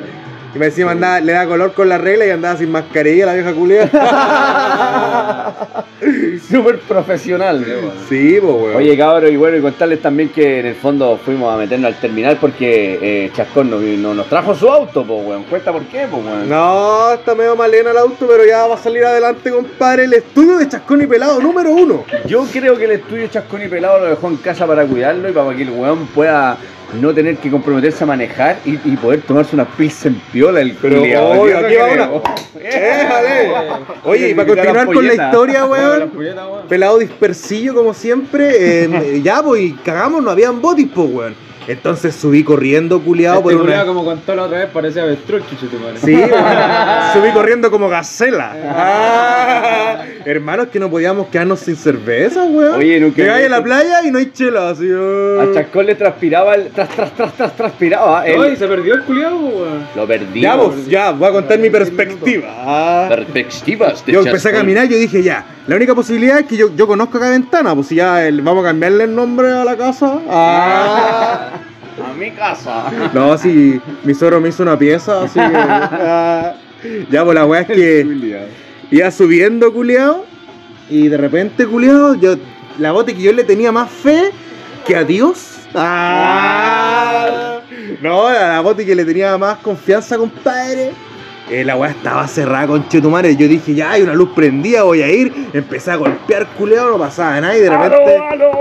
[0.55, 3.33] Y me decía, andaba- le da color con la regla y andaba sin mascarilla la
[3.33, 3.89] vieja culia.
[6.49, 7.65] Súper profesional.
[8.07, 8.75] sí, po, weón.
[8.77, 11.99] Oye, cabrón, y bueno, y contarles también que en el fondo fuimos a meternos al
[11.99, 15.43] terminal porque eh, Chascón no, no nos trajo su auto, pues, weón.
[15.43, 16.47] Cuenta por qué, pues, weón.
[16.49, 20.05] No, está medio malena el auto, pero ya va a salir adelante, compadre.
[20.05, 22.05] El estudio de Chascón y Pelado número uno.
[22.25, 25.33] Yo creo que el estudio Chascón y Pelado lo dejó en casa para cuidarlo y
[25.33, 26.57] para que el weón pueda
[27.01, 30.99] no tener que comprometerse a manejar y, y poder tomarse unas pilsen piola el Pero,
[30.99, 31.41] culiao.
[31.41, 32.21] oye, aquí va.
[32.61, 33.51] ¡Éjale!
[34.03, 36.11] Oye, y para continuar con la historia, weón.
[36.69, 38.83] Pelado dispersillo como siempre.
[38.85, 41.46] eh, ya, pues, cagamos, no habían botis, pues, weón.
[41.67, 43.71] Entonces subí corriendo, culiado, por Este una.
[43.73, 45.97] culiao, como contó la otra vez, parecía avestruz, chucho, tu madre.
[45.97, 46.13] Sí,
[47.13, 48.55] subí corriendo como gacela.
[48.73, 52.75] Ah, hermanos, que no podíamos quedarnos sin cerveza, weón.
[52.79, 54.89] Oye, nunca- Llegáis a la playa y no hay chela, así.
[54.91, 55.41] oh.
[55.41, 56.67] A Chascón le transpiraba el.
[56.69, 58.25] Tras, tras, tras, tras, transpiraba.
[58.27, 58.41] él.
[58.41, 59.87] Ay, se perdió el culiao, weón.
[59.95, 60.41] Lo perdí.
[60.41, 62.47] Ya, pues, ya, voy a contar mi perspectiva.
[62.57, 63.05] Ah.
[63.09, 66.55] Perspectivas de Yo empecé a caminar y yo dije, ya, la única posibilidad es que
[66.57, 69.63] yo, yo conozco acá ventana, pues si ya el- vamos a cambiarle el nombre a
[69.65, 70.19] la casa.
[70.29, 71.49] Ah.
[72.09, 72.85] A mi casa.
[73.13, 75.51] No, si mi suegro me hizo una pieza, así que.
[75.55, 76.53] ah.
[77.09, 78.07] Ya, pues la weá es que
[78.91, 80.25] iba subiendo, culiao,
[80.89, 82.35] y de repente, culiao, yo,
[82.79, 84.31] la bote que yo le tenía más fe
[84.85, 85.53] que a Dios.
[85.73, 87.59] Ah.
[88.01, 90.91] No, la, la bote que le tenía más confianza, compadre.
[91.49, 93.35] Eh, la weá estaba cerrada con Chetumare.
[93.35, 95.49] Yo dije, ya hay una luz prendida, voy a ir.
[95.53, 97.57] Empecé a golpear, culeado, no pasaba nada.
[97.57, 97.95] Y de repente.
[98.17, 98.51] ¡Aló, aló!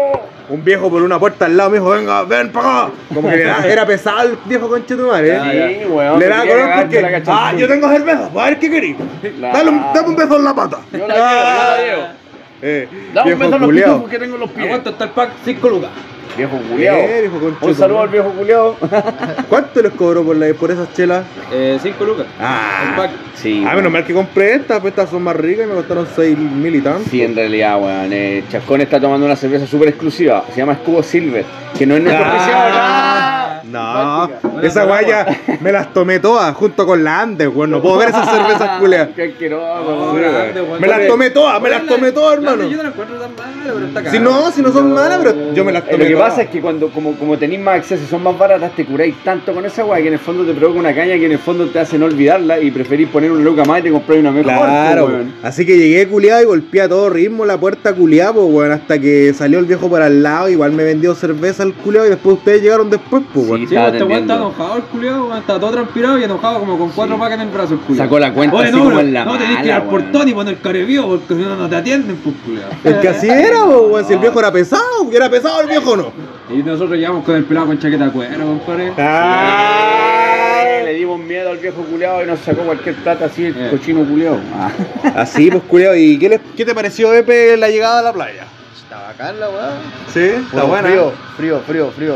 [0.49, 2.93] un viejo por una puerta al lado me dijo, venga, ven para acá.
[3.13, 5.35] Como que era, era pesado el viejo conche tu madre.
[5.37, 5.81] ¿eh?
[5.83, 6.21] Sí, weón.
[6.21, 8.97] Le daba color porque, ah, yo tengo cerveza, a ver qué querís.
[9.41, 10.79] Dale, un- dame un beso en la pata.
[10.93, 12.27] Yo la quiero, yo la quiero.
[12.63, 14.67] Eh, Dame un beso en los pitufos que tengo en los pies.
[14.69, 15.31] ¿Cuánto está el pack?
[15.45, 15.91] 5 lucas.
[16.37, 16.97] Viejo culiao.
[16.97, 18.77] Eh, viejo Un saludo al viejo culiao.
[19.49, 21.25] ¿Cuánto les cobró por, la, por esas chelas?
[21.51, 22.27] 5 Eh, lucas.
[22.41, 23.11] Ah, pack.
[23.35, 23.65] Sí.
[23.67, 26.39] ah, menos mal que compré estas, pues estas son más ricas y me costaron 6
[26.39, 27.09] mil y tanto.
[27.11, 28.13] Sí, en realidad, weón.
[28.13, 30.45] Eh, Chascón está tomando una cerveza súper exclusiva.
[30.51, 31.45] Se llama Escudo Silver.
[31.79, 35.27] Que no es nuestro Ah, No, Buena esa guaya
[35.61, 37.71] me las tomé todas junto con la Andes, weón.
[37.71, 39.09] No puedo ver esas cervezas culeas.
[39.15, 40.17] Qué asqueroso, No, weón.
[40.33, 40.81] grande, weón.
[40.81, 42.65] Me las tomé todas, me las tomé todas, hermano.
[42.69, 44.11] Yo no la encuentro tan mala, pero está cara.
[44.13, 46.31] Si no, si no son malas, pero yo me las tomé que todas.
[46.31, 49.15] pasa es que cuando como, como tenéis más acceso y son más baratas, te curáis
[49.25, 51.39] tanto con esa weá que en el fondo te provoca una caña que en el
[51.39, 54.31] fondo te hace no olvidarla y preferís poner una luca más y te compráis una
[54.33, 54.53] mejor.
[54.53, 55.35] Claro, pues, weón.
[55.43, 58.99] así que llegué culiado y golpeé a todo ritmo la puerta culiado, pues, weón, hasta
[58.99, 62.39] que salió el viejo para al lado, igual me vendió cerveza al culiado y después
[62.39, 63.61] ustedes llegaron después, pues, weón.
[63.61, 66.61] Sí, Sí, estaba este weón está enojado el culiao, weón, está todo transpirado y enojado
[66.61, 68.05] como con cuatro pacas en el brazo el culiao.
[68.07, 69.83] Sacó la cuenta Oye, así no, como no, en la no tenés que ir al
[69.85, 72.71] portón y poner carevío porque si no, no te atienden, pues culiao.
[72.85, 75.97] Es que así era, pues, weón, si el viejo era pesado, era pesado el viejo
[75.97, 76.06] no.
[76.51, 78.93] Y nosotros llegamos con el pelado con chaqueta de cuero, compadre.
[78.97, 83.69] Ay, Le dimos miedo al viejo culiao y nos sacó cualquier plata así el Eh.
[83.71, 84.39] cochino culiao.
[84.55, 84.71] Ah.
[85.17, 88.45] Así, pues, culiado, ¿y qué, les- qué te pareció, Epe, la llegada a la playa?
[88.83, 89.71] Está bacán la weá.
[90.13, 90.89] Sí, está buena.
[90.89, 92.15] Frío, frío, frío, frío.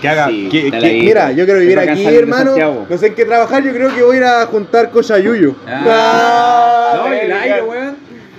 [0.00, 0.28] Que haga.
[0.28, 1.00] Sí, que- está que- ahí.
[1.02, 2.54] mira, yo quiero vivir aquí, hermano.
[2.88, 5.54] No sé en qué trabajar, yo creo que voy a ir a juntar cochayuyo.
[5.66, 5.82] Ah.
[5.88, 7.96] Ah, No, el aire, weón.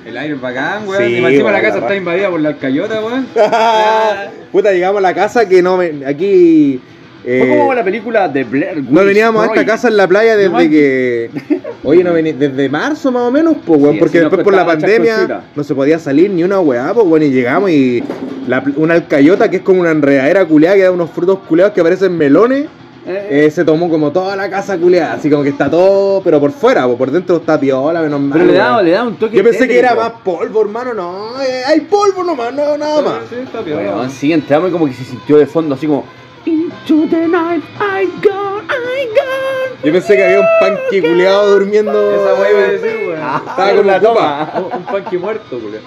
[0.08, 1.04] El aire es bacán, weón.
[1.04, 3.28] Sí, y encima la weón, casa la está invadida por la alcayota, weón.
[4.52, 6.80] Puta, llegamos a la casa que no me- aquí.
[7.26, 10.08] eh, Fue como la película de Blair Witch no veníamos a esta casa en la
[10.08, 11.30] playa desde que.
[11.84, 14.66] Oye, no vení, desde marzo más o menos, pues, weón, Sí, porque después por la
[14.66, 18.04] pandemia no se podía salir ni una weá, pues, bueno, y llegamos y
[18.48, 21.84] la una alcayota que es como una enredadera culeada que da unos frutos culeados que
[21.84, 22.66] parecen melones.
[23.10, 26.40] Eh, Eh, se tomó como toda la casa culeada, así como que está todo, pero
[26.42, 28.32] por fuera, po, por dentro está piola, menos mal.
[28.34, 28.66] pero le weón.
[28.76, 31.80] da, le da un toque Yo pensé que era más polvo, hermano, no, eh, hay
[31.82, 33.20] polvo nomás, no, nada más.
[33.30, 33.96] Sí, está piola.
[33.96, 36.04] Weón, sí, entramos y como que se sintió de fondo así como
[36.46, 39.78] Into the night I gone, I gone.
[39.84, 42.12] Yo pensé que había un panqui culeado durmiendo.
[42.14, 43.20] Esa weá iba a decir, weón.
[43.50, 44.54] Estaba con la toma.
[44.78, 45.82] Un panqui muerto, culiao.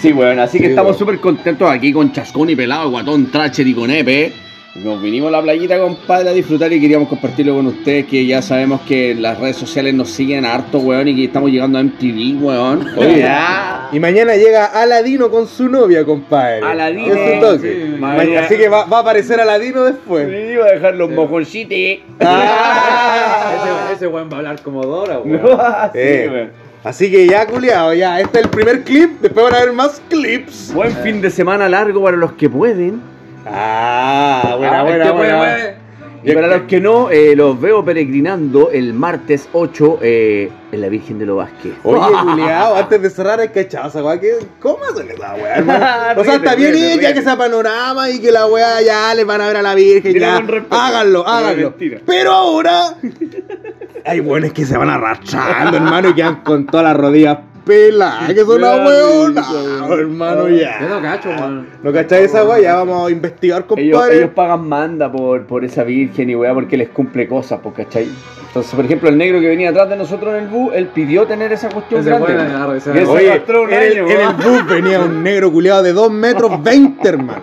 [0.00, 0.98] Sí, bueno, así que estamos weón.
[0.98, 4.32] súper contentos aquí con Chascón y Pelado, Guatón, Tracher y con Epe.
[4.76, 8.40] Nos vinimos a la playita, compadre, a disfrutar y queríamos compartirlo con ustedes, que ya
[8.40, 12.40] sabemos que las redes sociales nos siguen harto, weón, y que estamos llegando a MTV,
[12.40, 12.86] weón.
[12.96, 13.88] Oye, Ya.
[13.90, 16.60] y mañana llega Aladino con su novia, compadre.
[16.64, 17.12] Aladino.
[17.14, 17.72] Es toque.
[17.84, 20.28] Sí, mañana- Así que va, va a aparecer Aladino después.
[20.28, 22.04] Me iba a dejar los mojoncitos.
[22.20, 23.56] Ah.
[23.90, 25.40] Ese, ese weón va a hablar como Dora, weón.
[25.40, 25.48] Sí,
[25.98, 26.50] Eh, weón.
[26.84, 28.20] Así que ya, culiado, ya.
[28.20, 29.20] Este es el primer clip.
[29.20, 30.72] Después van a haber más clips.
[30.72, 33.02] Buen fin de semana largo para los que pueden.
[33.46, 35.80] Ah, buena, Ah, buena, este buena.
[36.22, 40.88] Y para los que no, eh, los veo peregrinando el martes 8 eh, en la
[40.90, 41.72] Virgen de los Vázquez.
[41.82, 44.20] Oye, culiao, antes de cerrar hay que echar esa weá.
[44.60, 46.20] ¿Cómo hacen esa weá, hermano?
[46.20, 49.40] O sea, está bien ya que sea panorama y que la weá ya les van
[49.40, 50.12] a ver a la Virgen.
[50.18, 50.42] Ya.
[50.70, 51.74] Háganlo, háganlo.
[52.04, 52.96] Pero ahora.
[54.04, 58.32] Hay buenos que se van arrastrando, hermano, y quedan con todas las rodillas peladas.
[58.32, 58.76] Que son una
[59.98, 60.80] hermano, Yo ya.
[60.80, 61.66] no cacho, weón.
[61.82, 62.60] ¿No cacháis esa weá?
[62.60, 64.16] Ya vamos a investigar, Ellos, compadre.
[64.18, 68.08] ellos pagan manda por, por esa virgen y weá porque les cumple cosas, pues, ¿cachai?
[68.48, 71.24] Entonces, por ejemplo, el negro que venía atrás de nosotros en el bus, él pidió
[71.26, 72.32] tener esa cuestión Ese grande.
[72.78, 77.42] esa- Oye, en el, en bus venía un negro culiado de 2 metros 20, hermano.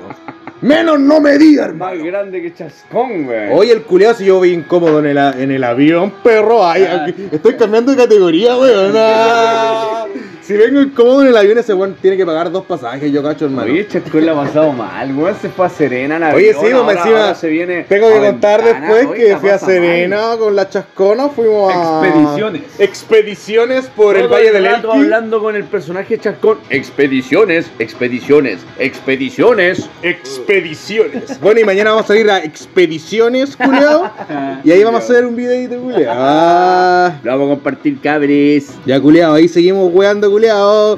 [0.62, 1.96] Menos no medía, hermano.
[1.96, 3.50] Más grande que Chascón, weón.
[3.54, 6.66] Oye, el culiado si yo voy incómodo en el, en el avión, perro.
[6.66, 8.94] Ay, aquí- estoy cambiando de categoría, weón.
[10.48, 13.44] Si vengo incómodo en el avión, ese weón tiene que pagar dos pasajes, yo cacho,
[13.44, 13.69] hermano.
[13.69, 15.36] Oye, Chascón la ha pasado mal, weón.
[15.41, 18.19] Se fue a Serena, en Oye, sí, pues, ahora- encima ahora se viene Tengo que
[18.19, 18.88] contar Ventana.
[18.88, 19.60] después Oye, que la fui a mal.
[19.60, 22.02] Serena con la chascona, fuimos a...
[22.07, 22.61] Expediciones.
[22.80, 24.88] Expediciones por el Valle del Elqui.
[24.90, 26.60] hablando con el personaje Chascón.
[26.69, 29.90] Expediciones, expediciones, expediciones.
[30.02, 31.41] Expediciones.
[31.41, 34.10] Bueno, y mañana vamos a ir a Expediciones, culiao.
[34.64, 36.14] y ahí vamos a hacer un videito, culiao.
[36.18, 37.19] Ah.
[37.22, 38.69] Lo vamos a compartir, cabres.
[38.86, 40.36] Ya, culiao, ahí seguimos weando, culiao.
[40.38, 40.95] 不了